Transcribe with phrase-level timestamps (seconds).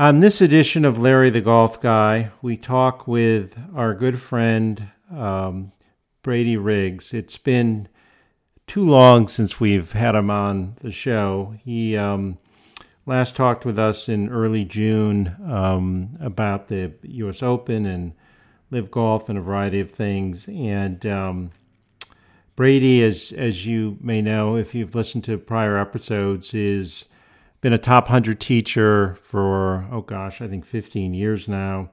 [0.00, 5.72] On this edition of Larry the Golf Guy, we talk with our good friend um,
[6.22, 7.12] Brady Riggs.
[7.12, 7.86] It's been
[8.66, 11.54] too long since we've had him on the show.
[11.62, 12.38] He um,
[13.04, 17.42] last talked with us in early June um, about the U.S.
[17.42, 18.14] Open and
[18.70, 20.48] LIV golf and a variety of things.
[20.48, 21.50] And um,
[22.56, 27.04] Brady, as as you may know, if you've listened to prior episodes, is
[27.60, 31.90] been a top 100 teacher for, oh gosh, I think 15 years now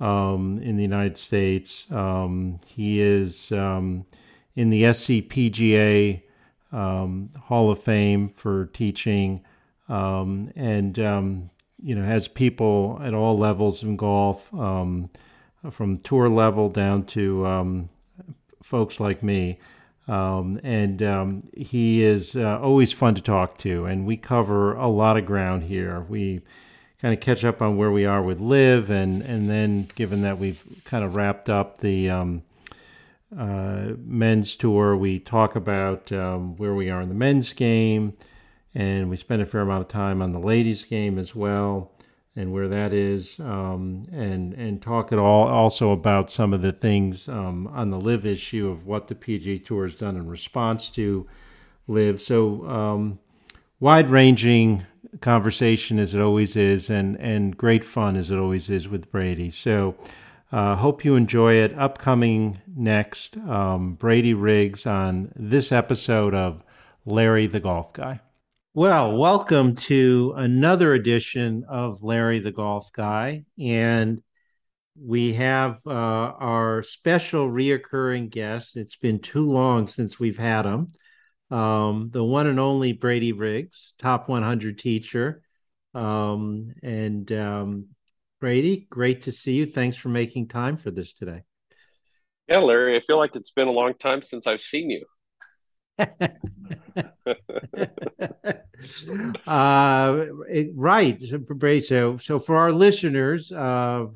[0.00, 1.90] um, in the United States.
[1.92, 4.06] Um, he is um,
[4.56, 6.22] in the SCPGA
[6.72, 9.44] um, Hall of Fame for teaching
[9.88, 11.50] um, and, um,
[11.82, 17.88] you know, has people at all levels in golf, from tour level down to
[18.62, 19.58] folks like me.
[20.08, 24.88] Um, and um, he is uh, always fun to talk to, and we cover a
[24.88, 26.00] lot of ground here.
[26.08, 26.40] We
[27.00, 30.38] kind of catch up on where we are with LIV, and and then given that
[30.38, 32.42] we've kind of wrapped up the um,
[33.36, 38.14] uh, men's tour, we talk about um, where we are in the men's game,
[38.74, 41.92] and we spend a fair amount of time on the ladies' game as well
[42.34, 46.72] and where that is, um, and and talk at all also about some of the
[46.72, 50.88] things um, on the LIV issue of what the PGA Tour has done in response
[50.90, 51.26] to
[51.88, 52.22] LIV.
[52.22, 53.18] So um,
[53.80, 54.86] wide ranging
[55.20, 59.50] conversation as it always is, and and great fun as it always is with Brady.
[59.50, 59.94] So.
[60.50, 61.72] Uh, hope you enjoy it.
[61.78, 66.62] Upcoming next, um, Brady Riggs on this episode of
[67.06, 68.20] Larry the Golf Guy.
[68.74, 73.44] Well, welcome to another edition of Larry the Golf Guy.
[73.60, 74.22] And
[74.98, 78.78] we have uh, our special reoccurring guest.
[78.78, 80.88] It's been too long since we've had him.
[81.50, 85.42] Um, the one and only Brady Riggs, top 100 teacher.
[85.92, 87.88] Um, and um,
[88.40, 89.66] Brady, great to see you.
[89.66, 91.42] Thanks for making time for this today.
[92.48, 95.04] Yeah, Larry, I feel like it's been a long time since I've seen you.
[99.46, 100.26] Uh,
[100.74, 100.74] right,
[101.48, 101.80] Brady.
[101.82, 104.06] So, so for our listeners, uh,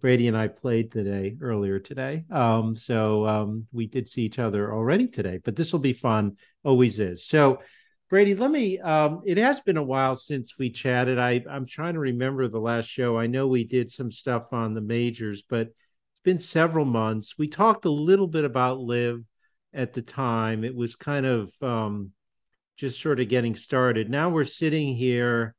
[0.00, 2.24] Brady and I played today earlier today.
[2.30, 6.36] Um, so um, we did see each other already today, but this will be fun.
[6.64, 7.26] Always is.
[7.26, 7.60] So,
[8.08, 8.78] Brady, let me.
[8.78, 11.18] Um, it has been a while since we chatted.
[11.18, 13.18] I I'm trying to remember the last show.
[13.18, 17.38] I know we did some stuff on the majors, but it's been several months.
[17.38, 19.24] We talked a little bit about LIV
[19.74, 20.64] at the time.
[20.64, 22.12] It was kind of um,
[22.76, 24.10] just sort of getting started.
[24.10, 25.54] Now we're sitting here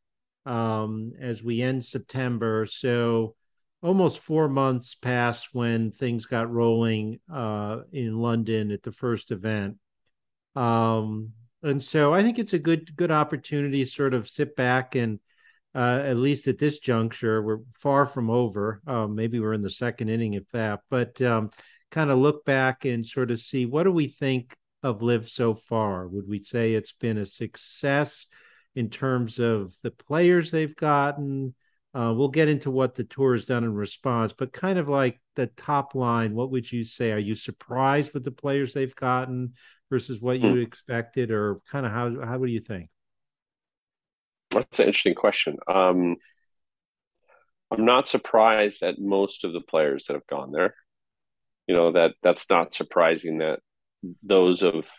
[0.45, 2.67] um, as we end September.
[2.69, 3.35] So
[3.81, 9.77] almost four months past when things got rolling uh, in London at the first event.
[10.55, 11.31] Um,
[11.61, 15.19] and so I think it's a good good opportunity to sort of sit back and
[15.75, 18.81] uh, at least at this juncture, we're far from over.
[18.85, 20.81] Um, maybe we're in the second inning, if that.
[20.89, 21.49] But um,
[21.93, 25.53] kind of look back and sort of see what do we think of LIV so
[25.53, 26.07] far?
[26.07, 28.25] Would we say it's been a success
[28.75, 31.53] in terms of the players they've gotten?
[31.93, 35.21] Uh, we'll get into what the tour has done in response, but kind of like
[35.35, 37.11] the top line, what would you say?
[37.11, 39.53] Are you surprised with the players they've gotten
[39.91, 40.61] versus what you hmm.
[40.61, 42.89] expected, or kind of how how do you think?
[44.49, 45.57] That's an interesting question.
[45.67, 46.15] Um,
[47.69, 50.73] I'm not surprised at most of the players that have gone there
[51.67, 53.59] you know that that's not surprising that
[54.21, 54.89] those of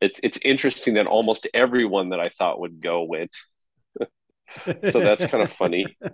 [0.00, 3.30] it's it's interesting that almost everyone that I thought would go went.
[4.64, 5.96] so that's kind of funny.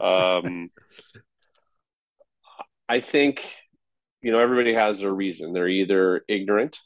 [0.00, 0.70] Um,
[2.88, 3.56] I think
[4.22, 5.52] you know everybody has a reason.
[5.52, 6.78] They're either ignorant,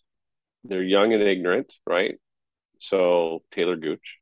[0.65, 2.16] they're young and ignorant, right?
[2.81, 4.19] So Talor Gooch,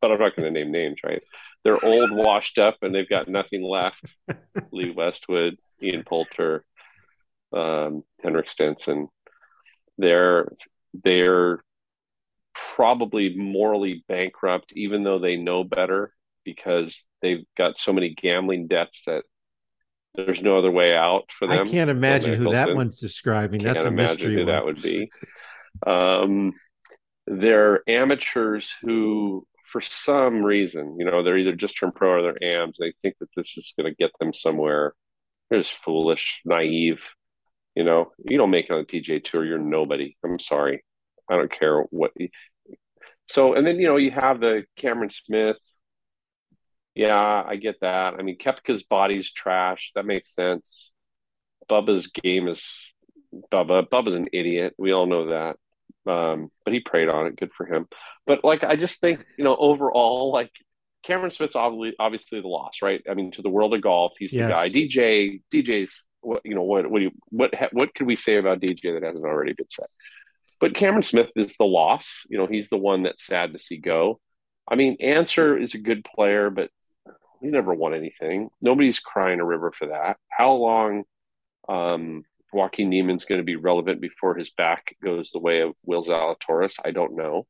[0.00, 1.22] but I'm not going to name names, right?
[1.64, 4.04] They're old, washed up, and they've got nothing left.
[4.72, 6.64] Lee Westwood, Ian Poulter,
[7.52, 9.08] um, Henrik Stenson,
[9.98, 10.52] they're
[11.04, 11.62] they're
[12.54, 16.12] probably morally bankrupt, even though they know better
[16.44, 19.24] because they've got so many gambling debts that
[20.14, 21.66] there's no other way out for them.
[21.66, 23.60] I can't imagine who that one's describing.
[23.60, 24.46] Can't That's a imagine who one.
[24.46, 25.10] that would be.
[25.86, 26.52] Um,
[27.26, 32.62] they're amateurs who, for some reason, you know, they're either just turned pro or they're
[32.62, 32.76] AMs.
[32.78, 34.94] They think that this is going to get them somewhere.
[35.48, 37.08] They're just foolish, naive.
[37.74, 40.16] You know, you don't make it on the PGA Tour, you're nobody.
[40.24, 40.84] I'm sorry.
[41.30, 42.12] I don't care what.
[42.16, 42.28] You...
[43.28, 45.56] So, and then you know you have the Cameron Smith.
[46.94, 48.14] Yeah, I get that.
[48.18, 49.92] I mean, Koepka's body's trash.
[49.94, 50.92] That makes sense.
[51.70, 52.62] Bubba's game is
[53.50, 53.88] Bubba.
[53.88, 54.74] Bubba's an idiot.
[54.76, 55.56] We all know that.
[56.04, 57.36] Um, but he preyed on it.
[57.36, 57.86] Good for him.
[58.26, 60.50] But like, I just think you know overall, like
[61.02, 63.02] Cameron Smith's obviously obviously the loss, right?
[63.08, 64.48] I mean, to the world of golf, he's Yes.
[64.48, 64.68] the guy.
[64.68, 68.36] DJ, DJ's what you know what what do you what ha- what can we say
[68.36, 69.86] about DJ that hasn't already been said?
[70.60, 72.08] But Cameron Smith is the loss.
[72.28, 74.20] You know, he's the one that's sad to see go.
[74.68, 76.70] I mean, Ancer is a good player, but
[77.40, 78.48] he never won anything.
[78.60, 80.18] Nobody's crying a river for that.
[80.28, 81.02] How long
[81.68, 82.22] um,
[82.52, 86.76] Joaquin Niemann's going to be relevant before his back goes the way of Will Zalatoris?
[86.84, 87.46] I don't know.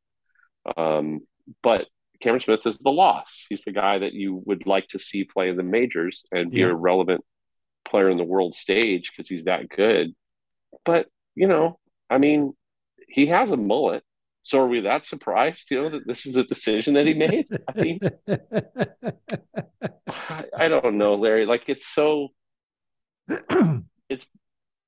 [0.77, 1.21] Um,
[1.63, 1.87] but
[2.23, 3.45] Cameron Smith is the loss.
[3.51, 6.61] He's the guy that you would like to see play in the majors and be
[6.61, 6.67] Yeah.
[6.69, 7.25] a relevant
[7.93, 10.15] player in the world stage because he's that good.
[10.85, 11.79] But, you know,
[12.11, 12.55] I mean,
[13.09, 14.03] he has a mullet.
[14.45, 17.47] So are we that surprised, you know, that this is a decision that he made?
[17.69, 18.01] I mean,
[20.09, 21.47] I, I don't know, Larry.
[21.47, 22.29] Like it's so
[24.09, 24.27] it's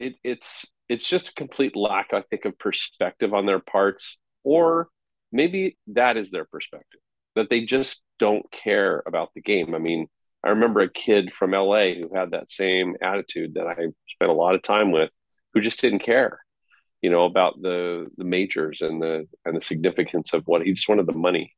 [0.00, 4.88] it, it's it's just a complete lack, I think, of perspective on their parts, or
[5.30, 7.00] maybe that is their perspective
[7.36, 9.74] that they just don't care about the game.
[9.74, 10.08] I mean,
[10.44, 13.74] I remember a kid from LA who had that same attitude that I
[14.08, 15.10] spent a lot of time with,
[15.54, 16.40] who just didn't care,
[17.02, 20.88] you know, about the the majors and the and the significance of what he just
[20.88, 21.54] wanted the money,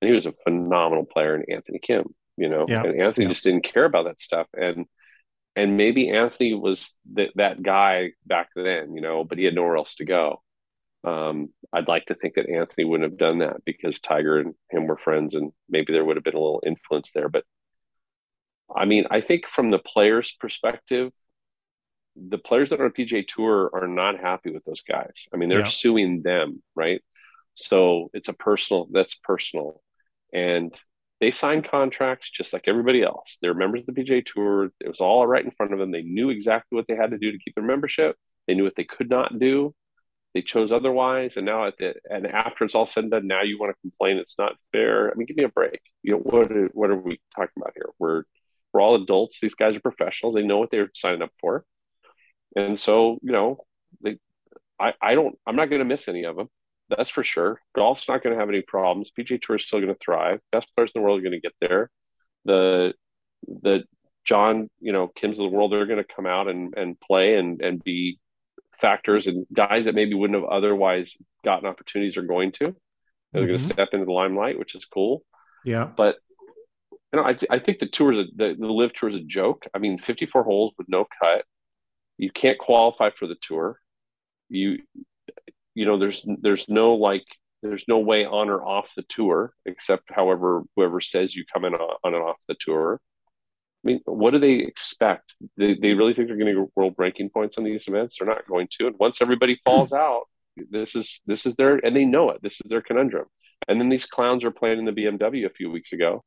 [0.00, 2.82] and he was a phenomenal player in Anthony Kim, you know, Yeah.
[2.84, 3.32] and Anthony Yeah.
[3.32, 4.86] just didn't care about that stuff, and
[5.54, 9.76] and maybe Anthony was that that guy back then, you know, but he had nowhere
[9.76, 10.42] else to go.
[11.04, 14.86] Um, I'd like to think that Anthony wouldn't have done that because Tiger and him
[14.86, 17.28] were friends, and maybe there would have been a little influence there.
[17.28, 17.44] But
[18.76, 21.12] I mean, I think from the players' perspective,
[22.16, 25.28] the players that are on PGA Tour are not happy with those guys.
[25.32, 25.64] I mean, they're Yeah.
[25.64, 27.02] suing them, right?
[27.54, 28.86] So it's a personal.
[28.92, 29.82] That's personal,
[30.32, 30.74] and
[31.20, 33.38] they signed contracts just like everybody else.
[33.40, 34.72] They're members of the PGA Tour.
[34.80, 35.90] It was all right in front of them.
[35.92, 38.16] They knew exactly what they had to do to keep their membership.
[38.46, 39.74] They knew what they could not do.
[40.34, 43.42] They chose otherwise, and now at the and after it's all said and done, now
[43.42, 45.10] you want to complain it's not fair.
[45.10, 45.80] I mean, give me a break.
[46.02, 46.50] You know what?
[46.50, 47.90] Are, what are we talking about here?
[47.98, 48.24] We're
[48.72, 49.38] we're all adults.
[49.40, 50.34] These guys are professionals.
[50.34, 51.64] They know what they're signing up for,
[52.56, 53.58] and so you know
[54.02, 54.18] they.
[54.80, 55.38] I I don't.
[55.46, 56.48] I'm not going to miss any of them.
[56.88, 57.60] That's for sure.
[57.74, 59.10] Golf's not going to have any problems.
[59.18, 60.40] PGA Tour is still going to thrive.
[60.50, 61.90] Best players in the world are going to get there.
[62.44, 62.94] The
[63.46, 63.84] the
[64.24, 67.36] John, you know, Kim's of the world, they're going to come out and and play
[67.36, 68.18] and and be
[68.80, 72.74] factors and guys that maybe wouldn't have otherwise gotten opportunities are going to.
[73.32, 73.68] They're going Mhm.
[73.68, 75.22] to step into the limelight, which is cool.
[75.64, 75.84] yeah.
[75.96, 76.16] But
[77.12, 79.24] you know, I, I think the tour is a, the, the LIV tour is a
[79.24, 79.66] joke.
[79.74, 81.44] I mean, 54 holes with no cut.
[82.18, 83.78] You can't qualify for the tour.
[84.48, 84.78] You
[85.74, 87.24] you know, there's there's no like
[87.62, 91.74] there's no way on or off the tour except however whoever says you come in
[91.74, 93.00] on, on and off the tour.
[93.84, 95.34] I mean, what do they expect?
[95.56, 98.16] They, they really think they're going to get world ranking points on these events?
[98.18, 98.86] They're not going to.
[98.86, 100.22] And once everybody falls out,
[100.70, 102.42] this is this is their and they know it.
[102.42, 103.26] This is their conundrum.
[103.68, 106.24] And then these clowns are playing in the BMW a few weeks ago,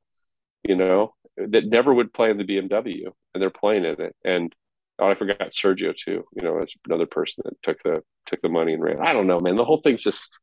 [0.67, 4.15] you know, that never would play in the BMW, and they're playing in it.
[4.23, 4.53] And
[4.99, 6.23] oh, I forgot Sergio too.
[6.35, 8.99] You know, it's another person that took the took the money and ran.
[9.01, 9.55] I don't know, man.
[9.57, 10.39] The whole thing's just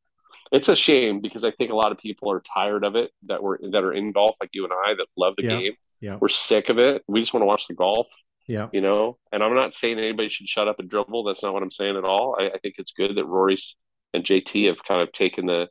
[0.51, 3.41] it's a shame because I think a lot of people are tired of it that
[3.41, 5.59] were that are in golf, like you and I, that love the Yeah.
[5.59, 5.73] game.
[5.99, 6.17] Yeah.
[6.19, 7.01] We're sick of it.
[7.07, 8.07] We just want to watch the golf
[8.47, 8.67] Yeah.
[8.73, 9.17] you know.
[9.31, 11.23] And I'm not saying anybody should shut up and dribble.
[11.23, 12.35] That's not what I'm saying at all.
[12.37, 13.75] I, I think it's good that Rory's
[14.13, 15.69] and JT have kind of taken the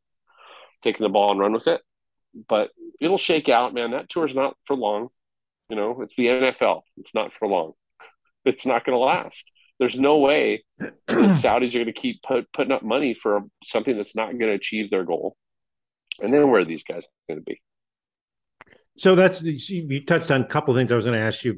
[0.83, 1.81] taken the ball and run with it.
[2.49, 2.71] But
[3.01, 3.91] it'll shake out, man.
[3.91, 5.09] That tour's not for long.
[5.69, 6.83] You know, it's the NFL.
[6.99, 7.73] It's not for long.
[8.45, 9.53] It's not going to last.
[9.79, 10.65] There's no way
[11.09, 14.53] Saudis are going to keep put, putting up money for something that's not going to
[14.53, 15.37] achieve their goal.
[16.21, 17.61] And then where are these guys going to be?
[18.99, 21.55] So that's you touched on a couple of things I was going to ask you.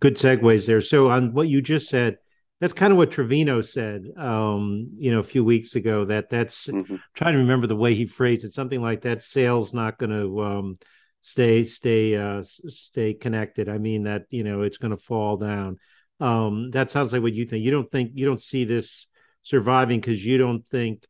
[0.00, 0.80] Good segues there.
[0.80, 2.16] So on what you just said,
[2.60, 6.04] that's kind of what Trevino said, um, you know, a few weeks ago.
[6.04, 7.00] That that's Mhm.
[7.14, 8.52] trying to remember the way he phrased it.
[8.52, 9.22] Something like that.
[9.22, 10.76] Sales not going to um,
[11.22, 13.68] stay stay uh, stay connected.
[13.68, 15.78] I mean that you know it's going to fall down.
[16.20, 17.64] Um, that sounds like what you think.
[17.64, 19.06] You don't think you don't see this
[19.42, 21.06] surviving because you don't think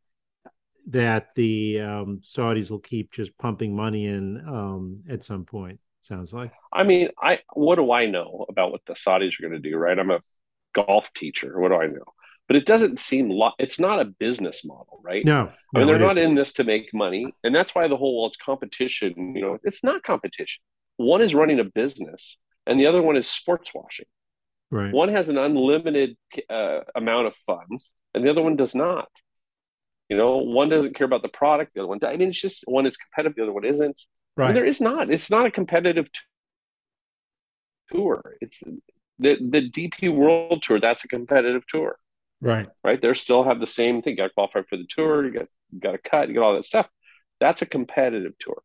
[0.91, 5.81] that the um, Saudis will keep just pumping money in um, at some point.
[6.01, 6.53] Sounds like.
[6.73, 9.77] I mean, I what do I know about what the Saudis are going to do,
[9.77, 9.99] right?
[9.99, 10.21] I'm a
[10.87, 11.59] golf teacher.
[11.61, 12.05] What do I know?
[12.47, 15.25] But it doesn't seem lo- it's not a business model, right?
[15.25, 16.31] No, I mean, they're not isn't.
[16.31, 19.37] in this to make money, and that's why the whole world's competition.
[19.37, 20.63] You know, it's not competition.
[20.97, 24.07] One is running a business, and the other one is sports washing.
[24.71, 24.93] right.
[24.93, 26.17] One has an unlimited
[26.49, 29.09] uh, amount of funds, and the other one does not.
[30.09, 31.99] You know, one doesn't care about the product, the other one.
[32.03, 34.01] I mean, it's just one is competitive, the other one isn't.
[34.39, 34.55] I mean, right.
[34.55, 35.11] there is not.
[35.11, 36.09] It's not a competitive
[37.93, 38.37] tour.
[38.41, 38.63] It's
[39.19, 40.81] the the DP World Tour.
[40.81, 41.99] That's a competitive tour,
[42.41, 42.69] right.
[42.85, 43.01] right?
[43.01, 44.13] They still have the same thing.
[44.13, 45.25] You got to qualify for the tour.
[45.25, 46.29] You got you got to cut.
[46.29, 46.89] You got all that stuff.
[47.41, 48.63] That's a competitive tour.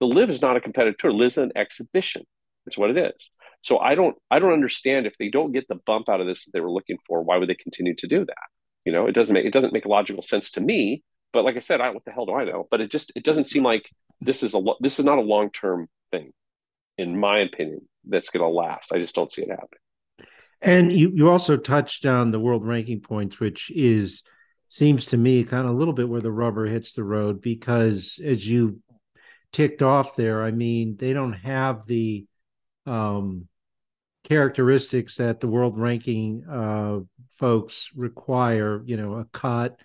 [0.00, 1.12] The LIV is not a competitive tour.
[1.12, 2.24] LIV is an exhibition.
[2.66, 3.30] It's what it is.
[3.62, 6.44] So I don't I don't understand if they don't get the bump out of this
[6.44, 8.46] that they were looking for, why would they continue to do that?
[8.84, 11.02] You know, it doesn't make it doesn't make logical sense to me.
[11.32, 12.66] But like I said, I what the hell do I know?
[12.70, 15.50] But it just it doesn't seem like this is a this is not a long
[15.50, 16.32] term thing,
[16.96, 17.88] in my opinion.
[18.04, 18.92] That's going to last.
[18.92, 19.80] I just don't see it happening.
[20.62, 24.22] And you you also touched on the world ranking points, which is
[24.68, 28.18] seems to me kind of a little bit where the rubber hits the road because
[28.24, 28.80] as you
[29.52, 32.26] ticked off there, I mean, they don't have the
[32.84, 33.48] um,
[34.24, 36.98] characteristics that the world ranking uh,
[37.38, 39.78] folks require, you know, a cut,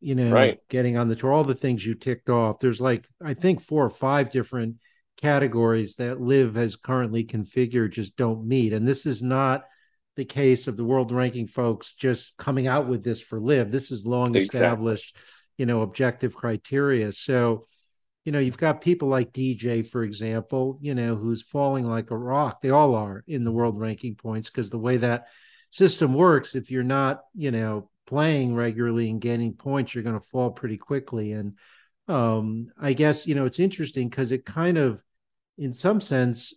[0.00, 0.58] you know, right.
[0.68, 2.60] getting on the tour, all the things you ticked off.
[2.60, 4.76] There's like, I think, four or five different
[5.20, 8.72] categories that LIV has currently configured just don't meet.
[8.72, 9.64] And this is not
[10.16, 13.70] the case of the world ranking folks just coming out with this for LIV.
[13.70, 15.16] This is long established,
[15.56, 17.12] you know, objective criteria.
[17.12, 17.66] So,
[18.24, 22.16] you know, you've got people like DJ, for example, you know, who's falling like a
[22.16, 22.60] rock.
[22.60, 25.28] They all are in the world ranking points because the way that
[25.70, 30.26] system works, if you're not, you know, playing regularly and gaining points, you're going to
[30.26, 31.32] fall pretty quickly.
[31.32, 31.56] And
[32.08, 35.02] um, I guess, you know, it's interesting because it kind of,
[35.56, 36.52] in some sense,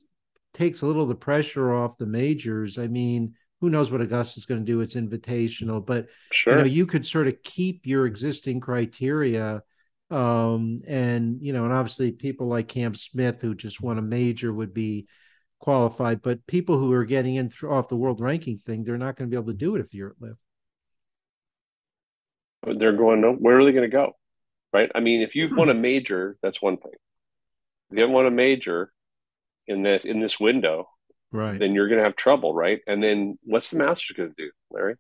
[0.54, 2.78] takes a little of the pressure off the majors.
[2.78, 4.82] I mean, who knows what Augusta's going to do?
[4.82, 6.52] It's invitational, but sure.
[6.52, 9.64] you know, you could sort of keep your existing criteria.
[10.12, 14.52] Um, and you know, and obviously people like Cam Smith, who just won a major,
[14.52, 15.08] would be
[15.60, 16.22] qualified.
[16.22, 19.30] But people who are getting in th- off the world ranking thing, they're not going
[19.30, 20.22] to be able to do it if you're at
[22.66, 22.80] LIV.
[22.80, 23.22] They're going.
[23.40, 24.12] Where are they going to go?
[24.74, 24.92] Right.
[24.94, 26.92] I mean, if you've won a major, that's one thing.
[27.92, 28.92] If you haven't won a major
[29.68, 30.90] in that in this window,
[31.34, 31.60] right?
[31.60, 32.80] Then you're going to have trouble, right?
[32.88, 34.96] And then what's the Masters going to do, Larry?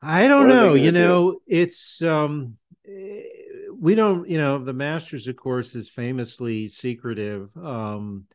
[0.00, 0.74] I don't know.
[0.74, 1.40] You know, do?
[1.46, 2.56] it's um
[3.80, 7.48] we don't, you know, the Masters, of course, is famously secretive.
[7.56, 8.26] Um,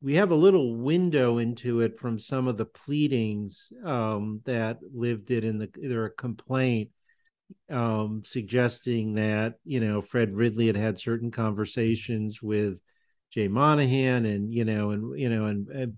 [0.00, 5.24] we have a little window into it from some of the pleadings um, that LIV
[5.24, 6.90] did in the their complaint,
[7.70, 12.78] um, suggesting that you know Fred Ridley had had certain conversations with
[13.32, 15.96] Jay Monahan, and you know, and you know, and, and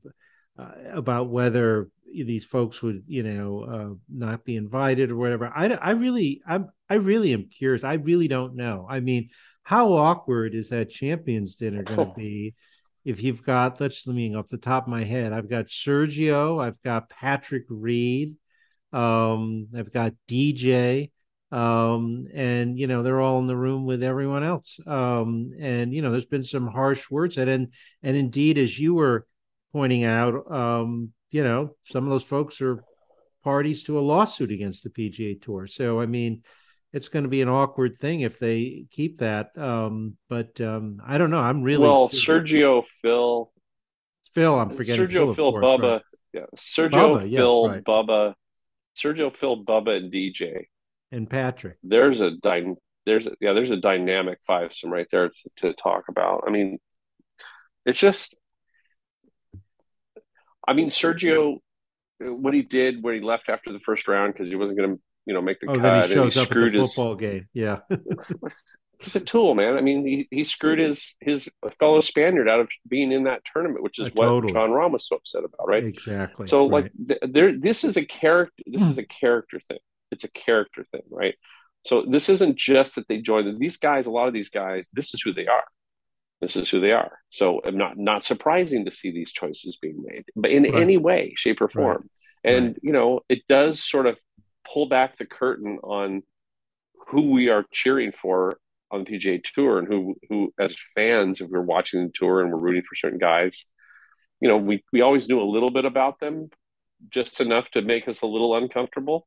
[0.59, 1.89] uh, about whether
[2.23, 5.53] these folks would, you know, uh, not be invited or whatever.
[5.55, 7.83] I, I really, I'm, I really am curious.
[7.83, 8.87] I really don't know.
[8.89, 9.31] I mean,
[9.65, 12.55] how awkward is that champions dinner going to be?
[13.05, 16.63] If you've got, let's let me off the top of my head, I've got Sergio,
[16.63, 18.37] I've got Patrick Reed,
[18.93, 21.11] um, I've got DJ,
[21.55, 24.81] um, and you know they're all in the room with everyone else.
[24.87, 27.69] Um, and you know there's been some harsh words said, and
[28.03, 29.27] and indeed, as you were
[29.73, 32.83] pointing out, um, you know some of those folks are
[33.45, 35.69] parties to a lawsuit against the PGA Tour.
[35.69, 36.43] So I mean,
[36.93, 39.57] it's going to be an awkward thing if they keep that.
[39.57, 41.41] Um, but um, I don't know.
[41.41, 42.09] I'm really well.
[42.09, 43.53] Sergio, Phil,
[44.35, 44.59] Phil.
[44.59, 45.93] I'm forgetting Sergio, Phil, Phil course, Bubba.
[45.93, 46.03] Right.
[46.33, 47.85] Yeah, Sergio, Bubba, Phil, yeah, right.
[47.85, 48.35] Bubba,
[48.97, 50.65] Sergio, Phil, Bubba, and DJ
[51.15, 51.79] and Patrick.
[51.83, 52.75] There's a dy-
[53.07, 56.45] there's a, yeah there's a dynamic fivesome right there to, to talk about.
[56.47, 56.79] I mean,
[57.87, 58.35] it's just.
[60.67, 61.59] I mean, Sergio,
[62.21, 65.03] what he did when he left after the first round because he wasn't going to,
[65.27, 66.09] you know, make the oh, cut.
[66.09, 67.49] He shows he up at the football his, game.
[67.53, 67.81] Yeah,
[68.99, 69.77] he's a tool, man.
[69.77, 73.83] I mean, he, he screwed his his fellow Spaniard out of being in that tournament,
[73.83, 74.53] which is uh, what totally.
[74.55, 75.85] Jon Rahm was so upset about, right?
[75.85, 76.47] Exactly.
[76.47, 76.91] So, right.
[76.99, 78.63] like, there, this is a character.
[78.67, 79.79] This is a character thing
[80.15, 81.35] it's a character thing, right?
[81.87, 83.61] So this isn't just that they joined.
[83.61, 85.65] These guys, a lot of these guys, this is who they are.
[86.41, 87.19] This is who they are.
[87.31, 90.83] So I'm not not surprising to see these choices being made, but in right.
[90.83, 92.09] any way, shape, or form.
[92.45, 92.55] Right.
[92.57, 92.79] And right.
[92.83, 94.19] you know, it does sort of
[94.71, 96.23] pull back the curtain on
[97.09, 98.59] who we are cheering for
[98.91, 102.51] on the PGA Tour, and who who as fans, if we're watching the tour and
[102.51, 103.65] we're rooting for certain guys,
[104.41, 106.49] you know, we we always knew a little bit about them,
[107.11, 109.27] just enough to make us a little uncomfortable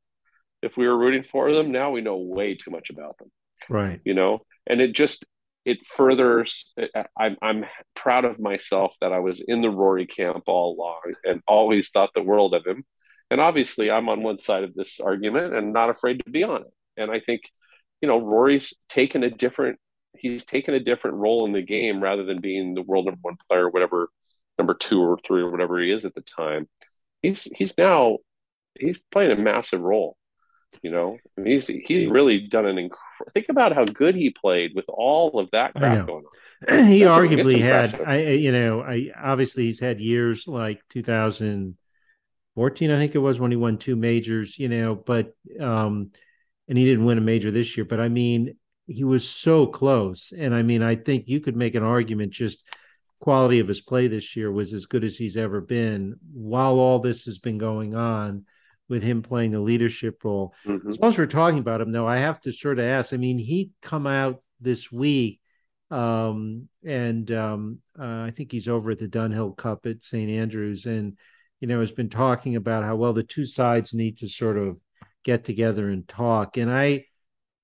[0.62, 1.72] if we were rooting for them.
[1.72, 3.32] Now we know way too much about them.
[3.70, 4.00] Right.
[4.04, 5.26] You know, and it just
[5.66, 6.74] it furthers.
[7.18, 11.42] I'm I'm proud of myself that I was in the Rory camp all along and
[11.48, 12.86] always thought the world of him.
[13.30, 16.62] And obviously, I'm on one side of this argument and not afraid to be on
[16.62, 16.74] it.
[16.96, 17.42] And I think,
[18.02, 19.80] you know, Rory's taken a different
[20.18, 23.38] he's taken a different role in the game rather than being the world number one
[23.50, 24.10] player, whatever
[24.58, 26.68] number two or three or whatever he is at the time.
[27.22, 28.18] He's he's now
[28.80, 30.17] he's playing a massive role
[30.82, 33.04] you know, I mean, he's he's really done an incredible.
[33.34, 36.32] Think about how good he played with all of that crap going on.
[36.88, 42.98] he That's arguably had, I you know, I obviously he's had years like 2014, I
[42.98, 46.12] think it was when he won two majors, you know, but um,
[46.68, 47.86] and he didn't win a major this year.
[47.86, 48.56] But I mean,
[48.88, 50.34] he was so close.
[50.36, 52.64] And I mean, I think you could make an argument just
[53.20, 57.00] quality of his play this year was as good as he's ever been while all
[57.00, 58.46] this has been going on
[58.90, 60.54] with him playing the leadership role.
[60.66, 60.90] Mm-hmm.
[60.90, 63.14] As long as we're talking about him, though, I have to sort of ask.
[63.14, 65.40] I mean, he come out this week,
[65.92, 70.86] um, and um, uh, I think he's over at the Dunhill Cup at St Andrews,
[70.86, 71.18] and
[71.60, 74.78] you know has been talking about how well the two sides need to sort of
[75.24, 76.58] get together and talk.
[76.58, 77.06] And I,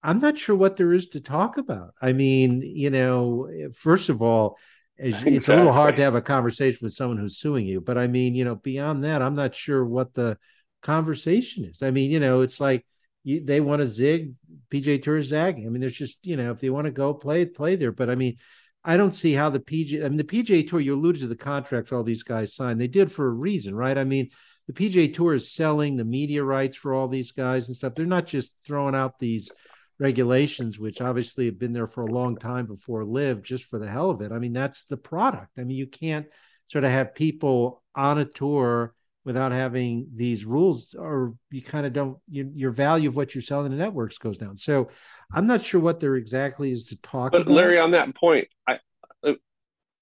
[0.04, 1.94] I'm not sure what there is to talk about.
[2.02, 4.58] I mean, you know, first of all,
[4.98, 5.36] exactly.
[5.36, 7.80] it's a little hard to have a conversation with someone who's suing you.
[7.80, 10.38] But I mean, you know, beyond that, I'm not sure what the
[10.84, 11.82] conversation is.
[11.82, 12.86] I mean, you know, it's like
[13.24, 14.34] you, they want to zig,
[14.70, 15.66] PGA Tour zagging.
[15.66, 17.92] I mean, there's just you know, if they want to go play, play there.
[17.92, 18.38] But I mean,
[18.84, 20.06] I don't see how the PGA.
[20.06, 20.80] I mean, the PGA Tour.
[20.80, 22.80] You alluded to the contracts all these guys signed.
[22.80, 23.98] They did for a reason, right?
[23.98, 24.30] I mean,
[24.68, 27.94] the PGA Tour is selling the media rights for all these guys and stuff.
[27.96, 29.52] They're not just throwing out these
[30.00, 33.90] regulations, which obviously have been there for a long time before LIV, just for the
[33.90, 34.32] hell of it.
[34.32, 35.52] I mean, that's the product.
[35.58, 36.28] I mean, you can't
[36.68, 38.94] sort of have people on a tour
[39.26, 42.18] without having these rules, or you kind of don't.
[42.30, 44.58] You, your value of what you're selling the networks goes down.
[44.58, 44.90] So,
[45.34, 47.32] I'm not sure what there exactly is to talk.
[47.32, 47.54] But about.
[47.54, 48.80] Larry, on that point, I.
[49.24, 49.34] Uh,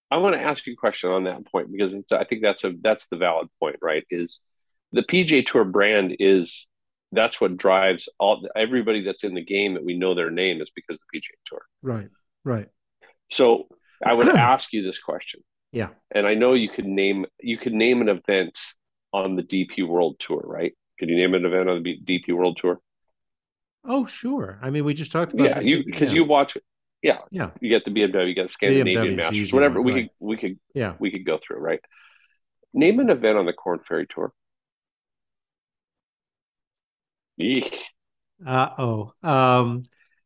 [0.09, 2.73] I want to ask you a question on that point because I think that's a
[2.81, 4.03] that's the valid point, right?
[4.11, 4.41] Is
[4.91, 6.67] the PGA Tour brand is
[7.11, 10.69] that's what drives all everybody that's in the game that we know their name is
[10.75, 11.61] because of the PGA Tour.
[11.81, 12.09] Right.
[12.43, 12.67] Right.
[13.31, 13.67] So
[14.05, 15.41] I would ask you this question.
[15.71, 15.89] Yeah.
[16.13, 18.59] And I know you could name you could name an event
[19.13, 20.73] on the DP World Tour, right?
[20.99, 22.79] Can you name an event on the DP World Tour?
[23.83, 24.59] Oh, sure.
[24.61, 26.17] I mean, we just talked about yeah, the, you because yeah.
[26.17, 26.55] you watch
[27.01, 27.49] yeah, yeah.
[27.59, 29.81] You get the BMW, you get the Scandinavian Masters, whatever.
[29.81, 30.01] we right.
[30.03, 31.79] could we could yeah we could go through right.
[32.73, 34.31] Name an event on the Korn Ferry Tour.
[38.45, 39.13] Uh oh.
[39.23, 39.83] Um,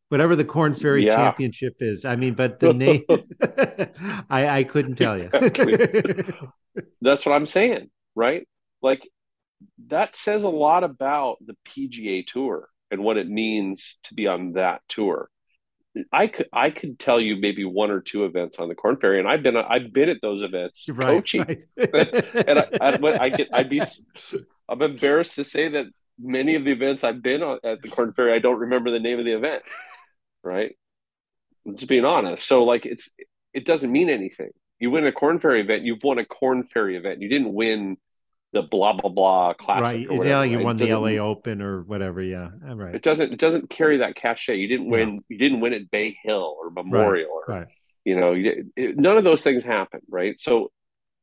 [0.08, 1.16] whatever the Korn Ferry yeah.
[1.16, 2.04] Championship is.
[2.04, 3.04] I mean, but the name,
[4.30, 5.30] I, I couldn't tell you.
[7.00, 8.46] That's what I'm saying, right?
[8.82, 9.08] Like
[9.88, 14.52] that says a lot about the PGA Tour and what it means to be on
[14.52, 15.30] that tour.
[16.12, 19.18] I could I could tell you maybe one or two events on the Korn Ferry,
[19.18, 22.36] and I've been I've been at those events right, coaching, right.
[22.48, 23.80] and I, I, I get I'd be
[24.68, 25.86] I'm embarrassed to say that
[26.18, 29.00] many of the events I've been on at the Korn Ferry, I don't remember the
[29.00, 29.62] name of the event.
[30.42, 30.76] Right.
[31.66, 32.46] I'm just being honest.
[32.46, 33.08] So like it's
[33.52, 34.50] it doesn't mean anything.
[34.78, 37.22] You win a Korn Ferry event, you've won a Korn Ferry event.
[37.22, 37.96] You didn't win
[38.52, 40.08] the blah blah blah classic.
[40.08, 40.26] Right.
[40.26, 42.22] yeah, you won the LA Open or whatever.
[42.22, 42.48] Yeah.
[42.66, 42.94] Uh, right.
[42.94, 44.56] It doesn't it doesn't carry that cachet.
[44.56, 47.54] You didn't win you didn't win at Bay Hill or Memorial right.
[47.54, 47.68] or right.
[48.04, 50.40] you know, it, none of those things happen, right?
[50.40, 50.70] So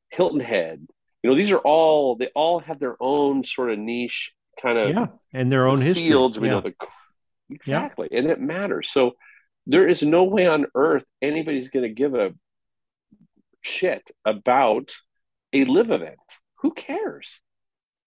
[0.10, 0.86] Hilton Head,
[1.22, 4.32] you know, these are all they all have their own sort of niche
[4.62, 6.38] kind of yeah, and their own fields.
[6.38, 6.42] History.
[6.42, 6.54] We yeah.
[6.54, 6.76] know the
[7.50, 8.20] exactly, yeah.
[8.20, 8.92] and it matters.
[8.92, 9.14] So
[9.66, 12.34] there is no way on earth anybody's going to give a
[13.62, 14.92] shit about
[15.54, 16.20] a LIV event.
[16.64, 17.42] Who cares?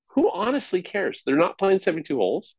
[0.09, 1.23] Who honestly cares?
[1.25, 2.57] They're not playing 72 holes.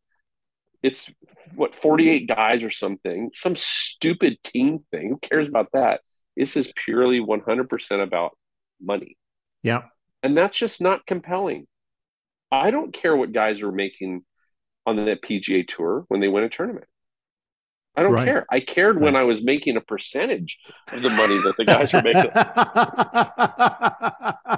[0.84, 1.12] It's
[1.56, 5.10] what 48 guys or something, some stupid team thing.
[5.10, 6.02] Who cares about that?
[6.38, 8.38] This is purely 100% about
[8.80, 9.18] money.
[9.64, 9.86] Yeah.
[10.22, 11.66] And that's just not compelling.
[12.52, 14.24] I don't care what guys are making
[14.86, 16.86] on the PGA Tour when they win a tournament.
[17.98, 18.26] I don't right.
[18.26, 18.46] care.
[18.52, 19.06] I cared right.
[19.06, 20.60] when I was making a percentage
[20.92, 22.30] of the money that the guys were making.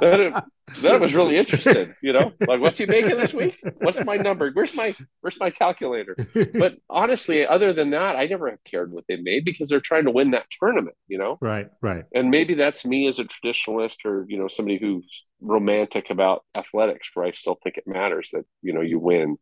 [0.02, 0.44] that,
[0.86, 3.58] I was really interested, you know, like what's he making this week?
[3.78, 4.52] What's my number?
[4.52, 6.18] Where's my where's my calculator?
[6.54, 10.04] But honestly, other than that, I never have cared what they made because they're trying
[10.04, 11.38] to win that tournament, you know.
[11.40, 12.04] Right, right.
[12.14, 17.10] And maybe that's me as a traditionalist or you know somebody who's romantic about athletics,
[17.14, 19.38] where I still think it matters that you know you win.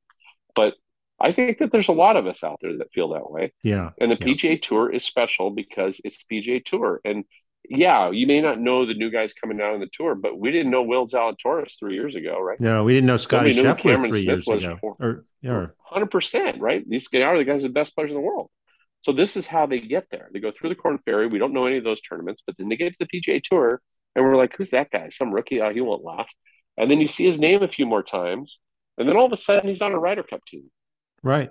[0.54, 0.76] But
[1.20, 3.54] I think that there's a lot of us out there that feel that way.
[3.64, 3.92] Yeah.
[4.00, 4.34] And the yeah.
[4.34, 7.02] PGA Tour is special because it's the PGA Tour.
[7.04, 7.26] And
[7.70, 10.52] yeah, you may not know the new guys coming down on the tour, but we
[10.52, 12.60] didn't know Will Zalatoris three years ago, right?
[12.60, 14.80] No, we didn't know Scotty Scheffler Cameron three Smith years ago.
[14.82, 15.68] or, yeah.
[15.92, 16.88] 100%, right?
[16.88, 18.50] These guys are the guys, the best players in the world.
[19.02, 20.30] So this is how they get there.
[20.32, 21.28] They go through the Korn Ferry.
[21.28, 23.82] We don't know any of those tournaments, but then they get to the PGA Tour,
[24.16, 25.10] and we're like, who's that guy?
[25.10, 25.62] Some rookie?
[25.62, 26.36] Oh, he won't last.
[26.78, 28.60] And then you see his name a few more times,
[28.98, 30.70] and then all of a sudden he's on a Ryder Cup team.
[31.28, 31.50] Right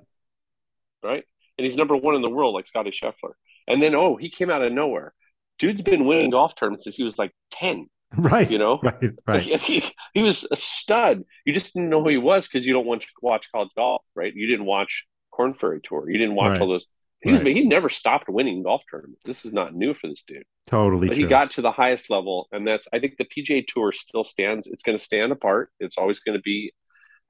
[1.06, 1.24] right?
[1.58, 3.32] And he's number one in the world, like Scotty Scheffler.
[3.66, 5.14] And then, oh, he came out of nowhere.
[5.58, 7.88] Dude's been winning golf tournaments since he was like 10.
[8.16, 8.48] Right.
[8.48, 8.80] You know?
[8.82, 9.10] Right.
[9.26, 9.60] Right.
[9.60, 9.82] He,
[10.14, 11.24] he was a stud.
[11.44, 14.02] You just didn't know who he was because you don't want to watch college golf,
[14.14, 14.32] right?
[14.32, 16.08] You didn't watch Korn Ferry Tour.
[16.08, 16.60] You didn't watch right.
[16.60, 16.86] all those.
[17.20, 19.22] He, was, he never stopped winning golf tournaments.
[19.24, 20.44] This is not new for this dude.
[20.68, 21.08] Totally.
[21.08, 21.24] But true.
[21.24, 22.46] he got to the highest level.
[22.52, 24.68] And that's, I think the PGA Tour still stands.
[24.68, 25.70] It's going to stand apart.
[25.80, 26.72] It's always going to be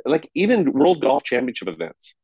[0.04, 2.14] like even World Golf Championship events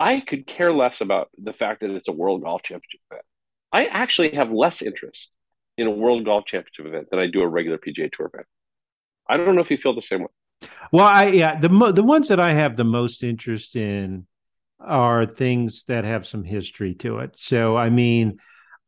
[0.00, 3.24] I could care less about the fact that it's a World Golf Championship event.
[3.70, 5.30] I actually have less interest
[5.76, 8.46] in a World Golf Championship event than I do a regular PGA Tour event.
[9.28, 10.68] I don't know if you feel the same way.
[10.90, 14.26] Well, I yeah, the mo- the ones that I have the most interest in
[14.80, 17.38] are things that have some history to it.
[17.38, 18.38] So, I mean,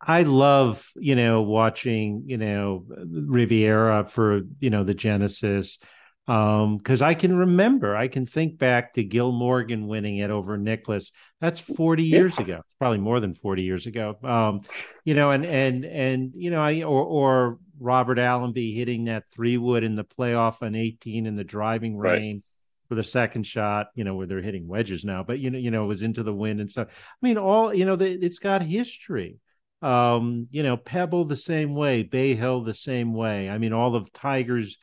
[0.00, 5.78] I love, you know, watching, you know, Riviera for, you know, the Genesis
[6.28, 10.56] um because i can remember i can think back to gil morgan winning it over
[10.56, 11.10] Nicklaus.
[11.40, 12.44] that's 40 years yeah.
[12.44, 14.60] ago probably more than 40 years ago um
[15.04, 19.56] you know and and and you know i or or robert allenby hitting that three
[19.56, 22.42] wood in the playoff on 18 in the driving rain right.
[22.88, 25.72] for the second shot you know where they're hitting wedges now but you know you
[25.72, 28.38] know it was into the wind and stuff i mean all you know the, it's
[28.38, 29.40] got history
[29.82, 33.96] um you know pebble the same way bay hill the same way i mean all
[33.96, 34.78] of tigers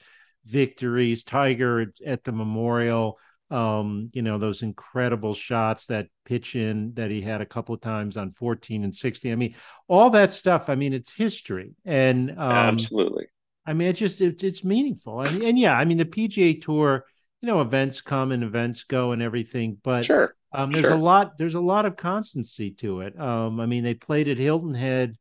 [0.45, 3.19] victories, Tiger at the Memorial,
[3.52, 7.82] um, you know, those incredible shots, that pitch in that he had a couple of
[7.82, 9.32] times on 14 and 16.
[9.32, 9.56] I mean,
[9.88, 11.73] all that stuff, I mean, it's history.
[11.86, 13.28] And um, absolutely.
[13.65, 15.19] I mean, it's just, it's, it's meaningful.
[15.19, 17.06] I mean, and yeah, I mean, the PGA Tour,
[17.41, 20.36] you know, events come and events go and everything, but sure.
[20.52, 20.93] Um, there's sure.
[20.93, 23.19] a lot, there's a lot of constancy to it.
[23.19, 25.15] Um, I mean, they played at Hilton Head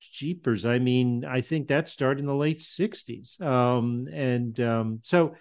[0.00, 5.34] jeepers i mean i think that started in the late 60s um, and um, so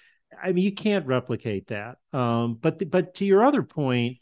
[0.43, 1.97] i mean you can't replicate that.
[2.13, 4.17] Um, but the, but to your other point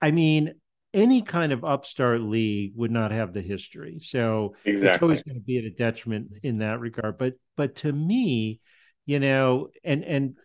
[0.00, 0.54] i mean
[0.94, 3.98] any kind of upstart league would not have the history.
[3.98, 4.88] So exactly.
[4.88, 7.16] it's always going to be at a detriment in that regard.
[7.16, 8.60] But but to me
[9.06, 10.36] you know and and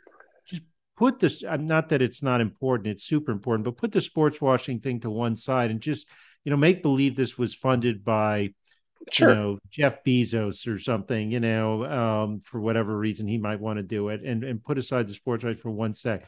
[0.47, 0.62] just
[0.95, 4.41] put this i'm not that it's not important it's super important but put the sports
[4.41, 6.08] washing thing to one side and just
[6.43, 8.50] you know make believe this was funded by
[9.12, 9.30] sure.
[9.30, 13.78] you know Jeff Bezos or something, you know, um, for whatever reason he might want
[13.78, 16.26] to do it, and and put aside the sports rights for one sec.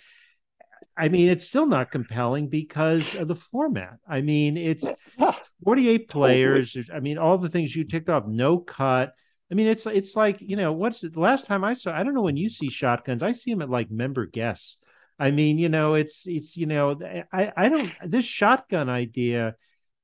[0.97, 3.97] I mean, it's still not compelling because of the format.
[4.07, 4.85] I mean, it's
[5.63, 6.75] 48 players.
[6.93, 9.13] I mean, all the things you ticked off, no cut.
[9.51, 11.91] I mean, it's it's like you know, what's the last time I saw?
[11.91, 13.23] I don't know when you see shotguns.
[13.23, 14.77] I see them at like member guests.
[15.17, 16.99] I mean, you know, it's it's you know,
[17.31, 19.55] I I don't this shotgun idea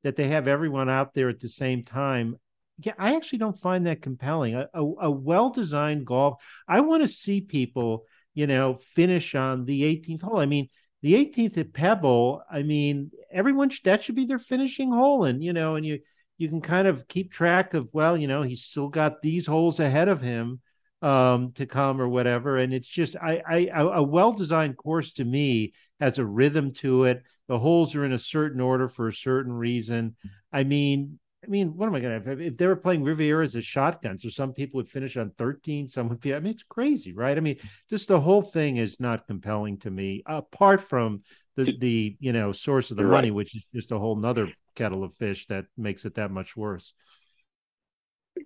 [0.04, 2.38] that they have everyone out there at the same time
[2.78, 4.56] yeah, I actually don't find that compelling.
[4.56, 6.42] A, a, a well designed golf.
[6.68, 10.40] I want to see people, you know, finish on the 18th hole.
[10.40, 10.70] I mean,
[11.02, 12.42] the 18th at Pebble.
[12.52, 16.00] I mean, everyone should, that should be their finishing hole, and you know, and you
[16.38, 19.80] you can kind of keep track of well, you know, he's still got these holes
[19.80, 20.62] ahead of him
[21.02, 22.58] um, to come or whatever.
[22.58, 27.06] And it's just I, I a well designed course to me has a rhythm to
[27.06, 27.24] it.
[27.48, 30.16] The holes are in a certain order for a certain reason.
[30.52, 32.42] I mean, I mean, what am I going to have?
[32.42, 35.88] If they were playing Riviera as a shotgun, so some people would finish on 13,
[35.88, 37.38] some would be, I mean, it's crazy, right?
[37.38, 37.58] I mean,
[37.90, 41.22] just the whole thing is not compelling to me, apart from
[41.56, 43.36] the, the you know, source of the You're money, right.
[43.36, 46.94] which is just a whole nother kettle of fish that makes it that much worse.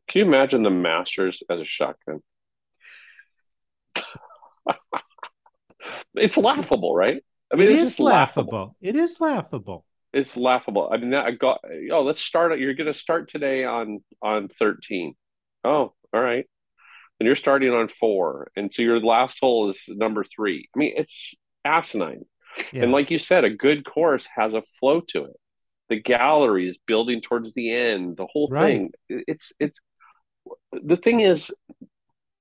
[0.09, 2.21] Can you imagine the Masters as a shotgun?
[6.15, 7.23] it's laughable, right?
[7.51, 8.51] I mean, it is laughable.
[8.51, 8.75] laughable.
[8.81, 10.89] It is laughable it's laughable.
[10.91, 12.57] I mean, that I got oh, let's start.
[12.59, 15.13] You're going to start today on on 13.
[15.63, 16.45] Oh, all right.
[17.19, 20.69] And you're starting on four, and so your last hole is number three.
[20.73, 22.23] I mean, it's asinine.
[22.71, 22.83] Yeah.
[22.83, 25.35] And like you said, a good course has a flow to it.
[25.89, 28.15] The gallery is building towards the end.
[28.15, 28.77] The whole right.
[28.77, 28.91] thing.
[29.09, 29.79] It's it's
[30.71, 31.51] the thing is,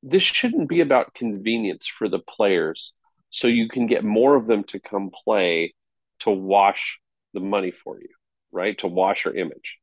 [0.02, 2.92] this shouldn't be about convenience for the players,
[3.30, 5.74] so you can get more of them to come play
[6.20, 7.00] to wash
[7.34, 8.08] the money for you,
[8.52, 8.76] right?
[8.78, 9.78] To wash your image.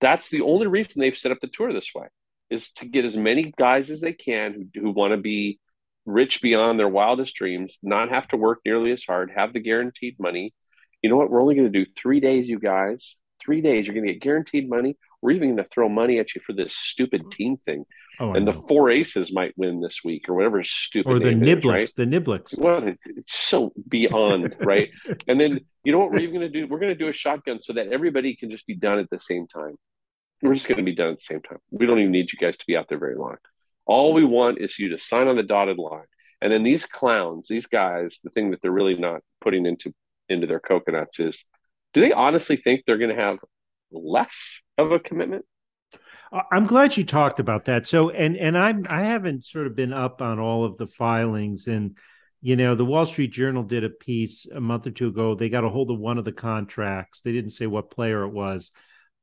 [0.00, 2.06] That's the only reason they've set up the tour this way
[2.50, 5.58] is to get as many guys as they can who, who want to be
[6.04, 10.16] rich beyond their wildest dreams, not have to work nearly as hard, have the guaranteed
[10.20, 10.54] money.
[11.02, 11.30] You know what?
[11.30, 13.16] We're only going to do three days, you guys.
[13.40, 13.86] Three days.
[13.86, 14.96] You're going to get guaranteed money.
[15.22, 17.30] We're even going to throw money at you for this stupid mm-hmm.
[17.30, 17.84] team thing.
[18.18, 21.10] Oh, and the four aces might win this week or whatever stupid.
[21.10, 21.92] Or the Niblets, right?
[21.96, 22.56] the Niblicks.
[22.56, 24.90] What it's so beyond right.
[25.28, 26.66] and then you know what we're even going to do?
[26.66, 29.18] We're going to do a shotgun so that everybody can just be done at the
[29.18, 29.76] same time.
[30.42, 31.58] We're just going to be done at the same time.
[31.70, 33.36] We don't even need you guys to be out there very long.
[33.86, 36.06] All we want is you to sign on the dotted line.
[36.40, 39.92] And then these clowns, these guys, the thing that they're really not putting into
[40.28, 41.44] into their coconuts is,
[41.94, 43.38] do they honestly think they're going to have
[43.90, 45.44] less of a commitment?
[46.50, 47.86] I'm glad you talked about that.
[47.86, 51.66] So, and and I'm I haven't sort of been up on all of the filings,
[51.66, 51.96] and
[52.40, 55.34] you know, the Wall Street Journal did a piece a month or two ago.
[55.34, 57.22] They got a hold of one of the contracts.
[57.22, 58.70] They didn't say what player it was,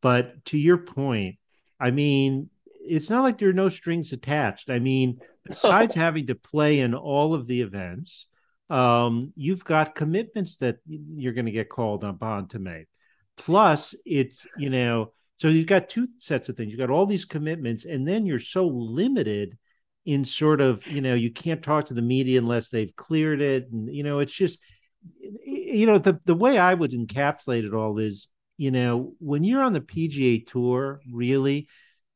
[0.01, 1.37] but to your point,
[1.79, 4.69] I mean, it's not like there are no strings attached.
[4.69, 8.27] I mean, besides having to play in all of the events,
[8.69, 12.87] um, you've got commitments that you're going to get called upon to make.
[13.37, 16.71] Plus, it's you know, so you've got two sets of things.
[16.71, 19.57] You've got all these commitments, and then you're so limited
[20.05, 23.69] in sort of you know you can't talk to the media unless they've cleared it,
[23.71, 24.59] and you know it's just
[25.45, 29.63] you know the the way I would encapsulate it all is you know when you're
[29.63, 31.67] on the PGA Tour, really,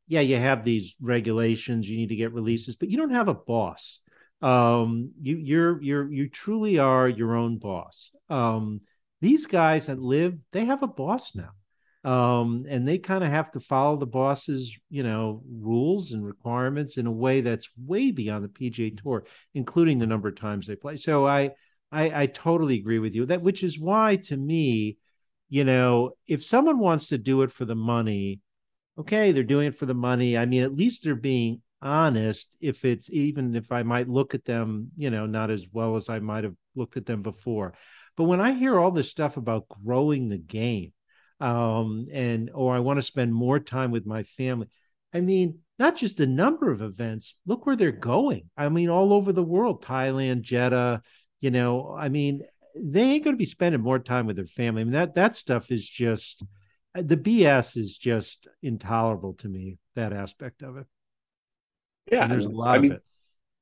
[0.08, 3.34] yeah, you have these regulations, you need to get releases, but you don't have a
[3.34, 4.00] boss.
[4.42, 8.12] Um you you're you're you truly are your own boss.
[8.30, 8.82] Um
[9.22, 11.52] these guys that live, they have a boss now.
[12.04, 16.98] Um and they kind of have to follow the boss's you know rules and requirements
[16.98, 19.26] in a way that's way beyond the pga tour
[19.56, 20.98] including the number of times they play.
[20.98, 21.52] So i
[21.92, 23.26] i i totally agree with you.
[23.26, 24.98] That which is why to me
[25.50, 28.42] you know if someone wants to do it for the money
[29.00, 30.38] okay they're doing it for the money.
[30.38, 32.56] I mean at least they're being honest.
[32.62, 36.10] If it's even if I might look at them, you know, not as well as
[36.10, 37.74] I might have looked at them before.
[38.18, 40.92] But when I hear all this stuff about growing the game,
[41.40, 44.68] um, and or I want to spend more time with my family,
[45.14, 48.50] I mean, not just the number of events, look where they're going.
[48.58, 51.04] I mean, all over the world, Thailand, Jeddah,
[51.40, 52.42] you know, I mean,
[52.76, 54.82] they ain't going to be spending more time with their family.
[54.82, 56.44] I mean, that that stuff is just
[56.96, 60.88] the BS is just intolerable to me, that aspect of it.
[62.12, 63.04] Yeah, and there's a lot I of mean, it.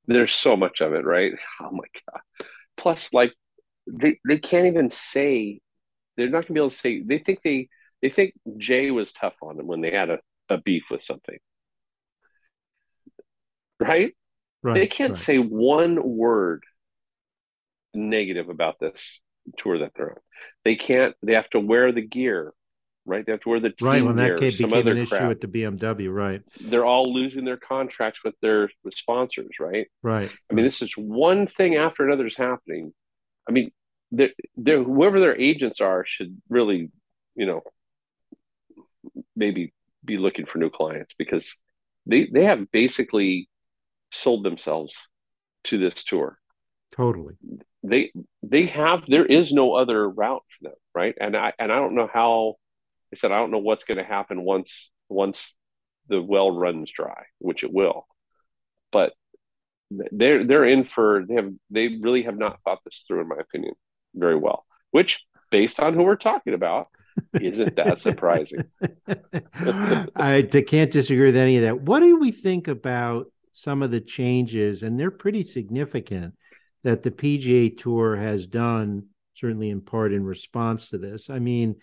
[0.07, 1.33] There's so much of it, right?
[1.61, 2.21] Oh my god!
[2.77, 3.33] Plus, like
[3.87, 5.59] they they can't even say
[6.17, 7.69] they're not gonna be able to say they think they
[8.01, 10.19] they think Jay was tough on them when they had a,
[10.49, 11.37] a beef with something,
[13.79, 14.13] right?
[14.63, 14.73] Right.
[14.73, 15.17] They can't right.
[15.17, 16.63] say one word
[17.93, 19.21] negative about this
[19.57, 20.17] tour that they're on.
[20.63, 21.15] They can't.
[21.21, 22.53] They have to wear the gear
[23.05, 23.25] right?
[23.25, 25.29] They have to wear the team right when that became an issue crap.
[25.29, 26.41] with the BMW, right?
[26.61, 29.87] They're all losing their contracts with their with sponsors, right?
[30.01, 30.31] Right.
[30.49, 32.93] I mean, this is one thing after another is happening.
[33.47, 33.71] I mean,
[34.11, 36.89] they're, they're, whoever their agents are should really,
[37.35, 37.61] you know,
[39.35, 41.55] maybe be looking for new clients because
[42.05, 43.49] they they have basically
[44.11, 45.07] sold themselves
[45.65, 46.37] to this tour.
[46.95, 47.35] Totally.
[47.83, 48.11] They
[48.43, 51.15] they have there is no other route for them, right?
[51.19, 52.55] And I and I don't know how
[53.13, 55.55] I said, I don't know what's going to happen once once
[56.07, 58.07] the well runs dry, which it will.
[58.91, 59.13] But
[59.89, 63.37] they're they're in for they have they really have not thought this through, in my
[63.39, 63.73] opinion,
[64.13, 64.65] very well.
[64.91, 66.87] Which, based on who we're talking about,
[67.33, 68.65] isn't that surprising?
[70.15, 71.81] I can't disagree with any of that.
[71.81, 76.33] What do we think about some of the changes, and they're pretty significant,
[76.83, 81.29] that the PGA Tour has done, certainly in part in response to this?
[81.29, 81.75] I mean,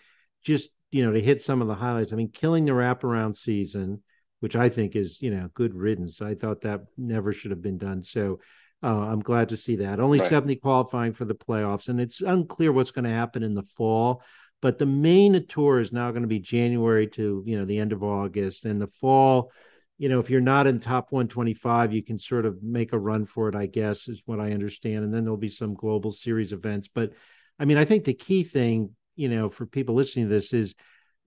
[0.43, 2.13] just you know, to hit some of the highlights.
[2.13, 4.03] I mean, killing the wraparound season,
[4.43, 6.21] which I think is, you know, good riddance.
[6.21, 8.03] I thought that never should have been done.
[8.03, 8.41] So
[8.83, 10.01] uh, I'm glad to see that.
[10.01, 10.27] Only right.
[10.27, 14.21] 70 qualifying for the playoffs, and it's unclear what's going to happen in the fall.
[14.61, 17.93] But the main tour is now going to be January to you know the end
[17.93, 19.49] of August, and the fall.
[19.97, 23.25] You know, if you're not in top 125, you can sort of make a run
[23.25, 25.05] for it, I guess, is what I understand.
[25.05, 26.89] And then there'll be some global series events.
[26.93, 27.13] But
[27.57, 30.75] I mean, I think the key thing you know, for people listening to this is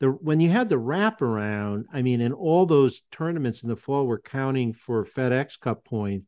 [0.00, 4.06] the when you had the wraparound, I mean, in all those tournaments in the fall
[4.06, 6.24] were counting for FedEx Cup point,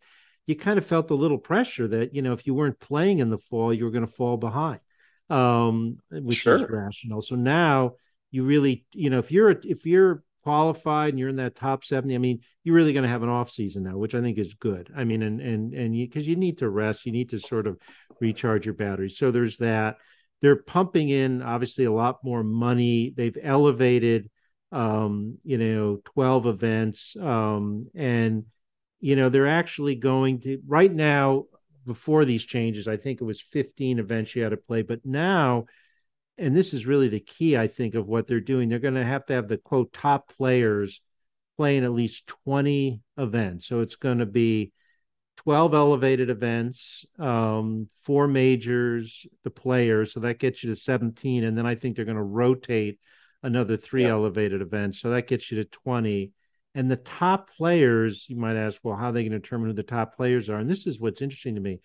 [0.47, 3.29] you kind of felt a little pressure that, you know, if you weren't playing in
[3.29, 4.81] the fall, you were going to fall behind.
[5.29, 6.55] Um, which sure.
[6.55, 7.21] is rational.
[7.21, 7.93] So now
[8.31, 12.15] you really, you know, if you're if you're qualified and you're in that top 70
[12.15, 14.55] i mean you're really going to have an off season now which i think is
[14.55, 17.39] good i mean and and and you because you need to rest you need to
[17.39, 17.77] sort of
[18.21, 19.97] recharge your batteries so there's that
[20.41, 23.13] they're pumping in obviously a lot more money.
[23.17, 24.31] They've elevated,
[24.71, 27.17] um, you know, 12 events.
[27.21, 28.45] Um, and,
[29.01, 31.45] you know, they're actually going to, right now,
[31.87, 34.83] before these changes, I think it was 15 events you had to play.
[34.83, 35.65] But now,
[36.37, 39.05] and this is really the key, I think, of what they're doing, they're going to
[39.05, 41.01] have to have the quote top players
[41.57, 43.67] playing at least 20 events.
[43.67, 44.73] So it's going to be
[45.39, 50.13] 12 elevated events, um, four majors, the players.
[50.13, 51.45] So that gets you to 17.
[51.45, 52.99] And then I think they're going to rotate
[53.45, 54.11] another three yeah.
[54.11, 55.01] elevated events.
[55.01, 56.33] So that gets you to 20.
[56.75, 59.75] And the top players, you might ask, well, how are they going to determine who
[59.75, 60.59] the top players are?
[60.59, 61.79] And this is what's interesting to me.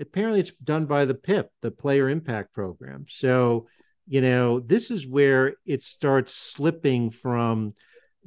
[0.00, 3.06] Apparently, it's done by the PIP, the Player Impact Program.
[3.08, 3.68] So,
[4.08, 7.74] you know, this is where it starts slipping from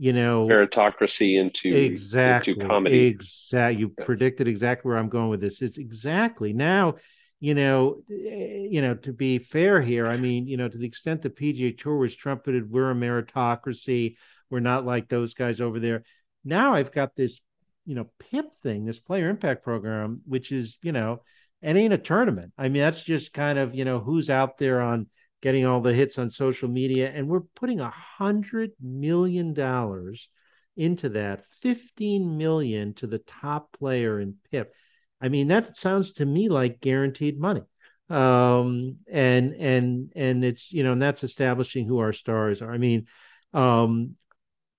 [0.02, 4.04] you know meritocracy into exactly into comedy exactly you yes.
[4.04, 6.96] predicted exactly where i'm going with this it's exactly now
[7.40, 10.88] you know eh, you know to be fair here i mean you know to the
[10.88, 14.16] extent the pga tour was trumpeted we're a meritocracy
[14.50, 16.02] we're not like those guys over there
[16.44, 17.40] now i've got this
[17.86, 21.22] you know pip thing this player impact program which is you know
[21.62, 22.54] it ain't a tournament.
[22.58, 25.08] I mean, that's just kind of, you know, who's out there on
[25.42, 27.12] getting all the hits on social media.
[27.14, 30.30] And we're putting a hundred million dollars
[30.78, 34.74] into that, 15 million to the top player in PIP.
[35.20, 37.64] I mean, that sounds to me like guaranteed money.
[38.10, 42.72] Um, and and and it's you know, and that's establishing who our stars are.
[42.72, 43.08] I mean,
[43.54, 44.16] um,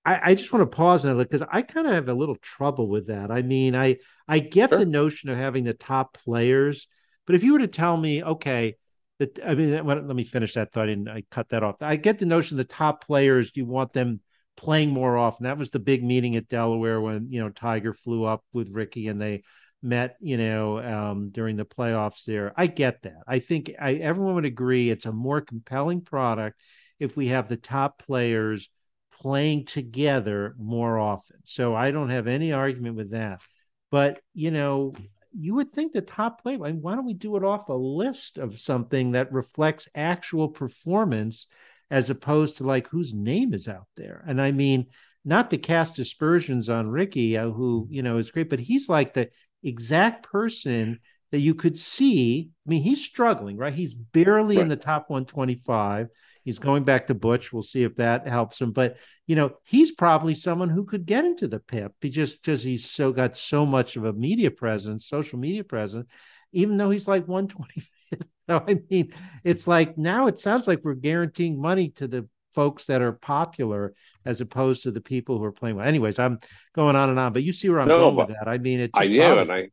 [0.05, 2.35] I, I just want to pause on it because I kind of have a little
[2.35, 3.31] trouble with that.
[3.31, 3.97] I mean, I
[4.27, 4.79] I get sure.
[4.79, 6.87] the notion of having the top players,
[7.25, 8.75] but if you were to tell me, okay,
[9.19, 11.75] that I mean, let me finish that thought and I cut that off.
[11.81, 14.21] I get the notion the top players, you want them
[14.55, 15.45] playing more often.
[15.45, 19.07] That was the big meeting at Delaware when you know Tiger flew up with Rickie
[19.07, 19.43] and they
[19.81, 22.53] met, you know, um, during the playoffs there.
[22.55, 23.21] I get that.
[23.27, 26.59] I think I everyone would agree it's a more compelling product
[26.99, 28.69] if we have the top players
[29.11, 31.37] playing together more often.
[31.45, 33.41] So I don't have any argument with that.
[33.91, 34.93] But, you know,
[35.37, 38.37] you would think the top I mean, why don't we do it off a list
[38.37, 41.47] of something that reflects actual performance
[41.89, 44.23] as opposed to like whose name is out there?
[44.27, 44.87] And I mean,
[45.25, 49.13] not to cast aspersions on Rickie, uh, who, you know, is great, but he's like
[49.13, 49.29] the
[49.63, 50.99] exact person
[51.31, 52.49] that you could see.
[52.65, 53.73] I mean, he's struggling, right?
[53.73, 54.63] He's barely right.
[54.63, 56.09] in the top 125.
[56.43, 57.53] He's going back to Butch.
[57.53, 58.71] We'll see if that helps him.
[58.71, 62.61] But you know, he's probably someone who could get into the PIP he just because
[62.61, 66.07] he's so got so much of a media presence, social media presence,
[66.51, 67.87] even though he's like 125.
[68.47, 72.85] so I mean, it's like now it sounds like we're guaranteeing money to the folks
[72.85, 73.93] that are popular
[74.25, 75.87] as opposed to the people who are playing well.
[75.87, 76.39] Anyways, I'm
[76.73, 78.47] going on and on, but you see where I'm no, going with that.
[78.47, 78.91] I mean, it.
[78.93, 79.69] I do, and I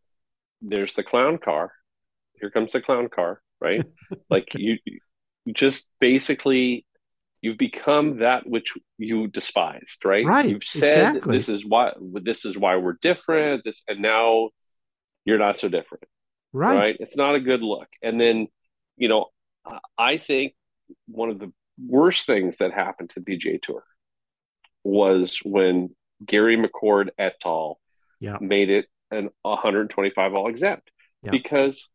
[0.62, 1.72] there's the clown car.
[2.40, 3.82] Here comes the clown car, right?
[4.30, 4.78] like you,
[5.52, 6.84] just basically
[7.42, 11.36] you've become that which you despised right right you've said exactly.
[11.36, 14.50] this is why this is why we're different this and now
[15.24, 16.04] you're not so different
[16.52, 18.46] right right it's not a good look and then
[18.96, 19.26] you know
[19.96, 20.54] i think
[21.06, 21.52] one of the
[21.86, 23.82] worst things that happened to the PGA tour
[24.84, 27.78] was when gary mccord et al
[28.20, 28.36] yeah.
[28.40, 30.90] made it an 125 all exempt
[31.22, 31.30] yeah.
[31.30, 31.88] because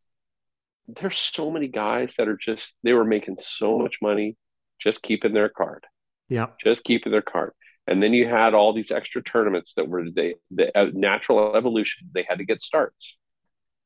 [0.88, 4.38] there's so many guys that are just they were making so much money
[4.80, 5.86] just keeping their card.
[6.30, 6.48] Yeah.
[6.64, 7.54] Just keeping their card.
[7.88, 12.12] And then you had all these extra tournaments that were they the uh, natural evolutions.
[12.14, 13.18] They had to get starts,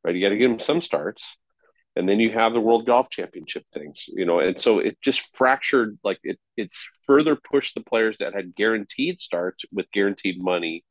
[0.03, 0.15] right?
[0.15, 1.37] You got to give them some starts,
[1.97, 4.39] and then you have the World Golf Championship things, you know.
[4.39, 6.39] And so it just fractured, like it.
[6.55, 10.85] It's further pushed the players that had guaranteed starts with guaranteed money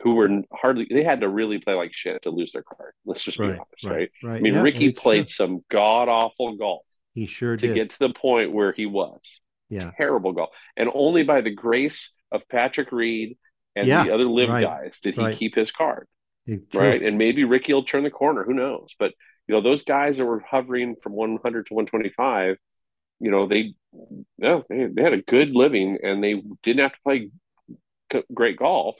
[0.00, 2.92] who were hardly they had to really play like shit to lose their card.
[3.04, 4.10] Let's just be honest, right?
[4.22, 4.36] right?
[4.36, 5.46] I mean, yeah, Rickie played sure.
[5.46, 6.84] some god awful golf.
[7.14, 7.74] He sure did to did.
[7.74, 9.40] get to the point where he was.
[9.70, 13.36] Yeah, terrible golf, and only by the grace of Patrick Reed
[13.76, 15.36] and yeah, the other LIV right, guys did he right.
[15.36, 16.06] keep his card.
[16.72, 18.42] Right, and maybe Rickie will turn the corner.
[18.44, 18.94] Who knows?
[18.98, 19.12] But
[19.46, 22.56] you know, those guys that were hovering from 100 to 125,
[23.20, 23.74] you know, they,
[24.36, 27.30] yeah, they, they had a good living and they didn't have to play
[28.32, 28.96] great golf,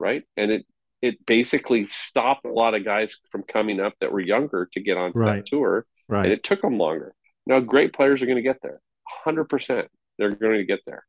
[0.00, 0.24] right?
[0.36, 0.66] And it
[1.02, 4.96] it basically stopped a lot of guys from coming up that were younger to get
[4.96, 5.36] onto right.
[5.36, 5.86] that tour.
[6.08, 6.24] Right.
[6.24, 7.14] And it took them longer.
[7.46, 8.80] Now, great players are going to get there.
[9.24, 9.86] 100%.
[10.18, 11.04] They're going to get there.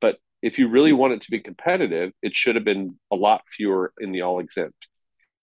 [0.00, 3.42] But if you really want it to be competitive, it should have been a lot
[3.48, 4.88] fewer in the all exempt.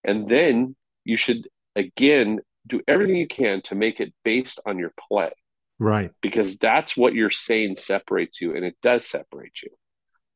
[0.03, 4.93] And then you should, again, do everything you can to make it based on your
[5.09, 5.31] play.
[5.77, 6.11] Right.
[6.21, 9.69] Because that's what you're saying separates you, and it does separate you.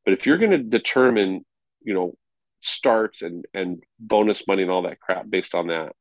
[0.04, 1.44] But if you're going to determine,
[1.82, 2.14] you know,
[2.64, 5.92] starts and and bonus money and all that crap based on that.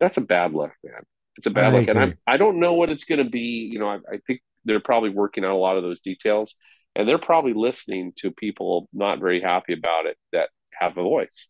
[0.00, 1.02] That's a bad look, man.
[1.36, 2.02] It's a bad I look, agree.
[2.02, 3.68] and I I don't know what it's going to be.
[3.72, 6.56] You know, I, I think they're probably working on a lot of those details,
[6.94, 11.48] and they're probably listening to people not very happy about it that have a voice.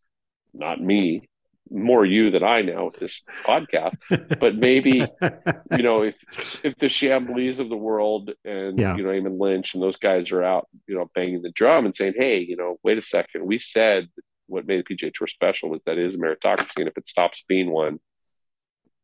[0.55, 1.29] Not me,
[1.71, 3.97] more you than I now with this podcast.
[4.41, 5.07] but maybe
[5.77, 6.17] you know if
[6.65, 8.97] if the Chamblees of the world and yeah.
[8.97, 11.95] you know Eamon Lynch and those guys are out, you know, banging the drum and
[11.95, 14.09] saying, "Hey, you know, wait a second, we said
[14.47, 17.09] what made the PGA Tour special was that it is a meritocracy, and if it
[17.09, 17.99] stops being one,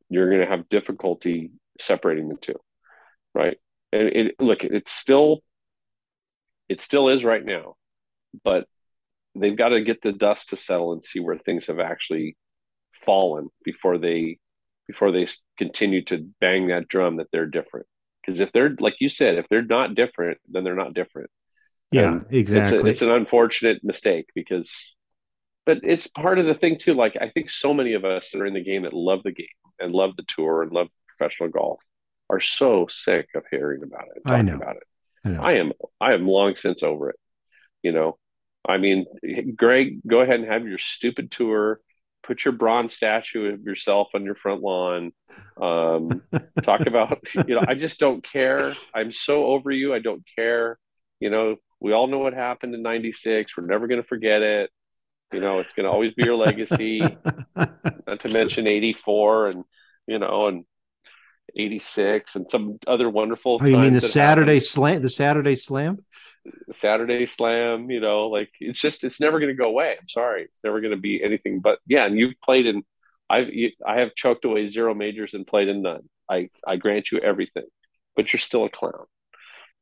[0.08, 1.50] you're going to have difficulty
[1.80, 2.58] separating the two,
[3.34, 3.58] right?"
[3.92, 5.42] And it, look, it's still
[6.68, 7.74] it still is right now,
[8.42, 8.66] but
[9.34, 12.36] they've got to get the dust to settle and see where things have actually
[12.94, 14.38] fallen before they
[14.86, 15.26] before they
[15.58, 17.86] continue to bang that drum that they're different.
[18.20, 21.30] Because if they're like you said if they're not different then they're not different.
[21.90, 24.94] Yeah and exactly it's, a, it's, an unfortunate mistake because
[25.66, 28.40] but it's part of the thing too like i think so many of us that
[28.40, 29.46] are in the game that love the game
[29.78, 31.80] and love the tour and love professional golf
[32.30, 34.82] are so sick of hearing about it talking about it.
[35.24, 35.40] I, know.
[35.40, 37.16] I am i am long since over it
[37.82, 38.18] you know?
[38.66, 39.06] I mean
[39.54, 41.80] greg go ahead and have your stupid tour
[42.24, 45.12] put your bronze statue of yourself on your front lawn.
[45.60, 46.22] Um,
[46.62, 48.72] talk about, you know, I just don't care.
[48.94, 49.94] I'm so over you.
[49.94, 50.78] I don't care.
[51.20, 53.56] You know, we all know what happened in 96.
[53.56, 54.70] We're never going to forget it.
[55.32, 57.00] You know, it's going to always be your legacy.
[57.56, 59.64] Not to mention 84 and,
[60.06, 60.64] you know, and
[61.56, 63.58] 86 and some other wonderful.
[63.60, 64.62] Oh, you mean the Saturday happened.
[64.62, 65.02] slam?
[65.02, 66.04] The Saturday slam?
[66.72, 69.96] Saturday Slam, you know, like it's just it's never going to go away.
[70.00, 72.04] I'm sorry, it's never going to be anything but yeah.
[72.04, 72.82] And you've played in,
[73.30, 76.08] I've you, I have choked away zero majors and played in none.
[76.30, 77.66] I I grant you everything,
[78.16, 79.06] but you're still a clown,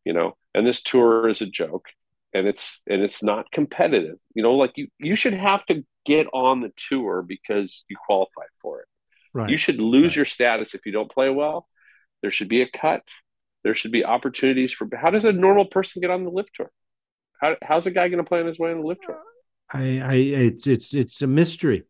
[0.05, 0.37] you know.
[0.55, 1.87] And this tour is a joke,
[2.33, 4.17] and it's and it's not competitive.
[4.35, 8.49] You know, like you you should have to get on the tour because you qualified
[8.61, 8.87] for it.
[9.35, 9.51] Right.
[9.51, 10.17] You should lose right.
[10.17, 11.67] your status if you don't play well.
[12.21, 13.03] There should be a cut
[13.65, 14.89] there should be opportunities for.
[14.95, 16.71] How does a normal person get on the LIV tour?
[17.41, 19.19] How, how's a guy going to plan his way on the LIV tour?
[19.73, 21.85] I, I, it's it's it's a mystery.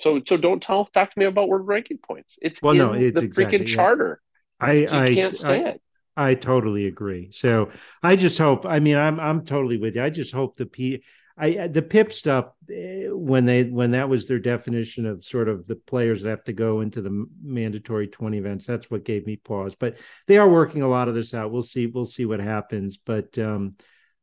[0.00, 2.38] So so don't tell talk to me about word ranking points.
[2.40, 3.74] It's well, no, it's the exactly, freaking yeah.
[3.74, 4.20] charter.
[4.60, 5.82] I so I can't say I, it.
[6.16, 7.30] I totally agree.
[7.32, 7.70] So
[8.02, 8.66] I just hope.
[8.66, 10.02] I mean, I'm I'm totally with you.
[10.02, 11.02] I just hope the P.
[11.36, 15.66] I the PIP stuff eh, when they when that was their definition of sort of
[15.66, 19.36] the players that have to go into the mandatory 20 events that's what gave me
[19.36, 19.74] pause.
[19.74, 21.50] But they are working a lot of this out.
[21.50, 22.98] We'll see we'll see what happens.
[22.98, 23.74] But um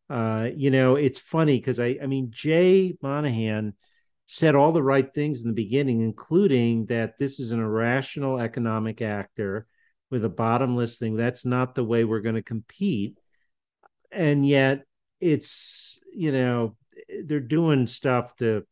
[0.10, 3.74] uh you know it's funny because I I mean Jay Monahan
[4.26, 9.02] said all the right things in the beginning including that this is an irrational economic
[9.02, 9.68] actor
[10.10, 11.16] with a bottomless thing.
[11.18, 13.18] That's not the way we're going to compete.
[14.12, 14.86] And yet
[15.20, 16.78] it's you know
[17.26, 18.66] they're doing stuff to.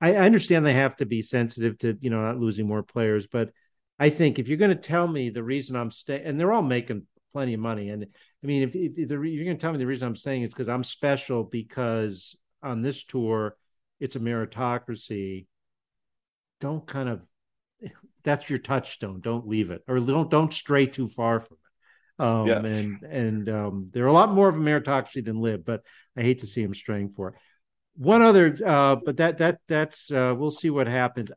[0.00, 3.26] I, I understand they have to be sensitive to you know not losing more players,
[3.26, 3.50] but
[3.98, 6.62] I think if you're going to tell me the reason I'm staying, and they're all
[6.62, 9.78] making plenty of money, and I mean if, if, if you're going to tell me
[9.78, 13.56] the reason I'm saying is because I'm special because on this tour
[14.00, 15.46] it's a meritocracy.
[16.60, 17.20] Don't kind of
[18.24, 19.20] that's your touchstone.
[19.20, 22.24] Don't leave it, or don't don't stray too far from it.
[22.24, 22.64] Um, yes.
[22.64, 25.82] And and um, they're a lot more of a meritocracy than LIV, but
[26.16, 27.34] I hate to see them straying for it
[28.00, 31.30] one other, uh, but that that that's uh, we'll see what happens.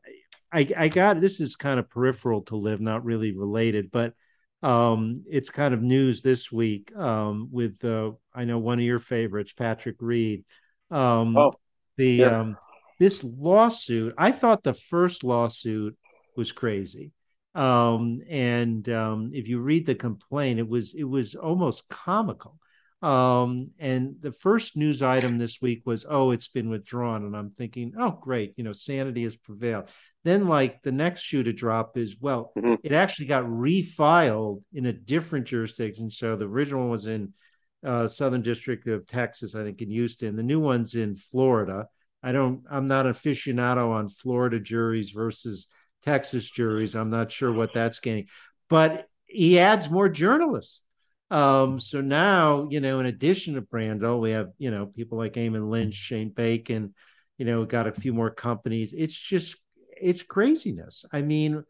[0.50, 4.14] I I got this is kind of peripheral to LIV, not really related, but
[4.62, 8.98] um, it's kind of news this week um, with uh, I know one of your
[8.98, 10.44] favorites, Patrick Reed.
[10.90, 11.52] Um, oh,
[11.98, 12.40] the yeah.
[12.40, 12.56] um,
[12.98, 14.14] this lawsuit.
[14.16, 15.98] I thought the first lawsuit
[16.34, 17.12] was crazy,
[17.54, 22.58] um, and um, if you read the complaint, it was it was almost comical.
[23.04, 27.24] Um, and the first news item this week was, oh, it's been withdrawn.
[27.24, 29.90] And I'm thinking, oh, great, you know, sanity has prevailed.
[30.24, 32.76] Then, like, the next shoe to drop is, well, mm-hmm.
[32.82, 36.10] it actually got refiled in a different jurisdiction.
[36.10, 37.34] So the original was in
[37.86, 40.34] uh, Southern District of Texas, I think, in Houston.
[40.34, 41.88] The new one's in Florida.
[42.22, 45.66] I don't, I'm not aficionado on Florida juries versus
[46.02, 46.96] Texas juries.
[46.96, 48.28] I'm not sure what that's getting,
[48.70, 50.80] but he adds more journalists.
[51.30, 55.34] Um, so now, you know, in addition to Brando, we have, you know, people like
[55.34, 56.94] Eamon Lynch, Shane Bacon,
[57.38, 58.94] you know, got a few more companies.
[58.96, 59.56] It's just,
[60.00, 61.04] it's craziness.
[61.12, 61.64] I mean,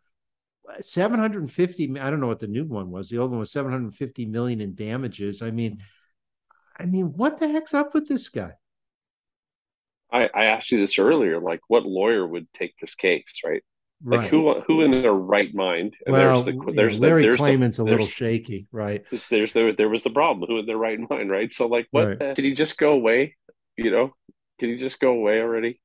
[0.81, 3.09] 750, I don't know what the new one was.
[3.09, 5.43] The old one was 750 million in damages.
[5.43, 5.83] I mean,
[6.79, 8.53] I mean, what the heck's up with this guy?
[10.13, 13.63] I, I asked you this earlier, like what lawyer would take this case, right?
[14.07, 14.21] Right.
[14.21, 15.95] Like who who in their right mind?
[16.05, 19.03] And well, there's the there's yeah, Larry the, there's Klayman's the, a little shaky, right?
[19.31, 20.47] There's the there was the problem.
[20.47, 21.51] Who in their right mind, right?
[21.51, 22.37] So like, what right.
[22.37, 23.37] can he just go away?
[23.79, 24.15] You know,
[24.61, 25.81] can he just go away already?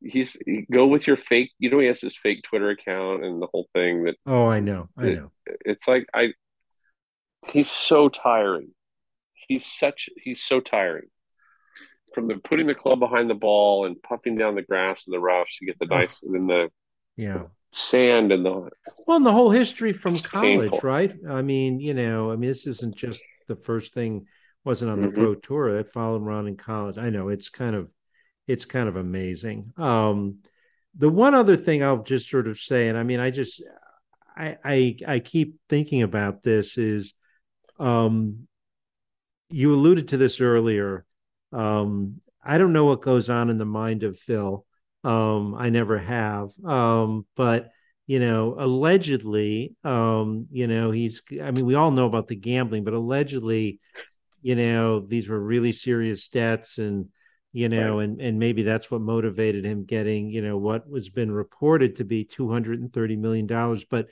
[0.00, 1.50] He's he, go with your fake.
[1.58, 4.04] You know, he has this fake Twitter account and the whole thing.
[4.04, 5.30] That oh, I know, I it, know.
[5.66, 6.28] It's like I.
[7.46, 8.70] He's so tiring.
[9.34, 10.08] He's such.
[10.16, 11.08] He's so tiring.
[12.14, 15.20] From the putting the club behind the ball and puffing down the grass and the
[15.20, 16.70] roughs to get the nice, and then the
[17.20, 17.42] yeah.
[17.72, 18.68] Sand and the
[19.06, 20.80] well and the whole history from college painful.
[20.82, 21.14] right?
[21.28, 24.26] I mean you know i mean this isn't just the first thing
[24.64, 25.20] wasn't on the mm-hmm.
[25.20, 25.76] pro tour.
[25.76, 26.98] That followed around in college.
[26.98, 27.90] I know it's kind of
[28.46, 29.72] it's kind of amazing.
[29.76, 30.38] Um
[30.96, 33.62] the one other thing i'll just sort of say and i mean i just
[34.36, 37.14] i i, I keep thinking about this is
[37.78, 38.48] um
[39.48, 41.04] you alluded to this earlier.
[41.52, 44.66] Um i don't know what goes on in the mind of phil
[45.04, 46.50] um, I never have.
[46.64, 47.70] Um, but
[48.06, 52.84] you know, allegedly, um, you know, he's I mean, we all know about the gambling,
[52.84, 53.78] but allegedly,
[54.42, 57.06] you know, these were really serious debts and
[57.52, 58.04] you know, right.
[58.04, 62.04] and and maybe that's what motivated him getting, you know, what was been reported to
[62.04, 63.84] be 230 million dollars.
[63.84, 64.08] But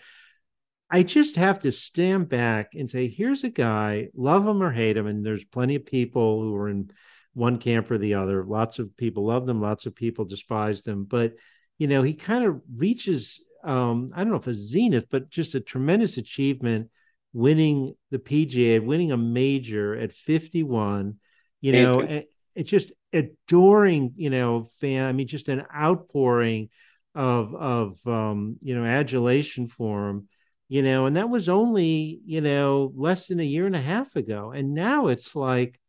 [0.91, 4.97] I just have to stand back and say, here's a guy, love him or hate
[4.97, 6.91] him, and there's plenty of people who are in
[7.39, 8.45] one camp or the other.
[8.45, 11.05] Lots of people loved him, lots of people despised him.
[11.05, 11.35] But
[11.79, 15.55] you know, he kind of reaches um, I don't know if a zenith, but just
[15.55, 16.91] a tremendous achievement
[17.33, 21.17] winning the PGA, winning a major at 51,
[21.61, 22.23] you know,
[22.55, 25.07] it's just adoring, you know, fan.
[25.07, 26.71] I mean, just an outpouring
[27.15, 30.29] of of um, you know, adulation for him,
[30.69, 34.17] you know, and that was only, you know, less than a year and a half
[34.17, 34.53] ago.
[34.53, 35.81] And now it's like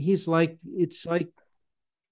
[0.00, 1.28] he's like it's like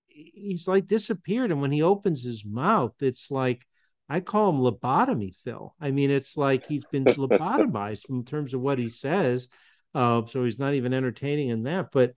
[0.09, 1.51] he's like disappeared.
[1.51, 3.66] And when he opens his mouth, it's like
[4.09, 5.74] I call him lobotomy Phil.
[5.80, 9.49] I mean, it's like he's been lobotomized in terms of what he says.
[9.95, 11.91] Uh, so he's not even entertaining in that.
[11.93, 12.14] But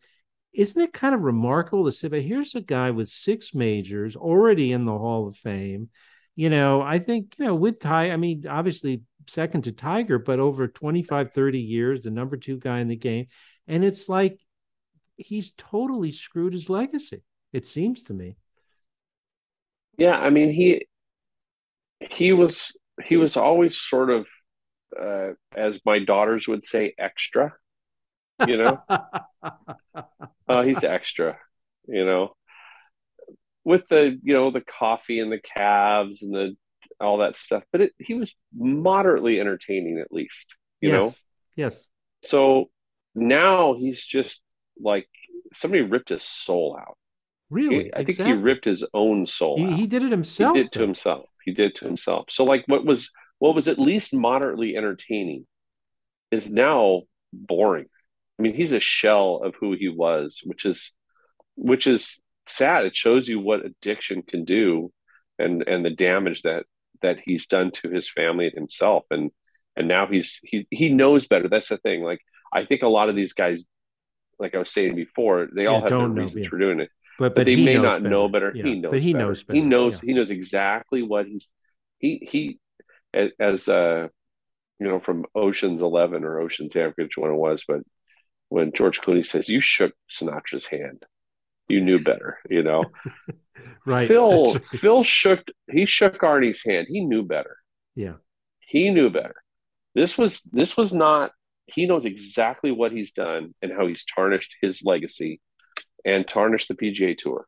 [0.53, 4.71] isn't it kind of remarkable to say, but here's a guy with six majors already
[4.71, 5.89] in the Hall of Fame.
[6.35, 10.39] You know, I think, you know, with Ty, I mean, obviously second to Tiger, but
[10.39, 13.27] over 25, 30 years, the number two guy in the game.
[13.67, 14.39] And it's like
[15.21, 18.37] he's totally screwed his legacy, it seems to me.
[19.97, 20.87] Yeah, I mean, he
[21.99, 24.27] he was he was always sort of
[24.99, 27.53] uh, as my daughters would say extra
[28.47, 31.37] you know uh, he's extra
[31.87, 32.33] you know
[33.63, 36.55] with the you know the coffee and the calves and the
[36.99, 41.01] all that stuff but it, he was moderately entertaining at least you yes.
[41.01, 41.13] know
[41.55, 41.89] yes
[42.23, 42.69] so
[43.15, 44.41] now he's just
[44.83, 45.07] like
[45.53, 46.97] somebody ripped his soul out
[47.49, 48.13] really i exactly.
[48.13, 51.25] think he ripped his own soul he, he did it himself he did to himself
[51.43, 52.25] he did to himself.
[52.29, 55.45] So like what was what was at least moderately entertaining
[56.31, 57.03] is now
[57.33, 57.85] boring.
[58.39, 60.93] I mean, he's a shell of who he was, which is
[61.55, 62.85] which is sad.
[62.85, 64.91] It shows you what addiction can do
[65.39, 66.65] and and the damage that
[67.01, 69.31] that he's done to his family and himself and
[69.75, 71.49] and now he's he he knows better.
[71.49, 72.03] That's the thing.
[72.03, 72.21] Like
[72.53, 73.65] I think a lot of these guys
[74.41, 76.89] like I was saying before, they yeah, all have their reasons for doing it
[77.21, 78.09] but, but, but they may not better.
[78.09, 78.51] know better.
[78.55, 78.63] Yeah.
[78.63, 78.91] He knows.
[78.91, 79.25] But he better.
[79.25, 79.43] knows.
[79.43, 79.59] Better.
[79.59, 79.93] He knows.
[79.95, 80.07] Yeah.
[80.07, 81.51] He knows exactly what he's.
[81.99, 82.59] He he,
[83.39, 84.07] as uh,
[84.79, 87.81] you know, from Ocean's Eleven or Ocean's Eight, which one it was, but
[88.49, 91.03] when George Clooney says, "You shook Sinatra's hand,"
[91.67, 92.39] you knew better.
[92.49, 92.85] You know,
[93.85, 94.07] right?
[94.07, 94.65] Phil right.
[94.65, 95.43] Phil shook.
[95.69, 96.87] He shook Arnie's hand.
[96.89, 97.57] He knew better.
[97.93, 98.15] Yeah,
[98.61, 99.35] he knew better.
[99.93, 101.33] This was this was not.
[101.73, 105.41] He knows exactly what he's done and how he's tarnished his legacy
[106.05, 107.45] and tarnished the PGA Tour,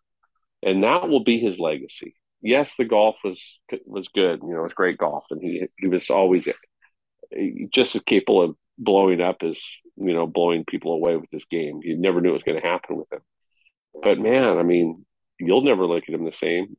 [0.62, 2.16] and that will be his legacy.
[2.42, 4.42] Yes, the golf was was good.
[4.44, 6.48] You know, it was great golf, and he he was always
[7.74, 9.64] just as capable of blowing up as
[9.96, 11.80] you know blowing people away with this game.
[11.84, 13.22] You never knew it was going to happen with him.
[14.02, 15.06] But man, I mean,
[15.40, 16.76] you'll never look at him the same.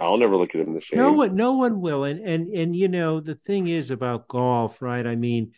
[0.00, 1.00] I'll never look at him the same.
[1.00, 2.04] No one, no one will.
[2.04, 5.06] And and and you know, the thing is about golf, right?
[5.06, 5.52] I mean,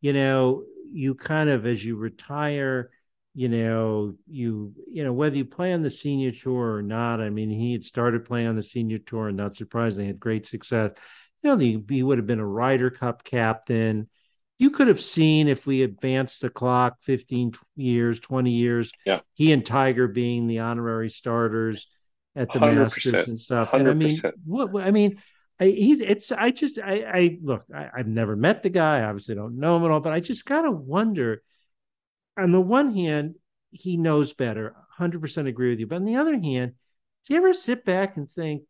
[0.00, 2.90] you know, you kind of as you retire,
[3.34, 7.20] you know, you you know whether you play on the senior tour or not.
[7.20, 10.46] I mean, he had started playing on the senior tour, and not surprisingly, had great
[10.46, 10.92] success.
[11.42, 14.08] You know, he, he would have been a Ryder Cup captain.
[14.58, 19.20] You could have seen if we advanced the clock 15 years, 20 years, yeah.
[19.34, 21.86] he and Tiger being the honorary starters
[22.34, 23.72] at the Masters and stuff.
[23.72, 23.80] 100%.
[23.80, 25.20] And I mean, what I mean,
[25.58, 29.04] I, he's it's I just I I look, I, I've never met the guy, I
[29.04, 31.42] obviously don't know him at all, but I just kind of wonder
[32.38, 33.36] on the one hand,
[33.70, 34.76] he knows better.
[34.98, 35.86] 100% agree with you.
[35.86, 36.72] But on the other hand,
[37.26, 38.62] do you ever sit back and think,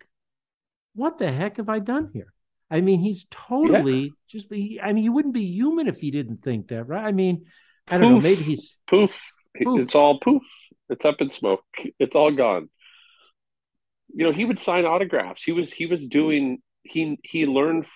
[0.95, 2.33] what the heck have I done here?
[2.71, 4.11] I mean, he's totally yeah.
[4.29, 4.47] just,
[4.83, 7.05] I mean, you wouldn't be human if he didn't think that, right?
[7.05, 7.47] I mean,
[7.89, 8.29] I don't poof, know.
[8.29, 9.21] Maybe he's poof.
[9.63, 9.83] poof.
[9.83, 10.43] It's all poof.
[10.89, 11.65] It's up in smoke.
[11.99, 12.69] It's all gone.
[14.15, 15.43] You know, he would sign autographs.
[15.43, 17.87] He was, he was doing, he, he learned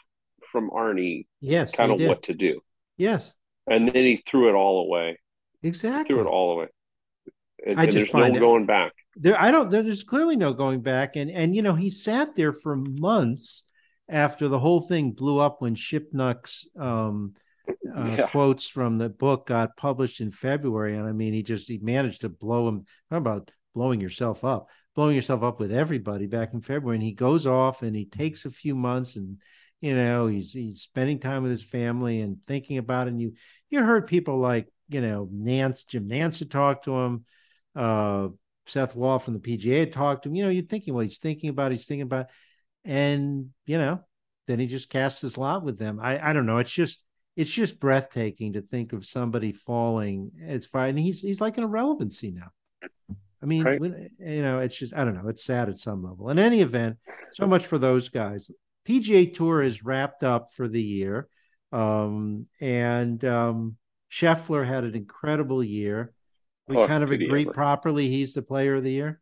[0.50, 2.60] from Arnie, yes, kind of what to do.
[2.96, 3.34] Yes.
[3.66, 5.18] And then he threw it all away.
[5.62, 6.14] Exactly.
[6.14, 6.66] Threw it all away.
[7.66, 8.92] And, I just and there's find no it, going back.
[9.16, 9.70] There, I don't.
[9.70, 11.16] There's clearly no going back.
[11.16, 13.64] And and you know he sat there for months
[14.08, 17.34] after the whole thing blew up when Shipnuck's um,
[17.68, 18.26] uh, yeah.
[18.28, 20.96] quotes from the book got published in February.
[20.96, 22.84] And I mean, he just he managed to blow him.
[23.10, 24.68] How about blowing yourself up?
[24.94, 26.96] Blowing yourself up with everybody back in February.
[26.96, 29.38] And he goes off and he takes a few months and
[29.80, 33.10] you know he's he's spending time with his family and thinking about it.
[33.10, 33.34] And you
[33.70, 37.24] you heard people like you know, Nance Jim Nance talked to him.
[37.74, 38.28] Uh,
[38.66, 40.34] Seth Waugh from the PGA talked to him.
[40.34, 42.26] You know, you're thinking, well, he's thinking about, he's thinking about,
[42.84, 44.00] and you know,
[44.46, 45.98] then he just casts his lot with them.
[46.00, 46.58] I, I don't know.
[46.58, 47.02] It's just,
[47.36, 51.64] it's just breathtaking to think of somebody falling as far, and he's he's like an
[51.64, 52.50] irrelevancy now.
[53.42, 53.80] I mean, right.
[53.80, 55.28] when, you know, it's just I don't know.
[55.28, 56.30] It's sad at some level.
[56.30, 56.98] In any event,
[57.32, 58.50] so much for those guys.
[58.86, 61.28] PGA Tour is wrapped up for the year,
[61.72, 63.76] um, and um,
[64.10, 66.12] Scheffler had an incredible year.
[66.66, 69.20] We oh, kind of agree properly he's the player of the year.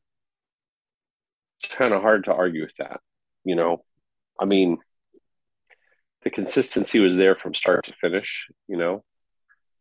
[1.62, 3.01] It's kind of hard to argue with that.
[3.45, 3.85] You know,
[4.39, 4.79] I mean,
[6.23, 9.05] the consistency was there from start to finish, you know,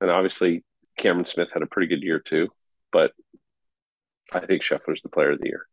[0.02, 0.64] and obviously
[0.98, 2.50] Cameron Smith had a pretty good year too,
[2.92, 3.12] but
[4.32, 5.65] I think Scheffler's the player of the year,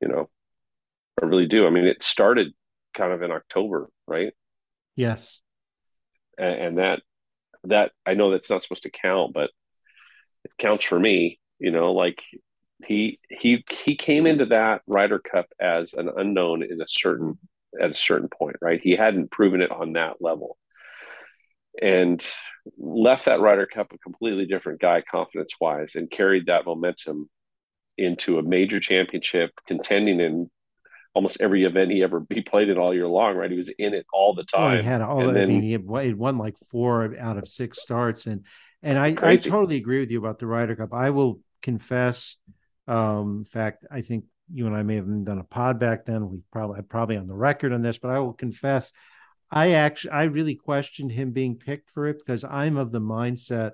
[0.00, 0.28] you know,
[1.20, 1.66] I really do.
[1.66, 2.52] I mean, it started
[2.94, 4.32] kind of in October, right?
[4.96, 5.40] Yes.
[6.38, 7.02] And, and that,
[7.64, 9.50] that I know that's not supposed to count, but
[10.44, 12.22] it counts for me, you know, like
[12.84, 17.38] he, he, he came into that Ryder Cup as an unknown in a certain
[17.80, 18.80] at a certain point, right?
[18.80, 20.56] He hadn't proven it on that level.
[21.80, 22.24] And
[22.76, 27.28] left that Ryder Cup a completely different guy, confidence wise, and carried that momentum
[27.98, 30.50] into a major championship, contending in
[31.14, 33.36] almost every event he ever he played it all year long.
[33.36, 34.62] Right, he was in it all the time.
[34.62, 35.28] Well, he had all.
[35.28, 38.44] And I mean, he won like four out of six starts, and
[38.82, 40.92] and I I totally agree with you about the Ryder Cup.
[40.92, 42.36] I will confess.
[42.86, 46.30] Um, in fact, I think you and I may have done a pod back then.
[46.30, 48.92] We probably probably on the record on this, but I will confess,
[49.50, 53.72] I actually I really questioned him being picked for it because I'm of the mindset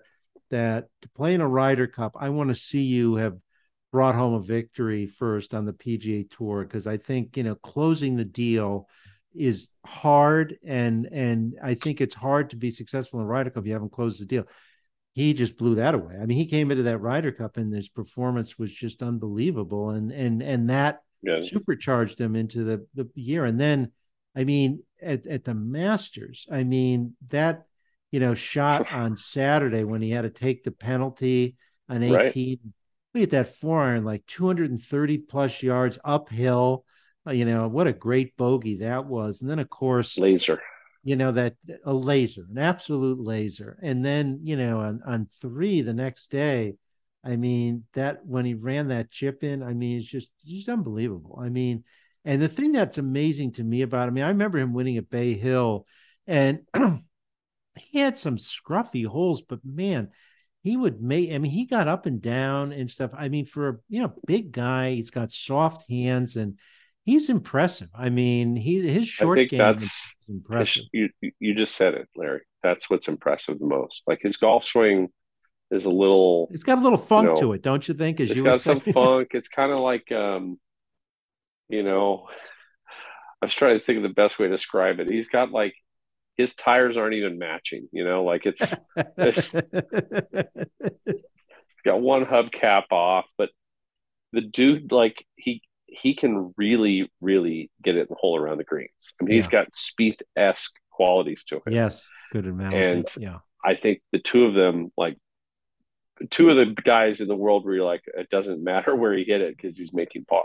[0.50, 3.36] that to play in a Ryder Cup, I want to see you have
[3.94, 8.16] brought home a victory first on the PGA Tour because I think you know closing
[8.16, 8.88] the deal
[9.32, 13.68] is hard and and I think it's hard to be successful in Ryder Cup if
[13.68, 14.46] you haven't closed the deal
[15.12, 16.16] he just blew that away.
[16.20, 20.10] I mean, he came into that Ryder Cup and his performance was just unbelievable, and
[20.10, 21.40] and and that yeah.
[21.40, 23.44] supercharged him into the the year.
[23.44, 23.92] And then,
[24.34, 27.66] I mean, at at the Masters, I mean that
[28.10, 31.54] you know shot on Saturday when he had to take the penalty
[31.88, 32.58] on eighteen.
[32.64, 32.72] Right.
[33.14, 36.84] Look at that four iron, like two hundred and thirty plus yards uphill.
[37.26, 39.40] Uh, you know what a great bogey that was.
[39.40, 40.60] And then of course laser
[41.04, 41.54] you know that
[41.84, 46.74] a laser an absolute laser and then you know on, on three the next day
[47.22, 51.38] i mean that when he ran that chip in i mean it's just just unbelievable
[51.40, 51.84] i mean
[52.24, 55.10] and the thing that's amazing to me about i mean i remember him winning at
[55.10, 55.86] bay hill
[56.26, 56.60] and
[57.76, 60.08] he had some scruffy holes but man
[60.64, 63.68] he would make i mean he got up and down and stuff i mean for
[63.68, 66.58] a you know big guy he's got soft hands and
[67.04, 67.88] he's impressive.
[67.94, 70.84] I mean, he his short game that's, impressive.
[70.92, 71.08] You
[71.38, 72.42] you just said it, Larry.
[72.62, 74.02] That's what's impressive the most.
[74.06, 75.08] Like his golf swing
[75.70, 76.48] is a little.
[76.50, 78.20] It's got a little funk you know, to it, don't you think?
[78.20, 79.28] As it's you got some funk.
[79.32, 80.58] It's kind of like, um,
[81.68, 82.28] you know,
[83.42, 85.10] I was trying to think of the best way to describe it.
[85.10, 85.74] He's got like
[86.36, 87.88] his tires aren't even matching.
[87.92, 88.62] You know, like it's,
[88.96, 89.52] it's
[91.84, 93.50] got one hubcap off, but
[94.32, 98.64] the dude like he he can really, really get it in the hole around the
[98.64, 99.12] greens.
[99.20, 99.36] I mean, yeah.
[99.36, 101.62] he's got Spieth esque qualities to him.
[101.68, 102.76] Yes, good analogy.
[102.76, 105.16] And yeah, I think the two of them, like
[106.30, 109.24] two of the guys in the world, where you're like, it doesn't matter where he
[109.24, 110.44] hit it because he's making par.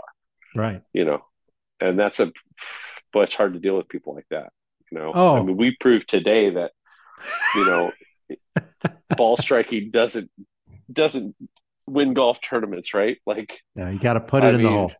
[0.54, 0.82] Right.
[0.92, 1.20] You know,
[1.80, 2.32] and that's a,
[3.12, 4.52] but it's hard to deal with people like that.
[4.90, 5.36] You know, oh.
[5.36, 6.72] I mean, we proved today that,
[7.54, 7.92] you know,
[9.16, 10.30] ball striking doesn't
[10.92, 11.36] doesn't
[11.86, 13.18] win golf tournaments, right?
[13.26, 14.92] Like, yeah, you got to put it I in mean, the hole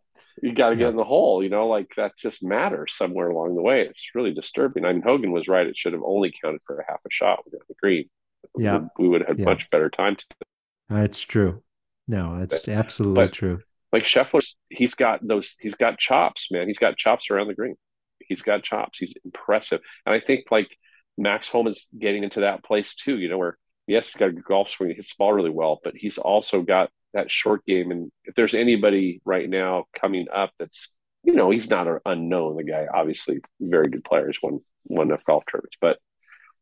[0.42, 3.54] you got to get in the hole, you know, like that just matters somewhere along
[3.54, 3.82] the way.
[3.82, 4.84] It's really disturbing.
[4.84, 5.66] I mean, Hogan was right.
[5.66, 8.08] It should have only counted for a half a shot with the green.
[8.56, 8.86] Yeah.
[8.98, 9.44] We, we would have had yeah.
[9.44, 10.16] much better time.
[10.16, 11.62] To uh, That's true.
[12.08, 13.60] No, that's absolutely but, true.
[13.92, 16.66] Like Scheffler, he's got those, he's got chops, man.
[16.66, 17.76] He's got chops around the green.
[18.30, 18.98] He's got chops.
[18.98, 19.80] He's impressive.
[20.06, 20.68] And I think like
[21.18, 24.32] Max Homa is getting into that place too, you know, where yes, he's got a
[24.32, 27.90] golf swing, he hits the ball really well, but he's also got that short game.
[27.90, 30.90] And if there's anybody right now coming up that's,
[31.24, 32.56] you know, he's not an unknown.
[32.56, 35.98] The guy, obviously, very good players, won won enough golf tournaments, but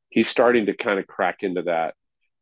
[0.08, 1.94] he's starting to kind of crack into that.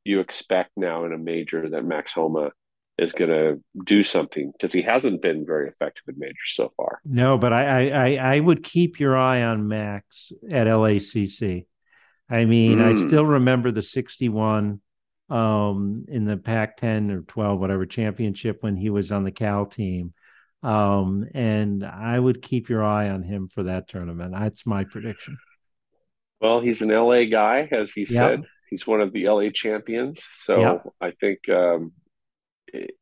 [0.05, 2.51] You expect now in a major that Max Homa uh,
[2.99, 7.01] is going to do something because he hasn't been very effective in majors so far.
[7.05, 11.67] No, but I, I I would keep your eye on Max at LACC.
[12.29, 12.85] I mean, mm.
[12.85, 13.07] I hmm.
[13.07, 14.81] still remember the 61
[15.29, 19.67] um, in the Pac 10 or 12, whatever championship when he was on the Cal
[19.67, 20.13] team.
[20.63, 24.33] Um, and I would keep your eye on him for that tournament.
[24.33, 25.39] That's my prediction.
[26.41, 28.09] Well, he's an LA guy, as he yep.
[28.09, 28.43] said.
[28.69, 30.27] He's one of the LA champions.
[30.33, 30.87] So yep.
[31.01, 31.93] I think um,
[32.69, 32.93] it,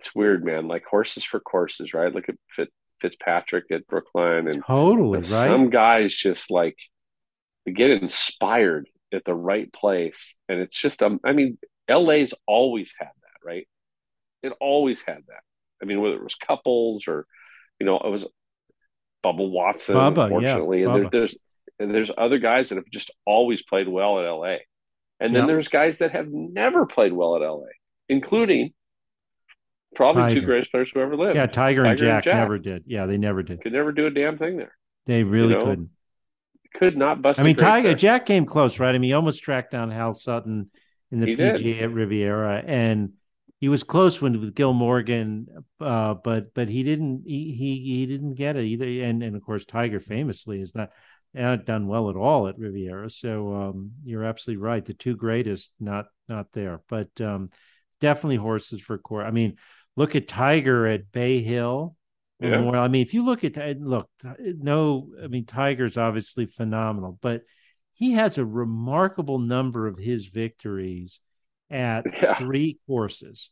[0.00, 0.68] it's weird, man.
[0.68, 2.12] Like horses for courses, right?
[2.12, 2.68] Look at Fit,
[3.00, 5.26] Fitzpatrick at Brookline, and totally right.
[5.26, 6.76] Some guys just like
[7.72, 10.34] get inspired at the right place.
[10.48, 13.68] And it's just, um, I mean, LA's always had that, right?
[14.42, 15.42] It always had that.
[15.80, 17.26] I mean, whether it was couples or,
[17.78, 18.26] you know, it was
[19.24, 20.82] Bubba Watson, Bubba, unfortunately.
[20.82, 21.36] Yeah, and there, there's
[21.78, 24.56] and there's other guys that have just always played well at LA.
[25.20, 27.68] And then there's guys that have never played well at LA,
[28.08, 28.72] including
[29.94, 30.40] probably Tiger.
[30.40, 31.36] two greatest players who ever lived.
[31.36, 32.84] Yeah, Tiger, Tiger and, Jack and, Jack never did.
[32.86, 33.60] Yeah, they never did.
[33.62, 34.76] Could never do a damn thing there.
[35.06, 35.64] They really you know?
[35.64, 35.90] couldn't.
[36.74, 37.40] could not bust.
[37.40, 37.96] I mean, Tiger there.
[37.96, 38.94] Jack came close, right?
[38.94, 40.70] I mean, he almost tracked down Hal Sutton
[41.10, 41.82] in the he PGA did.
[41.82, 43.12] at Riviera, and
[43.60, 45.46] he was close when with Gil Morgan,
[45.80, 48.86] uh, but but he didn't he, he he didn't get it either.
[48.86, 50.90] And and of course, Tiger famously is not
[51.34, 53.08] not done well at all at Riviera.
[53.08, 54.84] So um, you're absolutely right.
[54.84, 57.50] The two greatest not not there, but um,
[58.00, 59.26] definitely horses for court.
[59.26, 59.56] I mean,
[59.96, 61.96] look at Tiger at Bay Hill.
[62.40, 62.70] Yeah.
[62.70, 67.42] I mean, if you look at look, no, I mean, Tiger's obviously phenomenal, but
[67.92, 71.20] he has a remarkable number of his victories
[71.70, 72.34] at yeah.
[72.34, 73.50] three courses,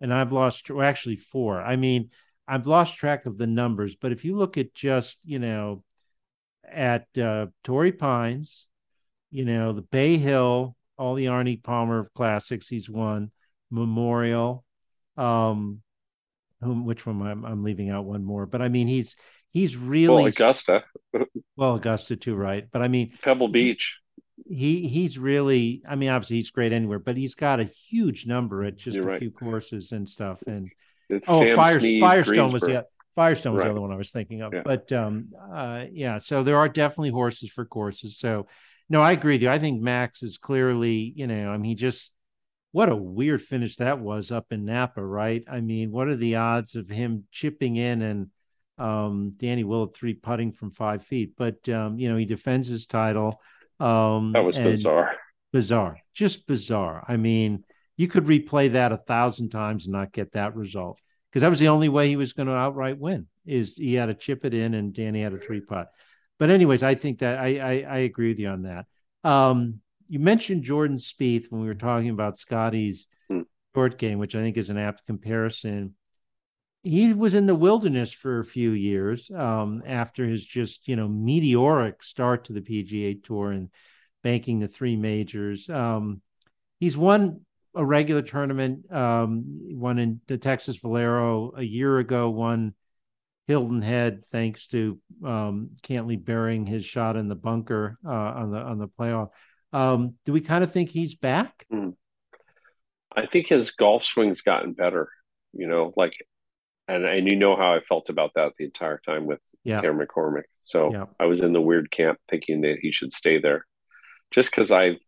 [0.00, 1.62] and I've lost well, actually four.
[1.62, 2.10] I mean,
[2.48, 5.84] I've lost track of the numbers, but if you look at just you know
[6.68, 8.66] at uh, Torrey Pines,
[9.30, 13.30] you know the Bay Hill, all the Arnie Palmer classics he's won,
[13.70, 14.64] Memorial,
[15.16, 15.80] um,
[16.60, 19.16] whom which one I'm, I'm leaving out one more, but I mean he's
[19.50, 20.84] he's really well Augusta,
[21.56, 22.66] well Augusta too, right?
[22.70, 23.98] But I mean Pebble Beach
[24.48, 28.64] he he's really i mean obviously he's great anywhere but he's got a huge number
[28.64, 29.18] at just You're a right.
[29.20, 30.68] few courses and stuff and
[31.08, 33.66] it's oh Sam Fire, Snead, firestone was the firestone was right.
[33.66, 34.62] the other one i was thinking of yeah.
[34.64, 38.46] but um uh yeah so there are definitely horses for courses so
[38.88, 41.74] no i agree with you i think max is clearly you know i mean he
[41.74, 42.10] just
[42.72, 46.36] what a weird finish that was up in napa right i mean what are the
[46.36, 48.28] odds of him chipping in and
[48.78, 52.86] um danny willett three putting from five feet but um you know he defends his
[52.86, 53.40] title
[53.82, 55.16] um, that was bizarre.
[55.52, 57.04] Bizarre, just bizarre.
[57.06, 57.64] I mean,
[57.96, 61.58] you could replay that a thousand times and not get that result because that was
[61.58, 63.26] the only way he was going to outright win.
[63.44, 65.90] Is he had to chip it in and Danny had a three putt.
[66.38, 68.86] But anyways, I think that I, I, I agree with you on that.
[69.24, 69.80] Um,
[70.12, 73.40] you mentioned Jordan Spieth when we were talking about Scotty's hmm.
[73.74, 75.94] short game, which I think is an apt comparison.
[76.82, 81.08] He was in the wilderness for a few years um, after his just you know
[81.08, 83.70] meteoric start to the PGA Tour and
[84.22, 85.70] banking the three majors.
[85.70, 86.20] Um,
[86.78, 89.44] he's won a regular tournament, um,
[89.78, 92.74] one in the Texas Valero a year ago, won
[93.46, 98.58] Hilton Head, thanks to um, Cantlay burying his shot in the bunker uh, on the
[98.58, 99.30] on the playoff.
[99.72, 101.66] Um, do we kind of think he's back?
[101.72, 101.94] Mm.
[103.14, 105.08] I think his golf swing's gotten better.
[105.52, 106.14] You know, like
[106.88, 109.80] and and you know how I felt about that the entire time with yeah.
[109.80, 110.44] Cameron McCormick.
[110.62, 111.06] So yeah.
[111.18, 113.66] I was in the weird camp thinking that he should stay there,
[114.30, 114.98] just because I,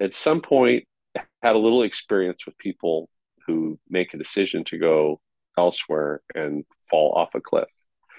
[0.00, 0.84] at some point,
[1.42, 3.08] had a little experience with people
[3.46, 5.20] who make a decision to go
[5.56, 7.68] elsewhere and fall off a cliff.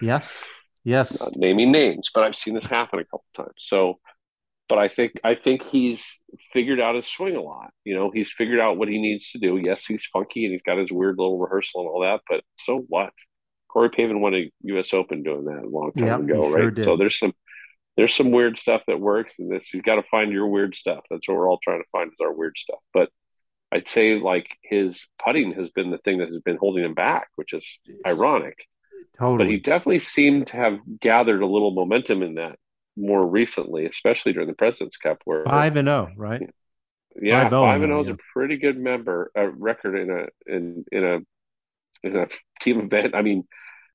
[0.02, 0.44] Yes.
[0.84, 1.20] Yes.
[1.20, 3.54] Not naming names, but I've seen this happen a couple times.
[3.58, 4.00] So
[4.70, 6.06] but I think I think he's
[6.54, 7.72] figured out his swing a lot.
[7.84, 9.58] You know, he's figured out what he needs to do.
[9.58, 12.86] Yes, he's funky and he's got his weird little rehearsal and all that, but so
[12.88, 13.12] what?
[13.68, 14.94] Corey Pavin won a U.S.
[14.94, 16.76] Open doing that a long time yep, ago, right?
[16.76, 17.34] Sure so there's some
[17.98, 21.04] there's some weird stuff that works, and this you've got to find your weird stuff.
[21.10, 22.80] That's what we're all trying to find is our weird stuff.
[22.94, 23.10] But
[23.72, 27.28] I'd say like his putting has been the thing that has been holding him back,
[27.36, 28.56] which is ironic.
[29.18, 29.38] Totally.
[29.38, 32.58] But he definitely seemed to have gathered a little momentum in that
[33.00, 36.50] more recently, especially during the President's Cup, where five and zero, oh, right?
[37.22, 38.14] Yeah, five, five and zero oh is yeah.
[38.16, 41.20] a pretty good member a record in a in in a
[42.08, 42.28] in a
[42.62, 43.16] team event.
[43.16, 43.48] I mean,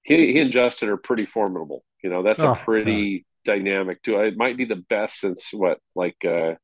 [0.02, 1.84] he, he and Justin are pretty formidable.
[2.02, 3.54] You know, that's oh, a pretty God.
[3.54, 4.18] dynamic too.
[4.20, 6.54] It might be the best since what like uh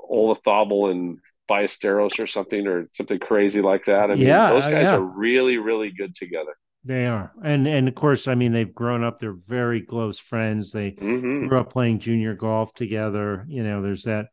[0.00, 1.18] Olazabal and
[1.50, 4.10] Ballesteros or something or something crazy like that.
[4.10, 4.96] I mean, yeah, those guys yeah.
[4.96, 6.56] are really, really good together.
[6.86, 9.18] They are, and and of course, I mean, they've grown up.
[9.18, 10.70] They're very close friends.
[10.70, 11.48] They mm-hmm.
[11.48, 13.44] grew up playing junior golf together.
[13.48, 14.26] You know, there's that.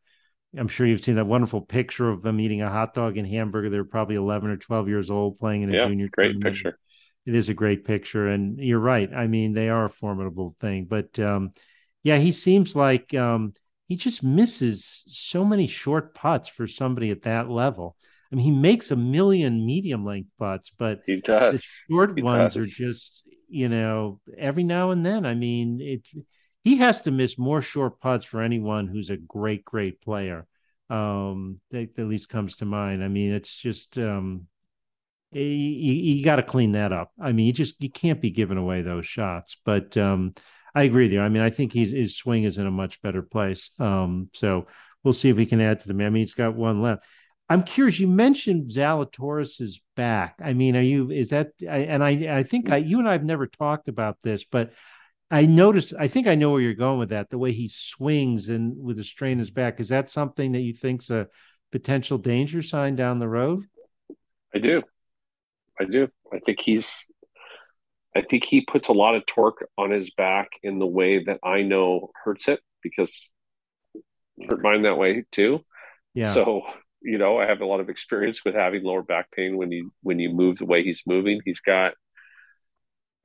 [0.56, 3.70] I'm sure you've seen that wonderful picture of them eating a hot dog and hamburger.
[3.70, 6.08] They're probably 11 or 12 years old playing in a yeah, junior.
[6.12, 6.54] Great tournament.
[6.54, 6.78] picture.
[7.26, 9.12] It is a great picture, and you're right.
[9.12, 10.84] I mean, they are a formidable thing.
[10.88, 11.54] But um,
[12.04, 13.52] yeah, he seems like um,
[13.88, 17.96] he just misses so many short putts for somebody at that level.
[18.34, 21.52] I mean, he makes a million medium length putts, but he does.
[21.52, 22.66] the short he ones does.
[22.66, 25.24] are just, you know, every now and then.
[25.24, 26.02] I mean, it
[26.64, 30.48] he has to miss more short putts for anyone who's a great, great player.
[30.90, 33.04] Um, that at least comes to mind.
[33.04, 34.48] I mean, it's just um,
[35.30, 37.12] you, you got to clean that up.
[37.20, 39.56] I mean, you just you can't be giving away those shots.
[39.64, 40.34] But um,
[40.74, 41.20] I agree with you.
[41.20, 43.70] I mean, I think he's, his swing is in a much better place.
[43.78, 44.66] Um, so
[45.04, 46.04] we'll see if we can add to the.
[46.04, 47.04] I mean, he's got one left.
[47.48, 47.98] I'm curious.
[48.00, 50.40] You mentioned Zalatoris's back.
[50.42, 51.10] I mean, are you?
[51.10, 51.50] Is that?
[51.66, 54.72] And I, I think I, you and I have never talked about this, but
[55.30, 55.92] I notice.
[55.92, 57.28] I think I know where you're going with that.
[57.28, 59.78] The way he swings and with the strain in his back.
[59.78, 61.28] Is that something that you think's a
[61.70, 63.64] potential danger sign down the road?
[64.54, 64.82] I do.
[65.78, 66.08] I do.
[66.32, 67.04] I think he's.
[68.16, 71.40] I think he puts a lot of torque on his back in the way that
[71.42, 73.28] I know hurts it because
[74.48, 75.64] hurt mine that way too.
[76.14, 76.32] Yeah.
[76.32, 76.62] So
[77.04, 79.92] you know, I have a lot of experience with having lower back pain when you
[80.02, 81.40] when you move the way he's moving.
[81.44, 81.94] He's got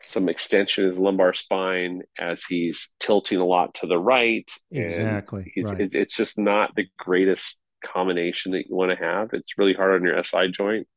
[0.03, 4.49] some extension in his lumbar spine as he's tilting a lot to the right.
[4.71, 5.51] Exactly.
[5.57, 5.81] Right.
[5.81, 9.29] It's, it's just not the greatest combination that you want to have.
[9.33, 10.87] It's really hard on your SI joint.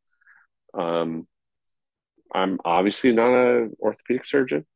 [0.74, 1.26] Um,
[2.34, 4.66] I'm obviously not an orthopedic surgeon,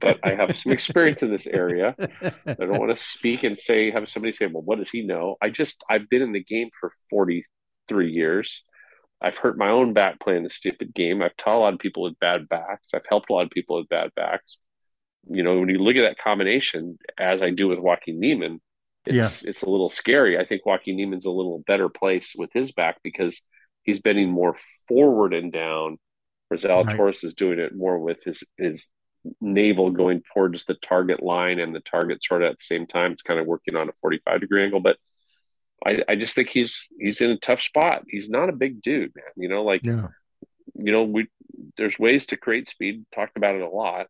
[0.00, 1.94] but I have some experience in this area.
[2.46, 5.36] I don't want to speak and say have somebody say, "Well, what does he know?"
[5.40, 8.64] I just I've been in the game for 43 years.
[9.20, 11.22] I've hurt my own back playing the stupid game.
[11.22, 12.88] I've taught a lot of people with bad backs.
[12.92, 14.58] I've helped a lot of people with bad backs.
[15.30, 18.60] You know, when you look at that combination, as I do with Joaquin Niemann,
[19.06, 19.48] it's yeah.
[19.48, 20.38] it's a little scary.
[20.38, 23.40] I think Joaquin Niemann's a little better place with his back because
[23.82, 24.56] he's bending more
[24.88, 25.98] forward and down,
[26.48, 27.14] whereas right.
[27.22, 28.88] is doing it more with his his
[29.40, 33.12] navel going towards the target line and the target sort of at the same time.
[33.12, 34.96] It's kind of working on a 45 degree angle, but
[35.84, 38.04] I, I just think he's he's in a tough spot.
[38.08, 39.32] He's not a big dude, man.
[39.36, 40.08] You know, like yeah.
[40.74, 41.28] you know, we
[41.76, 43.04] there's ways to create speed.
[43.14, 44.06] Talked about it a lot.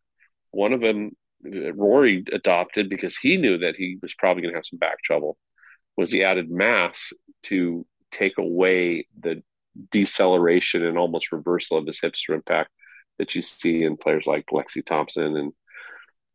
[0.51, 4.57] One of them, uh, Rory adopted because he knew that he was probably going to
[4.57, 5.37] have some back trouble.
[5.97, 9.41] Was he added mass to take away the
[9.91, 12.69] deceleration and almost reversal of his hipster impact
[13.19, 15.53] that you see in players like Lexi Thompson and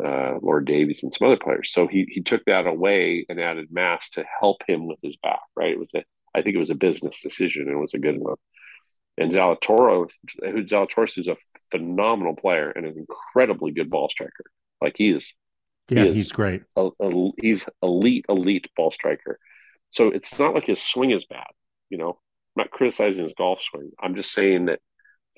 [0.05, 1.73] uh, Laura Davies and some other players.
[1.73, 5.41] So he he took that away and added mass to help him with his back.
[5.57, 5.73] Right?
[5.73, 6.05] It was a
[6.35, 8.37] I think it was a business decision and it was a good one.
[9.17, 11.37] And Zalatoris, who Zalatoris is a
[11.73, 14.45] phenomenal player and an incredibly good ball striker.
[14.81, 15.35] Like he is,
[15.89, 16.63] yeah, he is he's great.
[16.77, 19.41] A, a, he's elite, elite ball striker.
[19.91, 21.49] So it's not like his swing is bad.
[21.91, 23.91] You know, I'm not criticizing his golf swing.
[24.01, 24.79] I'm just saying that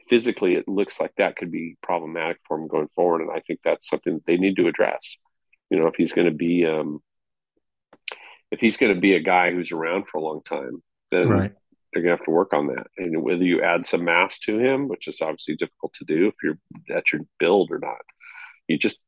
[0.08, 3.22] physically it looks like that could be problematic for him going forward.
[3.22, 5.16] And I think that's something that they need to address.
[5.70, 7.00] You know, if he's going to be, um,
[8.50, 11.52] if he's going to be a guy who's around for a long time, then right.
[11.92, 12.86] they're going to have to work on that.
[12.98, 16.34] And whether you add some mass to him, which is obviously difficult to do if
[16.42, 16.58] you're
[16.96, 18.00] at your build or not,
[18.66, 18.98] you just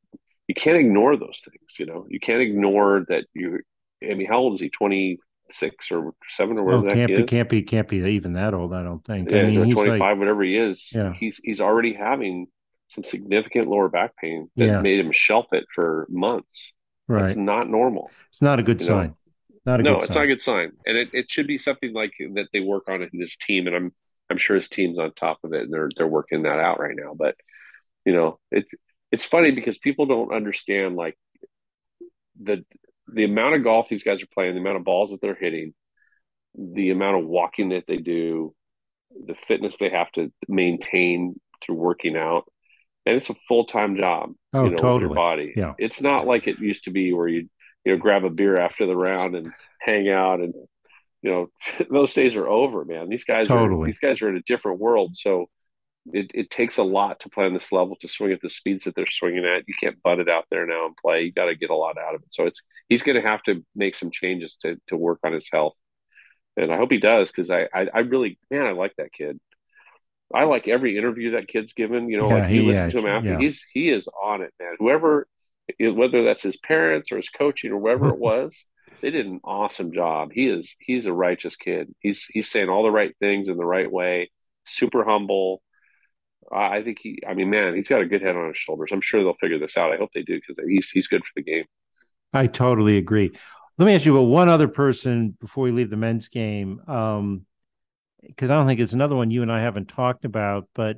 [0.47, 1.79] you can't ignore those things.
[1.79, 3.59] You know, you can't ignore that you.
[4.03, 4.69] I mean, how old is he?
[4.69, 5.19] Twenty
[5.51, 6.89] six or seven or whatever.
[6.89, 8.73] Oh, can't be, can't be, can't be even that old.
[8.73, 9.31] I don't think.
[9.31, 10.89] Yeah, I mean, he's twenty five, like, whatever he is.
[10.93, 12.47] Yeah, he's he's already having
[12.89, 14.83] some significant lower back pain that yes.
[14.83, 16.73] made him shelf it for months.
[17.07, 18.09] Right, it's not normal.
[18.29, 19.07] It's not a good you sign.
[19.07, 19.17] Know?
[19.65, 20.15] Not a no, it's sign.
[20.15, 23.01] not a good sign, and it, it should be something like that they work on
[23.01, 23.93] it in his team, and I'm
[24.29, 26.95] I'm sure his team's on top of it, and they're they're working that out right
[26.95, 27.13] now.
[27.15, 27.35] But
[28.05, 28.73] you know, it's
[29.11, 31.17] it's funny because people don't understand like
[32.41, 32.65] the
[33.11, 35.73] the amount of golf these guys are playing, the amount of balls that they're hitting,
[36.55, 38.53] the amount of walking that they do,
[39.25, 42.45] the fitness they have to maintain through working out.
[43.05, 44.93] And it's a full time job, oh, you know, totally.
[44.93, 45.53] with your body.
[45.55, 45.73] Yeah.
[45.77, 47.49] It's not like it used to be where you,
[47.83, 50.53] you know, grab a beer after the round and hang out and,
[51.21, 51.47] you know,
[51.89, 53.09] those days are over, man.
[53.09, 53.83] These guys totally.
[53.83, 55.17] are, these guys are in a different world.
[55.17, 55.49] So
[56.11, 58.85] it, it takes a lot to play on this level to swing at the speeds
[58.85, 59.67] that they're swinging at.
[59.67, 61.23] You can't butt it out there now and play.
[61.23, 62.33] You got to get a lot out of it.
[62.33, 65.47] So it's he's going to have to make some changes to to work on his
[65.51, 65.75] health,
[66.57, 69.39] and I hope he does because I, I, I really man I like that kid.
[70.33, 72.09] I like every interview that kid's given.
[72.09, 73.39] You know, yeah, like you he, listen to him after yeah.
[73.39, 74.75] he's he is on it, man.
[74.79, 75.27] Whoever,
[75.79, 78.65] whether that's his parents or his coaching or whoever it was,
[79.01, 80.31] they did an awesome job.
[80.33, 81.93] He is he's a righteous kid.
[81.99, 84.31] He's he's saying all the right things in the right way.
[84.65, 85.61] Super humble
[86.51, 87.19] I think he.
[87.27, 88.91] I mean, man, he's got a good head on his shoulders.
[88.91, 89.91] I'm sure they'll figure this out.
[89.91, 91.65] I hope they do because he's he's good for the game.
[92.33, 93.31] I totally agree.
[93.77, 97.19] Let me ask you about one other person before we leave the men's game, because
[97.19, 97.45] um,
[98.39, 100.67] I don't think it's another one you and I haven't talked about.
[100.73, 100.97] But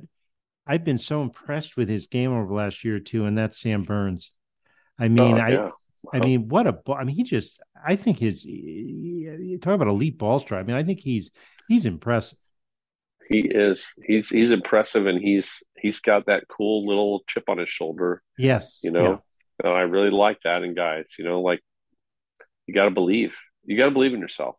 [0.66, 3.60] I've been so impressed with his game over the last year or two, and that's
[3.60, 4.32] Sam Burns.
[4.98, 5.48] I mean, oh, I.
[5.50, 5.70] Yeah.
[6.12, 7.60] I mean, what a I mean, he just.
[7.84, 8.44] I think his.
[8.44, 10.60] You talk about elite ball strike.
[10.60, 11.30] I mean, I think he's
[11.68, 12.38] he's impressive.
[13.28, 13.86] He is.
[14.04, 18.22] He's he's impressive, and he's he's got that cool little chip on his shoulder.
[18.38, 19.22] Yes, you know,
[19.62, 19.70] yeah.
[19.70, 21.14] I really like that in guys.
[21.18, 21.60] You know, like
[22.66, 23.34] you got to believe.
[23.64, 24.56] You got to believe in yourself.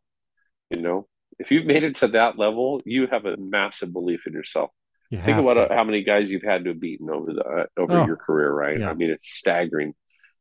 [0.69, 1.07] You know,
[1.39, 4.71] if you've made it to that level, you have a massive belief in yourself.
[5.09, 5.73] You Think about to.
[5.73, 8.51] how many guys you've had to have beaten over the uh, over oh, your career,
[8.51, 8.79] right?
[8.79, 8.89] Yeah.
[8.89, 9.93] I mean, it's staggering.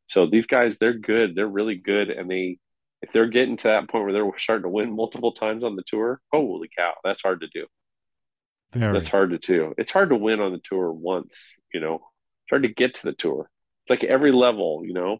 [0.07, 1.35] So these guys, they're good.
[1.35, 2.57] They're really good, and they
[3.01, 5.83] if they're getting to that point where they're starting to win multiple times on the
[5.85, 7.65] tour, holy cow, that's hard to do.
[8.79, 8.93] Very.
[8.93, 9.73] That's hard to do.
[9.77, 11.95] It's hard to win on the tour once, you know.
[11.95, 13.49] It's hard to get to the tour.
[13.83, 15.17] It's like every level, you know.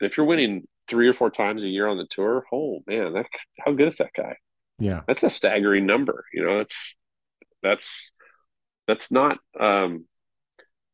[0.00, 3.12] And if you're winning three or four times a year on the tour, oh man,
[3.14, 3.26] that
[3.64, 4.36] how good is that guy?
[4.78, 6.24] Yeah, that's a staggering number.
[6.32, 6.96] You know, that's
[7.62, 8.10] that's
[8.86, 10.06] that's not um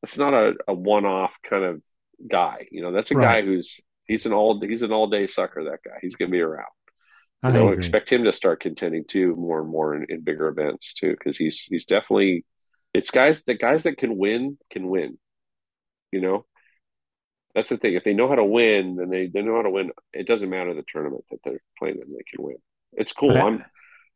[0.03, 1.83] that's not a, a one off kind of
[2.27, 2.67] guy.
[2.71, 3.43] You know, that's a right.
[3.43, 5.65] guy who's He's an all he's an all day sucker.
[5.65, 5.99] That guy.
[6.01, 6.67] He's to be around.
[7.43, 7.71] I You know, agree.
[7.71, 11.37] expect him to start contending too more and more in, in bigger events too, because
[11.37, 12.45] he's he's definitely
[12.95, 15.19] it's guys the guys that can win can win.
[16.13, 16.47] You know,
[17.55, 17.95] that's the thing.
[17.95, 19.91] If they know how to win, then they, they know how to win.
[20.13, 22.57] It doesn't matter the tournament that they're playing in; they can win.
[22.93, 23.41] It's cool.
[23.41, 23.65] I'm.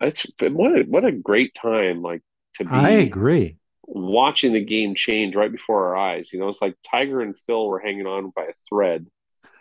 [0.01, 2.23] It's what a what a great time like
[2.57, 2.71] to be.
[2.71, 3.59] I agree.
[3.87, 6.33] watching the game change right before our eyes.
[6.33, 9.07] You know, it's like Tiger and Phil were hanging on by a thread,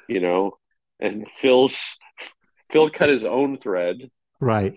[0.08, 0.58] you know,
[1.00, 1.98] and Phil's
[2.72, 4.10] Phil cut his own thread.
[4.40, 4.74] Right.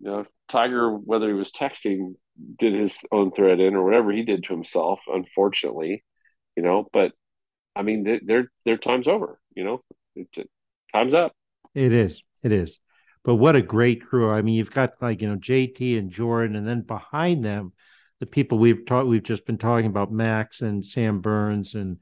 [0.00, 2.14] You know, Tiger, whether he was texting,
[2.58, 6.04] did his own thread in or whatever he did to himself, unfortunately,
[6.56, 7.12] you know, but
[7.74, 9.82] I mean, they- their their time's over, you know,
[10.16, 10.50] it, it-
[10.92, 11.32] time's up.
[11.74, 12.22] It is.
[12.42, 12.78] It is.
[13.24, 14.30] But what a great crew.
[14.30, 17.72] I mean, you've got like, you know, JT and Jordan, and then behind them,
[18.20, 21.98] the people we've taught we've just been talking about, Max and Sam Burns and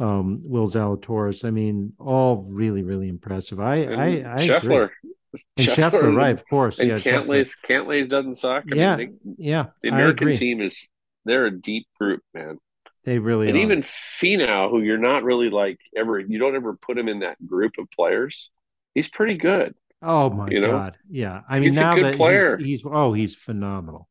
[0.00, 1.44] um, Will Zalatoris.
[1.44, 3.60] I mean, all really, really impressive.
[3.60, 5.14] I And I, I Scheffler, agree.
[5.58, 6.80] And Scheffler, right, of course.
[6.80, 7.26] And yeah, Scheffler.
[7.26, 8.64] Cantlay's Cantlay's doesn't suck.
[8.72, 9.66] I Yeah, mean, yeah.
[9.82, 10.88] they, the I American team is
[11.24, 12.58] they're a deep group, man.
[13.04, 13.60] They really and are.
[13.60, 17.44] even Finau, who you're not really like ever, you don't ever put him in that
[17.46, 18.50] group of players.
[18.94, 19.74] He's pretty good.
[20.02, 20.72] oh my you know?
[20.72, 20.96] God.
[21.08, 21.42] Yeah.
[21.48, 22.56] I mean, He's a now good that player.
[22.56, 24.08] He's, he's oh, he's phenomenal.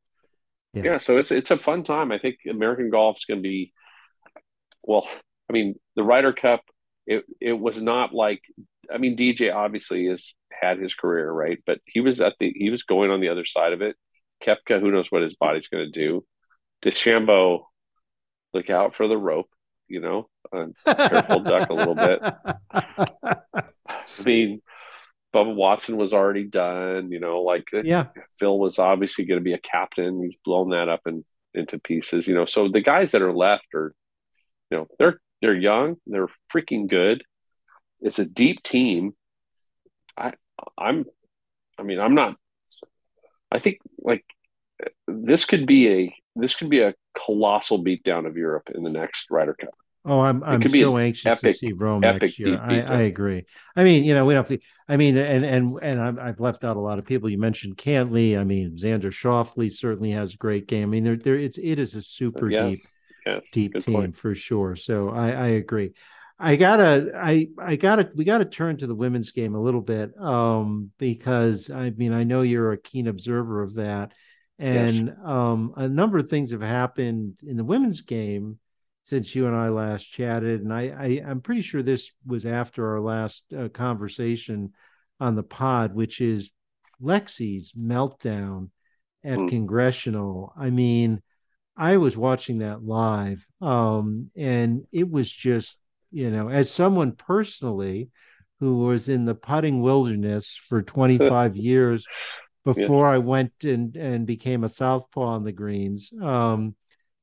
[0.74, 0.84] Yeah.
[0.84, 0.98] Yeah.
[1.00, 2.12] so it's it's a fun time.
[2.12, 3.74] I think American golf's going to be.
[4.84, 5.08] Well,
[5.50, 6.62] I mean, the Ryder Cup.
[7.08, 8.42] It it was not like.
[8.92, 12.70] I mean, DJ obviously has had his career right, but he was at the he
[12.70, 13.96] was going on the other side of it.
[14.44, 16.26] Koepka, who knows what his body's going to do.
[16.84, 17.64] DeChambeau,
[18.54, 19.50] look out for the rope.
[19.88, 22.22] You know, uh, Careful duck a little bit.
[22.72, 24.62] I mean,
[25.34, 27.12] Bubba Watson was already done.
[27.12, 28.08] You know, like yeah.
[28.38, 30.24] Phil was obviously going to be a captain.
[30.24, 32.28] He's blown that up in, into pieces.
[32.28, 33.94] You know, so the guys that are left are,
[34.70, 35.98] you know, they're they're young.
[36.08, 37.24] They're freaking good.
[38.02, 39.14] It's a deep team.
[40.18, 40.34] I
[40.78, 41.06] I'm,
[41.78, 42.36] I mean, I'm not.
[43.52, 44.26] I think like
[45.08, 46.94] this could be a this could be a
[47.26, 49.74] colossal beatdown of Europe in the next Ryder Cup.
[50.06, 52.58] Oh, I'm I'm so an anxious to see Rome next year.
[52.60, 52.80] I.
[52.82, 53.46] I agree.
[53.76, 54.66] I mean, you know, we don't have to.
[54.88, 57.30] I mean, and and and I've, I've left out a lot of people.
[57.30, 58.40] You mentioned Cantlay.
[58.40, 60.84] I mean, Xander Schauffele certainly has a great game.
[60.84, 62.80] I mean, there there it's it is a super Yes, deep
[63.30, 64.14] yes, deep team point.
[64.14, 64.76] for sure.
[64.76, 65.92] So I I agree.
[66.40, 70.18] I gotta I I gotta we gotta turn to the women's game a little bit
[70.20, 74.14] um because I mean I know you're a keen observer of that
[74.58, 78.60] and um a number of things have happened in the women's game
[79.04, 82.90] since you and I last chatted and I, I I'm pretty sure this was after
[82.94, 84.74] our last uh, conversation
[85.20, 86.52] on the pod which is
[87.02, 88.70] Lexi's meltdown
[89.24, 89.48] at Hmm.
[89.48, 91.22] congressional I mean
[91.80, 95.78] I was watching that live, um, and it was just,
[96.12, 98.10] you know, as someone personally
[98.60, 102.06] who was in the putting wilderness for 25 years
[102.66, 106.76] before I went and, and became a southpaw on the greens, um,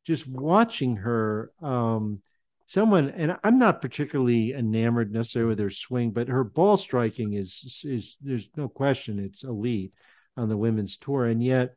[0.06, 2.22] just watching her, um,
[2.64, 7.84] someone, and I'm not particularly enamored necessarily with her swing, but her ball striking is
[7.84, 9.92] is there's no question it's elite
[10.34, 11.74] on the women's tour, and yet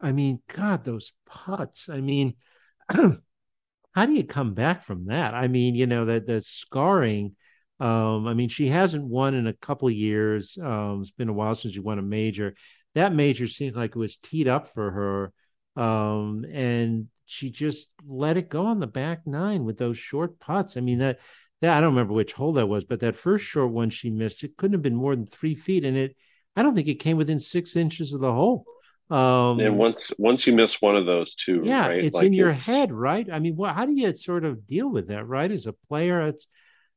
[0.00, 1.88] I mean, God, those putts.
[1.88, 2.34] I mean,
[2.88, 5.34] how do you come back from that?
[5.34, 7.36] I mean, you know, that the scarring.
[7.80, 10.56] Um, I mean, she hasn't won in a couple years.
[10.62, 12.54] Um, it's been a while since she won a major.
[12.94, 15.82] That major seemed like it was teed up for her.
[15.82, 20.76] Um, and she just let it go on the back nine with those short putts.
[20.76, 21.18] I mean, that
[21.60, 24.44] that I don't remember which hole that was, but that first short one she missed,
[24.44, 25.84] it couldn't have been more than three feet.
[25.84, 26.16] And it
[26.56, 28.66] I don't think it came within six inches of the hole.
[29.10, 32.04] Um, And once once you miss one of those two, yeah, right?
[32.04, 33.28] it's like in your it's- head, right?
[33.30, 33.74] I mean, what?
[33.74, 35.50] How do you sort of deal with that, right?
[35.50, 36.48] As a player, it's.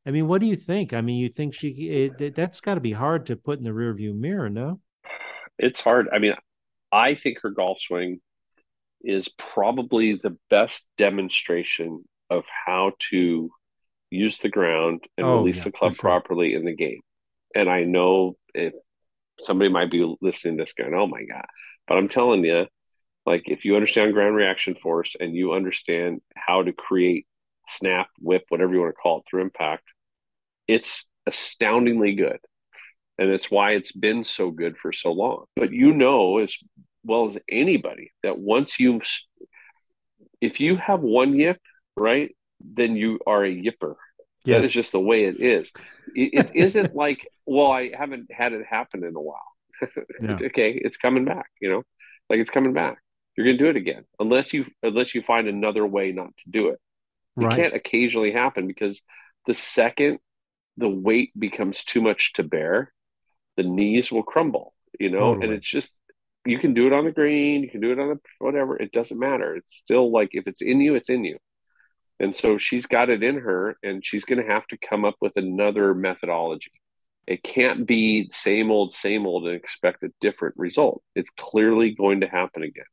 [0.06, 0.94] I mean, what do you think?
[0.94, 1.68] I mean, you think she?
[1.90, 4.80] It, that's got to be hard to put in the rearview mirror, no?
[5.60, 6.08] It's hard.
[6.14, 6.34] I mean,
[6.94, 8.22] I think her golf swing
[9.04, 13.52] is probably the best demonstration of how to
[14.10, 16.02] use the ground and Oh, release yeah, the club sure.
[16.10, 17.02] properly in the game.
[17.54, 18.74] And I know if
[19.42, 21.46] somebody might be listening to this going, "Oh my god,"
[21.88, 22.68] but I'm telling you,
[23.26, 27.28] like if you understand ground reaction force and you understand how to create
[27.68, 29.84] snap, whip, whatever you want to call it through impact,
[30.68, 32.40] it's astoundingly good.
[33.20, 35.46] And it's why it's been so good for so long.
[35.56, 36.56] But you know as
[37.04, 39.02] well as anybody that once you,
[40.40, 41.60] if you have one yip,
[41.96, 43.96] right, then you are a yipper.
[44.46, 45.74] That is just the way it is.
[46.16, 49.42] It, it isn't like, well, I haven't had it happen in a while.
[50.22, 50.38] Yeah.
[50.44, 51.50] okay, it's coming back.
[51.62, 51.84] You know,
[52.30, 52.98] like it's coming back.
[53.36, 56.50] You're going to do it again, unless you unless you find another way not to
[56.50, 56.80] do it.
[57.40, 57.56] It right.
[57.56, 59.02] can't occasionally happen because
[59.46, 60.20] the second
[60.78, 62.94] the weight becomes too much to bear,
[63.58, 65.46] the knees will crumble, you know, totally.
[65.46, 66.00] and it's just
[66.46, 68.92] you can do it on the green, you can do it on the whatever, it
[68.92, 69.56] doesn't matter.
[69.56, 71.38] It's still like if it's in you, it's in you.
[72.20, 75.16] And so she's got it in her and she's going to have to come up
[75.22, 76.72] with another methodology.
[77.28, 81.04] It can't be same old, same old and expect a different result.
[81.16, 82.86] It's clearly going to happen again.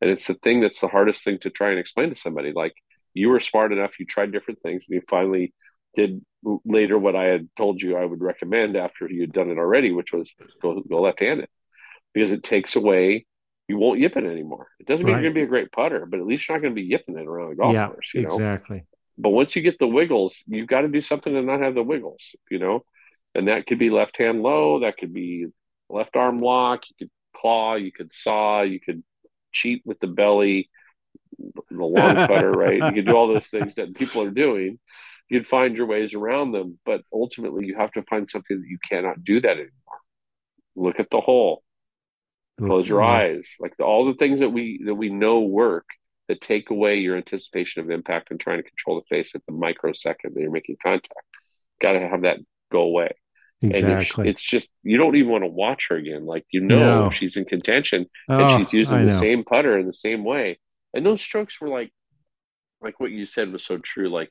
[0.00, 2.52] And it's the thing that's the hardest thing to try and explain to somebody.
[2.52, 2.74] Like
[3.14, 5.52] you were smart enough, you tried different things, and you finally
[5.94, 6.22] did
[6.64, 10.12] later what I had told you I would recommend after you'd done it already, which
[10.12, 11.48] was go, go left handed
[12.14, 13.26] because it takes away
[13.68, 14.68] you won't yip it anymore.
[14.78, 15.22] It doesn't mean right.
[15.22, 16.86] you're going to be a great putter, but at least you're not going to be
[16.86, 18.12] yipping it around the golf yeah, course.
[18.14, 18.28] You know?
[18.28, 18.84] exactly.
[19.18, 21.82] But once you get the wiggles, you've got to do something to not have the
[21.82, 22.36] wiggles.
[22.50, 22.84] You know,
[23.36, 25.46] and that could be left hand low, that could be
[25.88, 26.82] left arm lock.
[26.88, 29.02] You could claw, you could saw, you could
[29.52, 30.70] cheat with the belly,
[31.38, 32.82] the long cutter, right?
[32.82, 34.78] You could do all those things that people are doing.
[35.28, 38.78] You'd find your ways around them, but ultimately, you have to find something that you
[38.88, 39.70] cannot do that anymore.
[40.76, 41.62] Look at the hole
[42.58, 43.38] close your mm-hmm.
[43.38, 45.84] eyes like the, all the things that we that we know work
[46.28, 49.52] that take away your anticipation of impact and trying to control the face at the
[49.52, 51.12] microsecond that you're making contact
[51.80, 52.38] got to have that
[52.72, 53.10] go away
[53.74, 56.60] exactly and it's, it's, just you don't even want to watch her again like you
[56.60, 57.10] know no.
[57.10, 60.58] she's in contention oh, and she's using the same putter in the same way
[60.94, 61.90] and those strokes were like
[62.80, 64.30] like what you said was so true like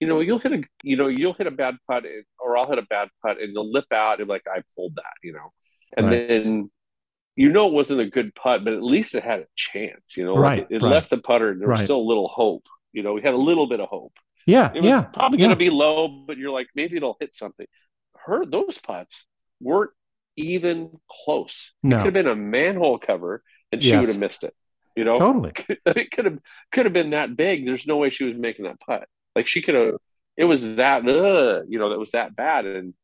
[0.00, 2.04] you know you'll hit a you know you'll hit a bad putt
[2.38, 5.14] or i'll hit a bad putt and you'll lip out and like i pulled that
[5.22, 5.52] you know
[5.96, 6.28] and right.
[6.28, 6.70] then
[7.36, 10.16] you know it wasn't a good putt, but at least it had a chance.
[10.16, 10.60] You know, right?
[10.60, 10.92] Like it, it right.
[10.92, 12.66] left the putter, and there was still a little hope.
[12.92, 14.12] You know, we had a little bit of hope.
[14.46, 15.46] Yeah, it was yeah, probably yeah.
[15.46, 17.66] going to be low, but you're like maybe it'll hit something.
[18.24, 19.24] Her those putts
[19.60, 19.90] weren't
[20.36, 21.72] even close.
[21.82, 21.96] No.
[21.96, 24.00] It could have been a manhole cover, and she yes.
[24.00, 24.54] would have missed it.
[24.96, 25.52] You know, totally.
[25.86, 26.38] it could have
[26.70, 27.64] could have been that big.
[27.64, 29.08] There's no way she was making that putt.
[29.34, 29.94] Like she could have.
[30.36, 32.94] It was that, uh, you know, that was that bad, and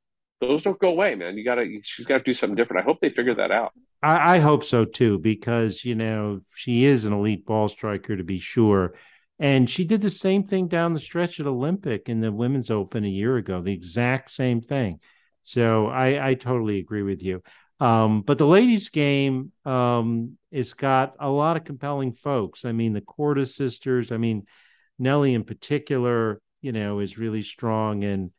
[0.41, 1.37] those don't go away, man.
[1.37, 1.67] You gotta.
[1.83, 2.83] She's got to do something different.
[2.83, 3.73] I hope they figure that out.
[4.03, 8.25] I, I hope so too, because you know she is an elite ball striker to
[8.25, 8.95] be sure.
[9.39, 13.05] And she did the same thing down the stretch at Olympic in the Women's Open
[13.05, 15.01] a year ago, the exact same thing.
[15.43, 17.43] So I, I totally agree with you.
[17.81, 22.65] Um, but the ladies' game um, has got a lot of compelling folks.
[22.65, 24.11] I mean, the Korda sisters.
[24.11, 24.47] I mean,
[24.99, 28.33] Nelly in particular, you know, is really strong, and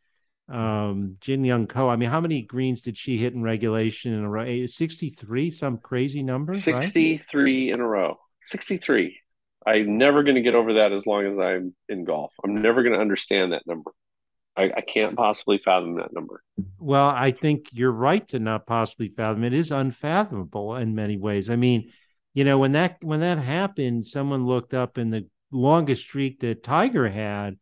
[0.49, 1.87] um, Jin Young Ko.
[1.87, 4.43] I mean, how many greens did she hit in regulation in a row?
[4.43, 6.53] Eh, 63, some crazy number.
[6.53, 7.75] 63 right?
[7.75, 8.19] in a row.
[8.43, 9.19] 63.
[9.69, 12.33] I'm never going to get over that as long as I'm in golf.
[12.43, 13.91] I'm never going to understand that number.
[14.57, 16.41] I, I, can't possibly fathom that number.
[16.79, 19.43] Well, I think you're right to not possibly fathom.
[19.43, 21.49] It is unfathomable in many ways.
[21.49, 21.91] I mean,
[22.33, 26.63] you know, when that when that happened, someone looked up and the longest streak that
[26.63, 27.57] Tiger had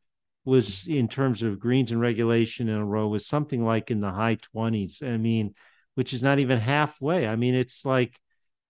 [0.46, 4.12] was in terms of greens and regulation in a row was something like in the
[4.12, 5.04] high 20s.
[5.04, 5.54] I mean,
[5.96, 7.28] which is not even halfway.
[7.28, 8.18] I mean, it's like,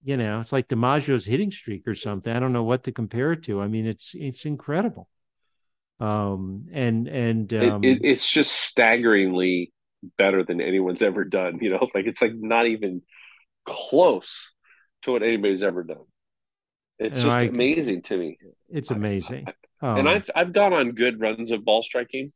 [0.04, 2.34] you know, it's like DiMaggio's hitting streak or something.
[2.34, 3.62] I don't know what to compare it to.
[3.62, 5.10] I mean, it's it's incredible.
[6.00, 9.74] Um and and um, it, it, it's just staggeringly
[10.18, 11.60] better than anyone's ever done.
[11.62, 13.02] You know, like it's like not even
[13.66, 14.52] close
[15.04, 16.06] to what anybody's ever done.
[17.00, 18.38] It's just I, amazing to me.
[18.70, 19.46] It's amazing.
[19.48, 19.94] I, Oh.
[19.94, 22.32] And I've I've gone on good runs of ball striking,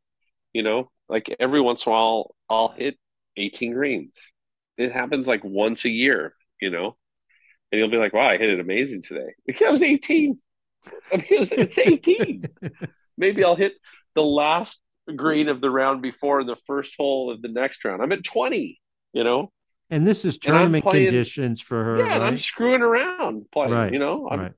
[0.52, 2.98] you know, like every once in a while I'll hit
[3.36, 4.32] 18 greens.
[4.76, 6.96] It happens like once a year, you know,
[7.72, 10.38] and you'll be like, "Wow, I hit it amazing today." Because I was 18.
[11.12, 12.48] I mean, it was, it's 18.
[13.18, 13.74] Maybe I'll hit
[14.14, 14.80] the last
[15.14, 18.02] green of the round before the first hole of the next round.
[18.02, 18.80] I'm at 20,
[19.12, 19.52] you know.
[19.90, 21.98] And this is tournament playing, conditions for her.
[21.98, 22.12] Yeah, right?
[22.14, 23.72] and I'm screwing around playing.
[23.72, 24.52] Right, you know, I'm right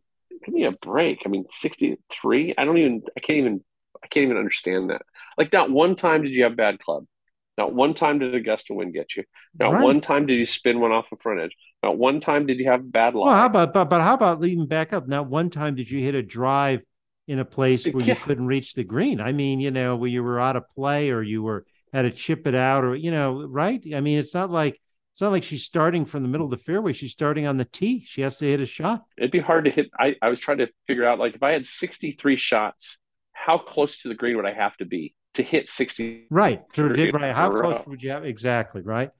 [0.45, 1.23] give me a break.
[1.25, 2.55] I mean, 63.
[2.57, 3.03] I don't even.
[3.17, 3.65] I can't even.
[4.03, 5.03] I can't even understand that.
[5.39, 7.07] Like, not one time did you have bad club.
[7.57, 9.25] Not one time did a gust of wind get you.
[9.59, 9.83] Not right.
[9.83, 11.57] one time did you spin one off the front edge.
[11.83, 13.27] Not one time did you have bad luck.
[13.27, 15.07] Well, how about but, but how about even back up?
[15.07, 16.83] Not one time did you hit a drive
[17.27, 18.15] in a place where yeah.
[18.15, 19.21] you couldn't reach the green.
[19.21, 22.11] I mean, you know, where you were out of play or you were had to
[22.11, 23.83] chip it out or you know, right?
[23.95, 24.81] I mean, it's not like
[25.13, 26.93] it's not like she's starting from the middle of the fairway.
[26.93, 28.05] She's starting on the tee.
[28.07, 29.05] She has to hit a shot.
[29.17, 29.91] It'd be hard to hit.
[29.99, 32.99] I, I was trying to figure out like if I had 63 shots,
[33.33, 36.27] how close to the green would I have to be to hit 60?
[36.31, 36.63] Right.
[36.77, 37.35] right.
[37.35, 38.25] How close would you have?
[38.25, 38.83] Exactly.
[38.83, 39.11] Right.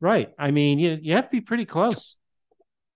[0.00, 0.30] Right.
[0.38, 2.16] I mean, you, you have to be pretty close.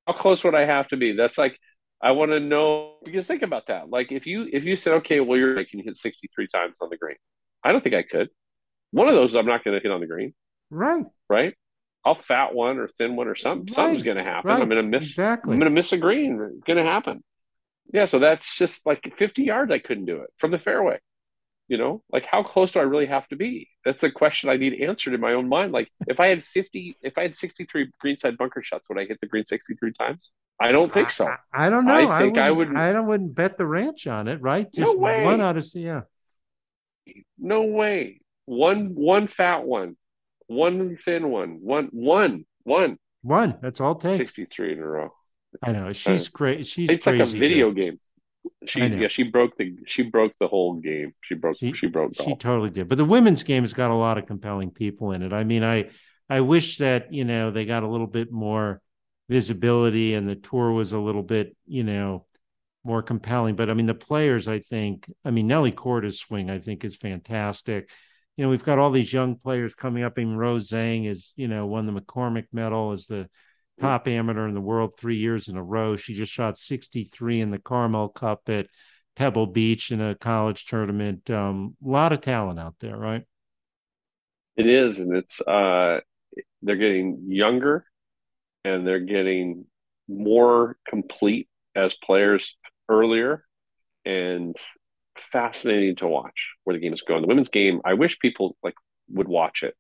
[0.07, 1.13] How close would I have to be?
[1.13, 1.59] That's like,
[2.03, 3.91] I want to know because think about that.
[3.91, 6.89] Like if you if you said, okay, well you're can you hit 63 times on
[6.89, 7.17] the green?
[7.63, 8.31] I don't think I could.
[8.91, 10.35] One of those I'm not going to hit on the green.
[10.71, 11.05] Right.
[11.29, 11.55] Right.
[12.05, 13.67] I'll fat one or thin one or something.
[13.67, 14.49] Right, Something's going to happen.
[14.49, 15.09] Right, I'm going to miss.
[15.09, 15.53] Exactly.
[15.53, 16.41] I'm going to miss a green.
[16.57, 17.23] It's going to happen.
[17.93, 18.07] Yeah.
[18.07, 19.71] So that's just like 50 yards.
[19.71, 20.99] I couldn't do it from the fairway.
[21.71, 23.69] You know, like how close do I really have to be?
[23.85, 25.71] That's a question I need answered in my own mind.
[25.71, 29.21] Like if I had 50, if I had 63 greenside bunker shots, would I hit
[29.21, 30.33] the green 63 times?
[30.61, 31.29] I don't think so.
[31.29, 32.11] I, I don't know.
[32.11, 32.77] I think I, I would.
[32.77, 34.67] I don't wouldn't bet the ranch on it, right?
[34.77, 35.23] No Just way.
[35.23, 36.01] one out of yeah.
[37.39, 38.21] No way.
[38.47, 39.97] One, one fat one,
[40.49, 42.99] one thin one, one, one, one.
[43.23, 43.59] One.
[43.63, 44.17] That's all it takes.
[44.17, 45.13] 63 in a row.
[45.63, 45.93] I know.
[45.93, 46.67] She's great.
[46.67, 48.01] She's It's like a video game.
[48.67, 51.15] She yeah, she broke the she broke the whole game.
[51.23, 52.39] She broke She- she, broke She golf.
[52.39, 52.89] totally did.
[52.89, 55.33] But the women's game has got a lot of compelling people in it.
[55.33, 55.91] I mean, I
[56.29, 58.81] I wish that, you know, they got a little bit more
[59.29, 62.27] visibility and the tour was a little bit, you know,
[62.85, 63.57] more compelling.
[63.57, 66.97] But I mean, the players, I think, I mean, Nelly Korda's swing, I think, is
[66.97, 67.91] fantastic.
[68.37, 70.17] You know, we've got all these young players coming up.
[70.19, 73.29] And Rose Zhang is, you know, won the McCormack medal as the
[73.81, 75.97] top amateur in the world three years in a row.
[75.97, 78.67] She just shot 63 in the Carmel Cup at
[79.17, 81.31] Pebble Beach in a college tournament.
[81.31, 83.25] Um, a lot of talent out there, right?
[84.57, 86.01] It is, and it's uh
[86.63, 87.85] they're getting younger
[88.65, 89.65] and they're getting
[90.09, 92.57] more complete as players
[92.89, 93.45] earlier
[94.05, 94.57] and
[95.17, 97.23] fascinating to watch where the game is going.
[97.23, 98.75] The women's game, I wish people like
[99.09, 99.75] would watch it,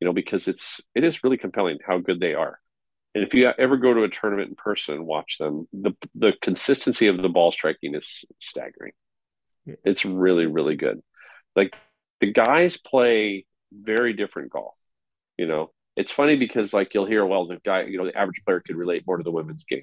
[0.00, 2.58] you know, because it's it is really compelling how good they are.
[3.18, 6.34] And if you ever go to a tournament in person and watch them, the the
[6.40, 8.92] consistency of the ball striking is staggering.
[9.84, 11.02] It's really really good.
[11.56, 11.74] Like
[12.20, 14.76] the guys play very different golf.
[15.36, 18.40] You know, it's funny because like you'll hear, well, the guy, you know, the average
[18.44, 19.82] player could relate more to the women's game.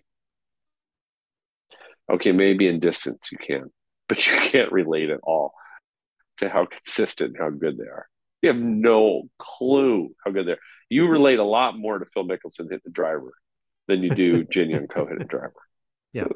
[2.10, 3.70] Okay, maybe in distance you can,
[4.08, 5.52] but you can't relate at all
[6.38, 8.08] to how consistent, how good they are.
[8.46, 10.60] You have no clue how good they are.
[10.90, 11.12] You mm-hmm.
[11.12, 13.34] relate a lot more to Phil Mickelson hitting the driver
[13.88, 15.54] than you do Jin Young Ko hitting the driver.
[16.14, 16.26] Yeah.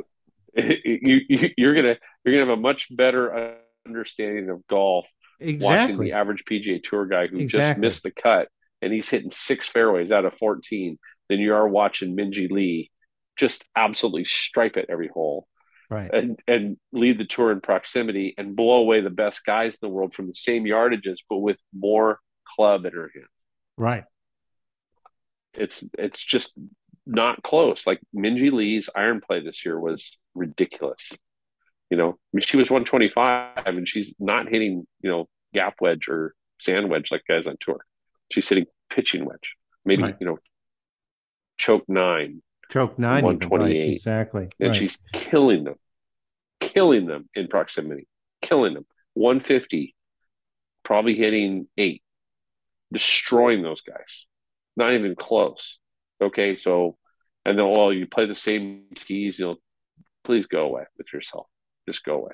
[0.55, 1.95] You, you, you're gonna
[2.25, 3.55] you're gonna have a much better
[3.85, 5.05] understanding of golf
[5.39, 8.49] watching the average PGA Tour guy who just missed the cut
[8.81, 10.97] and he's hitting six fairways out of 14
[11.29, 12.91] than you are watching Minjee Lee
[13.37, 15.47] just absolutely stripe it every hole
[15.89, 16.13] Right.
[16.13, 19.89] and and lead the tour in proximity and blow away the best guys in the
[19.89, 23.25] world from the same yardages but with more club in her hand.
[23.77, 24.03] Right.
[25.53, 26.53] It's it's just
[27.05, 27.87] not close.
[27.87, 31.09] Like Minjee Lee's iron play this year was ridiculous.
[31.89, 36.07] You know, I mean, she was 125 and she's not hitting, you know, gap wedge
[36.07, 37.79] or sand wedge like guys on tour.
[38.31, 39.55] She's hitting pitching wedge,
[39.85, 40.15] maybe, Right.
[40.19, 40.37] you know,
[41.57, 43.19] choke nine, Choke nine.
[43.25, 43.49] even, right.
[43.49, 43.93] 128.
[43.93, 44.49] Exactly.
[44.59, 44.75] and right.
[44.75, 45.75] she's killing them,
[46.59, 48.07] killing them in proximity,
[48.41, 48.85] killing them.
[49.15, 49.95] 150,
[50.83, 52.03] probably hitting eight,
[52.93, 54.25] destroying those guys.
[54.77, 55.77] Not even close.
[56.21, 56.97] Okay, so,
[57.45, 59.55] and then, well, you play the same keys, you know,
[60.23, 61.47] please go away with yourself.
[61.87, 62.33] Just go away.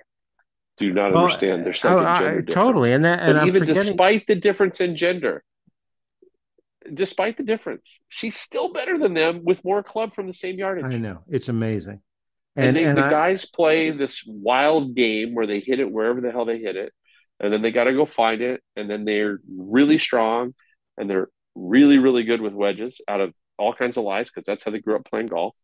[0.77, 1.65] Do not Well, understand.
[1.65, 2.53] There's oh, a I- gender difference.
[2.53, 2.91] totally.
[2.93, 3.83] And that, and even forgetting.
[3.83, 5.43] despite the difference in gender,
[6.93, 10.85] despite the difference, she's still better than them with more club from the same yardage.
[10.85, 12.01] I know it's amazing.
[12.55, 15.91] And, And they, and the I, guys play this wild game where they hit it
[15.91, 16.93] wherever the hell they hit it,
[17.39, 20.53] and then they got to go find it, and then they're really strong,
[20.97, 24.63] and they're really really good with wedges out of all kinds of lies because that's
[24.63, 25.55] how they grew up playing golf,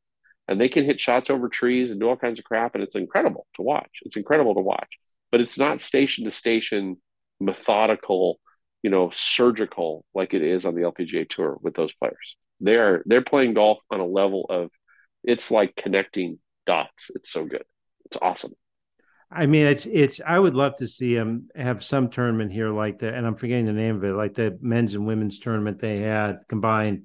[0.48, 2.96] and they can hit shots over trees and do all kinds of crap, and it's
[2.96, 4.00] incredible to watch.
[4.04, 4.90] It's incredible to watch,
[5.32, 6.98] but it's not station to station,
[7.40, 8.40] methodical,
[8.84, 12.38] you know, surgical like it is on the LPGA tour with those players.
[12.60, 14.72] They're they're playing golf on a level of
[15.24, 17.12] it's like connecting dots.
[17.16, 17.64] It's so good.
[18.06, 18.54] It's awesome.
[19.32, 20.20] I mean, it's it's.
[20.26, 23.66] I would love to see them have some tournament here like that, and I'm forgetting
[23.66, 27.04] the name of it, like the men's and women's tournament they had combined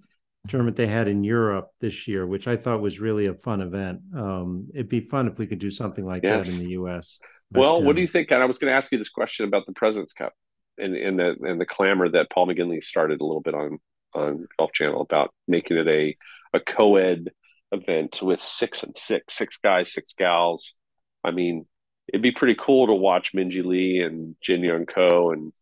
[0.49, 4.01] tournament they had in Europe this year, which I thought was really a fun event.
[4.15, 6.47] Um, it'd be fun if we could do something like Yes.
[6.47, 7.19] that in the U.S.
[7.51, 8.31] But, well, what um, do you think?
[8.31, 10.33] And I was going to ask you this question about the President's Cup
[10.79, 13.79] and, and the and the clamor that Paul McGinley started a little bit on
[14.15, 16.17] on Golf Channel about making it a
[16.53, 17.31] a co-ed
[17.73, 20.75] event with six and six, six guys, six gals.
[21.25, 21.67] I mean,
[22.09, 25.53] it'd be pretty cool to watch Minjee Lee and Jin Young Ko and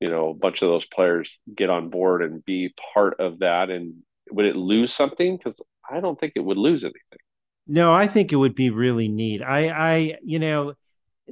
[0.00, 3.70] you know a bunch of those players get on board and be part of that.
[3.70, 5.36] And would it lose something?
[5.36, 7.18] Because I don't think it would lose anything.
[7.66, 9.42] No, I think it would be really neat.
[9.42, 10.74] I, I, you know,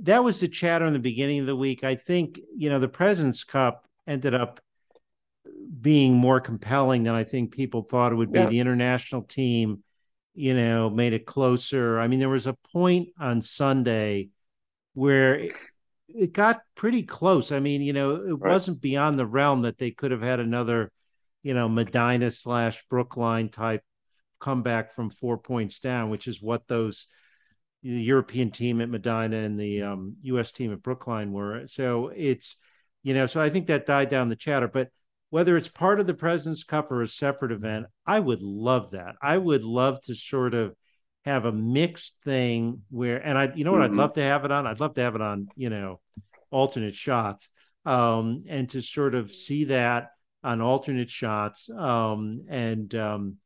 [0.03, 1.85] that was the chatter in the beginning of the week.
[1.85, 4.61] I think, you know, the President's Cup ended up
[5.81, 8.41] being more compelling than I think people thought it would be.
[8.41, 8.47] Yeah.
[8.47, 9.83] The international team,
[10.35, 11.99] you know, made it closer.
[11.99, 14.31] I mean, there was a point on Sunday
[14.95, 15.53] where it,
[16.09, 17.53] it got pretty close.
[17.53, 18.53] I mean, you know, it Right.
[18.53, 20.91] wasn't beyond the realm that they could have had another,
[21.43, 23.83] you know, Medina slash Brookline type
[24.41, 27.07] comeback from four points down, which is what those
[27.83, 30.51] the European team at Medina and the um, U.S.
[30.51, 31.67] team at Brookline were.
[31.67, 32.57] So it's,
[33.03, 34.69] you know, so I think that died down the chatter.
[34.69, 34.91] But
[35.31, 39.17] whether it's part of the President's Cup or a separate event, I would love that.
[39.23, 40.75] I would love to sort of
[41.25, 43.93] have a mixed thing where, and I, you know what, mm-hmm.
[43.93, 44.67] I'd love to have it on.
[44.67, 46.01] I'd love to have it on, you know,
[46.51, 47.49] alternate shots,
[47.85, 50.11] um, and to sort of see that
[50.43, 51.69] on alternate shots.
[51.69, 53.37] Um, and um,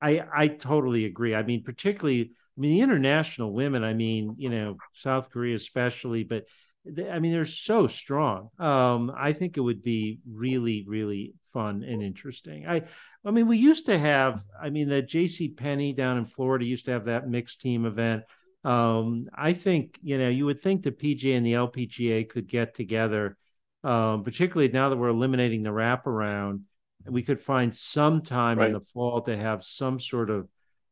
[0.00, 1.34] I, I totally agree.
[1.34, 6.24] I mean, particularly I mean, the international women, I mean, you know, South Korea especially,
[6.24, 6.44] but
[6.84, 8.50] they, I mean, they're so strong.
[8.58, 12.66] Um, I think it would be really, really fun and interesting.
[12.68, 12.82] I,
[13.24, 15.48] I mean, we used to have, I mean, the J.C.
[15.48, 18.24] Penney down in Florida used to have that mixed team event.
[18.62, 22.74] Um, I think, you know, you would think the PGA and the LPGA could get
[22.74, 23.38] together,
[23.84, 26.64] um, particularly now that we're eliminating the wraparound.
[27.06, 28.66] We could find some time right.
[28.66, 30.46] in the fall to have some sort of,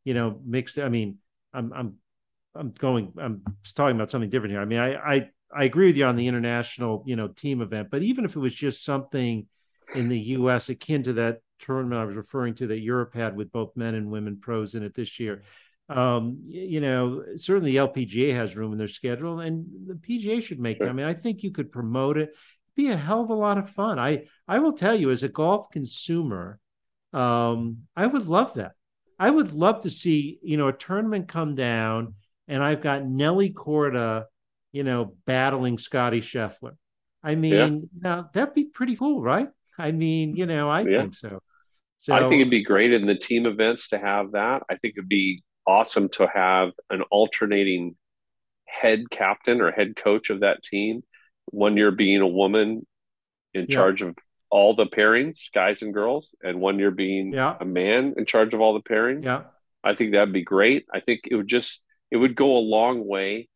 [0.05, 0.79] you know, mixed.
[0.79, 1.19] I mean,
[1.53, 1.95] I'm I'm
[2.55, 3.43] I'm going I'm
[3.75, 4.61] talking about something different here.
[4.61, 7.89] I mean, I I I agree with you on the international, you know, team event,
[7.91, 9.47] but even if it was just something
[9.95, 13.51] in the US akin to that tournament I was referring to that Europe had with
[13.51, 15.43] both men and women pros in it this year.
[15.89, 20.61] Um, you know, certainly the LPGA has room in their schedule and the PGA should
[20.61, 20.89] make them.
[20.89, 22.29] I mean, I think you could promote it.
[22.29, 22.35] It'd
[22.77, 23.99] be a hell of a lot of fun.
[23.99, 26.61] I I will tell you as a golf consumer,
[27.15, 28.73] um, I would love that.
[29.19, 32.15] I would love to see, you know, a tournament come down
[32.47, 34.25] and I've got Nelly Korda,
[34.73, 36.77] you know, battling Scottie Scheffler.
[37.23, 37.53] I mean,
[37.93, 38.01] yeah.
[38.01, 39.49] now that'd be pretty cool, right?
[39.77, 41.03] I mean, you know, I yeah.
[41.03, 41.41] think so.
[41.99, 44.63] So I think it'd be great in the team events to have that.
[44.71, 47.97] I think it'd be awesome to have an alternating
[48.67, 51.03] head captain or head coach of that team.
[51.47, 52.87] One year being a woman
[53.53, 53.75] in yeah.
[53.75, 54.17] charge of
[54.51, 57.57] all the pairings, guys and girls, and one year being yeah.
[57.61, 59.25] a man in charge of all the pairings.
[59.25, 59.45] Yeah.
[59.85, 60.87] I think that'd be great.
[60.93, 61.81] I think it would just
[62.11, 63.49] it would go a long way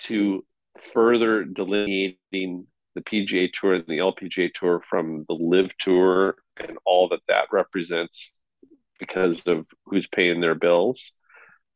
[0.00, 0.44] to
[0.80, 7.08] further delineating the PGA Tour and the LPGA Tour from the LIV Tour and all
[7.08, 8.30] that that represents
[8.98, 11.12] because of who's paying their bills.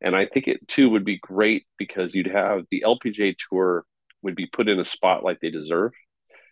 [0.01, 3.83] And I think it too would be great because you'd have the LPGA Tour
[4.21, 5.91] would be put in a spot like they deserve.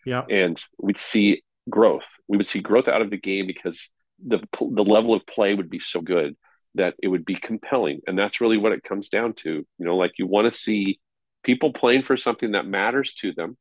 [0.06, 0.24] Yeah.
[0.30, 2.06] And we'd see growth.
[2.28, 3.90] We would see growth out of the game because
[4.26, 6.36] the the level of play would be so good
[6.76, 9.50] that it would be compelling, and that's really what it comes down to.
[9.50, 11.00] You know, like you want to see
[11.44, 13.58] people playing for something that matters to them,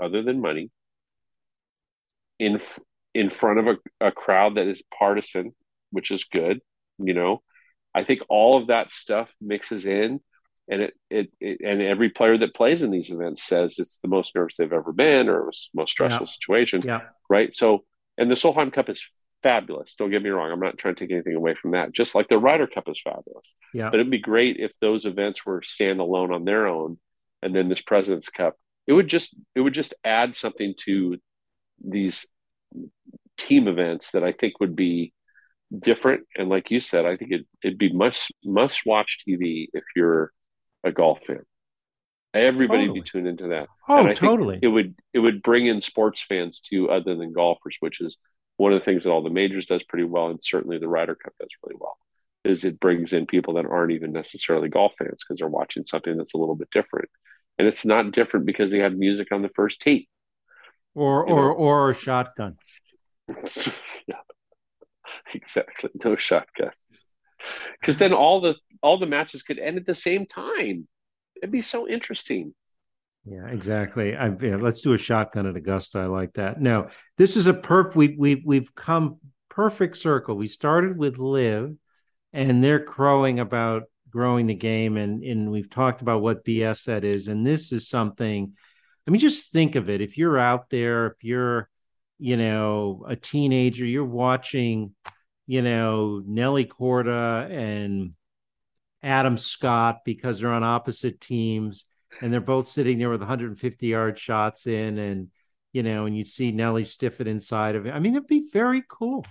[0.00, 0.70] other than money,
[2.38, 2.60] in
[3.14, 5.52] in front of a, a crowd that is partisan,
[5.90, 6.60] which is good.
[6.98, 7.42] You know,
[7.94, 10.20] I think all of that stuff mixes in
[10.68, 14.08] and it, it, it, and every player that plays in these events says it's the
[14.08, 16.32] most nervous they've ever been or it was most stressful yeah.
[16.32, 17.00] situation yeah.
[17.28, 17.56] right?
[17.56, 17.84] So
[18.16, 19.02] and the solheim cup is
[19.42, 19.94] fabulous.
[19.96, 20.50] Don't get me wrong.
[20.50, 21.92] I'm not trying to take anything away from that.
[21.92, 23.54] Just like the ryder cup is fabulous.
[23.72, 23.90] Yeah.
[23.90, 26.98] But it'd be great if those events were standalone on their own
[27.42, 28.56] and then this president's cup.
[28.86, 31.18] It would just it would just add something to
[31.84, 32.26] these
[33.36, 35.12] team events that i think would be
[35.76, 36.24] different.
[36.36, 40.32] And like you said i think it, it'd be must must watch tv if you're
[40.84, 41.42] a golf fan.
[42.34, 43.00] Everybody totally.
[43.00, 43.68] be tuned into that.
[43.88, 44.58] Oh, and I totally.
[44.60, 48.16] It would it would bring in sports fans too, other than golfers, which is
[48.58, 51.14] one of the things that all the majors does pretty well, and certainly the Ryder
[51.14, 51.96] Cup does really well.
[52.44, 56.16] Is it brings in people that aren't even necessarily golf fans because they're watching something
[56.16, 57.08] that's a little bit different,
[57.58, 60.08] and it's not different because they have music on the first tee,
[60.94, 61.54] or you or know?
[61.54, 62.56] or a shotgun.
[64.06, 64.16] yeah,
[65.32, 65.90] exactly.
[66.04, 66.70] No shotgun
[67.80, 70.86] because then all the all the matches could end at the same time.
[71.36, 72.54] It'd be so interesting.
[73.24, 74.16] Yeah, exactly.
[74.16, 75.98] I, yeah, let's do a shotgun at Augusta.
[75.98, 76.60] I like that.
[76.60, 76.88] No,
[77.18, 77.94] this is a perf.
[77.94, 79.18] We we've we've come
[79.48, 80.36] perfect circle.
[80.36, 81.76] We started with LIV,
[82.32, 87.04] and they're crowing about growing the game, and and we've talked about what BS that
[87.04, 87.28] is.
[87.28, 88.54] And this is something.
[89.06, 90.00] I mean, just think of it.
[90.00, 91.68] If you're out there, if you're,
[92.18, 94.94] you know, a teenager, you're watching
[95.48, 98.12] you know, Nelly Korda and
[99.02, 101.86] Adam Scott because they're on opposite teams
[102.20, 105.28] and they're both sitting there with 150 yard shots in and
[105.72, 107.92] you know, and you see Nelly stiff it inside of it.
[107.92, 109.24] I mean, it'd be very cool.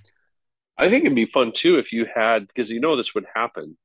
[0.77, 3.77] I think it'd be fun too if you had because you know this would happen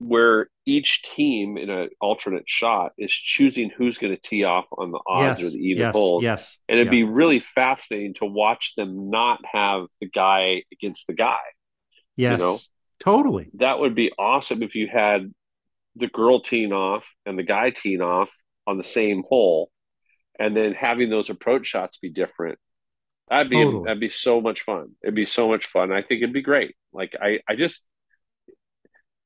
[0.00, 4.90] where each team in an alternate shot is choosing who's going to tee off on
[4.90, 6.22] the odds yes, or the even yes, holes.
[6.24, 6.58] Yes.
[6.68, 7.00] And it'd yeah.
[7.00, 11.38] be really fascinating to watch them not have the guy against the guy.
[12.16, 12.32] Yes.
[12.32, 12.58] You know?
[12.98, 13.50] Totally.
[13.54, 15.32] That would be awesome if you had
[15.96, 18.30] the girl teeing off and the guy teeing off
[18.66, 19.70] on the same hole
[20.38, 22.58] and then having those approach shots be different.
[23.28, 23.84] That'd be totally.
[23.84, 24.92] that'd be so much fun.
[25.02, 25.92] It'd be so much fun.
[25.92, 26.74] I think it'd be great.
[26.92, 27.84] Like I I just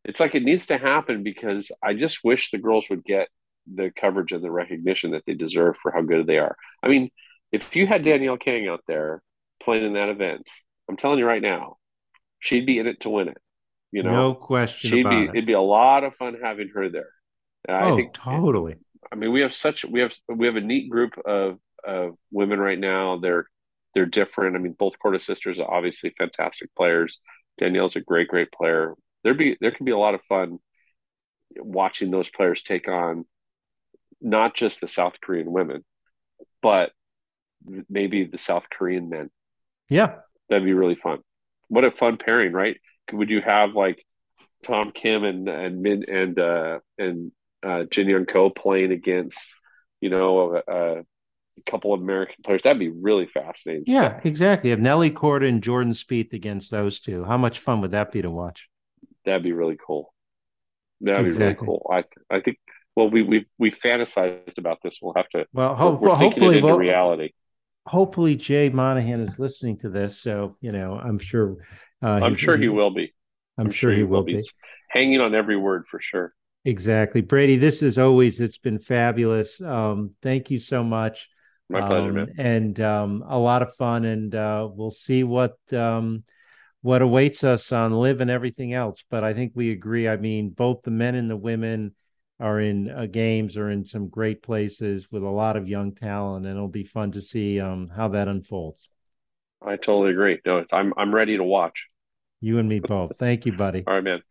[0.05, 3.28] it's like it needs to happen because I just wish the girls would get
[3.72, 6.56] the coverage and the recognition that they deserve for how good they are.
[6.82, 7.10] I mean,
[7.52, 9.22] if you had Danielle Kang out there
[9.62, 10.47] playing in that event,
[10.89, 11.76] I'm telling you right now,
[12.40, 13.39] she'd be in it to win it.
[13.93, 15.24] You know, no question she'd be.
[15.24, 15.31] it.
[15.31, 17.10] It'd be a lot of fun having her there.
[17.68, 18.76] Oh, I think totally.
[19.10, 22.59] I mean, we have such we have we have a neat group of of women
[22.59, 23.18] right now.
[23.18, 23.47] They're
[23.94, 24.56] they're different.
[24.56, 27.20] I mean, both Korda sisters are obviously fantastic players.
[27.59, 28.94] Danielle's a great, great player.
[29.24, 30.59] There be there can be a lot of fun
[31.56, 33.24] watching those players take on
[34.20, 35.84] not just the South Korean women,
[36.62, 36.92] but
[37.88, 39.30] maybe the South Korean men.
[39.88, 40.16] Yeah,
[40.48, 41.20] that'd be really fun.
[41.68, 42.76] What a fun pairing, right?
[43.12, 44.05] Would you have like
[44.62, 47.32] Tom Kim and and Min and uh, and
[47.62, 49.46] uh, Jin Young Ko playing against
[50.01, 51.05] you know a, a,
[51.66, 52.62] couple of American players?
[52.62, 53.84] That'd be really fascinating.
[53.86, 54.26] Yeah, stuff.
[54.26, 54.70] exactly.
[54.70, 58.22] Have Nelly Korda and Jordan Spieth against those two, how much fun would that be
[58.22, 58.68] to watch?
[59.24, 60.12] That'd be really cool.
[61.01, 61.66] That'd exactly.
[61.66, 61.90] be really cool.
[61.90, 62.59] I I think
[62.96, 64.98] well, we we we fantasized about this.
[65.02, 65.46] We'll have to.
[65.52, 67.30] Well, ho- we're, well hopefully, well, reality.
[67.86, 71.56] Hopefully, Jay Monahan is listening to this, so you know, I'm sure.
[72.02, 73.12] Uh, I'm sure he, he will be.
[73.59, 74.36] I'm, I'm sure, sure, he will be.
[74.36, 74.42] be.
[74.90, 76.32] Hanging on every word for sure.
[76.64, 77.56] Exactly, Brady.
[77.56, 79.60] This is always it's been fabulous.
[79.60, 81.28] Um, thank you so much.
[81.68, 82.34] My pleasure, um, man.
[82.38, 86.24] And um, a lot of fun, and uh, we'll see what um,
[86.85, 89.02] what awaits us on LIV and everything else.
[89.09, 90.06] But I think we agree.
[90.06, 91.94] I mean, both the men and the women
[92.39, 96.44] are in uh, games or in some great places with a lot of young talent,
[96.44, 98.90] and it'll be fun to see um, how that unfolds.
[99.62, 100.40] I totally agree.
[100.44, 101.86] No, I'm I'm ready to watch.
[102.43, 103.12] You and me both.
[103.19, 103.85] Thank you, buddy.
[103.86, 104.23] All right, man.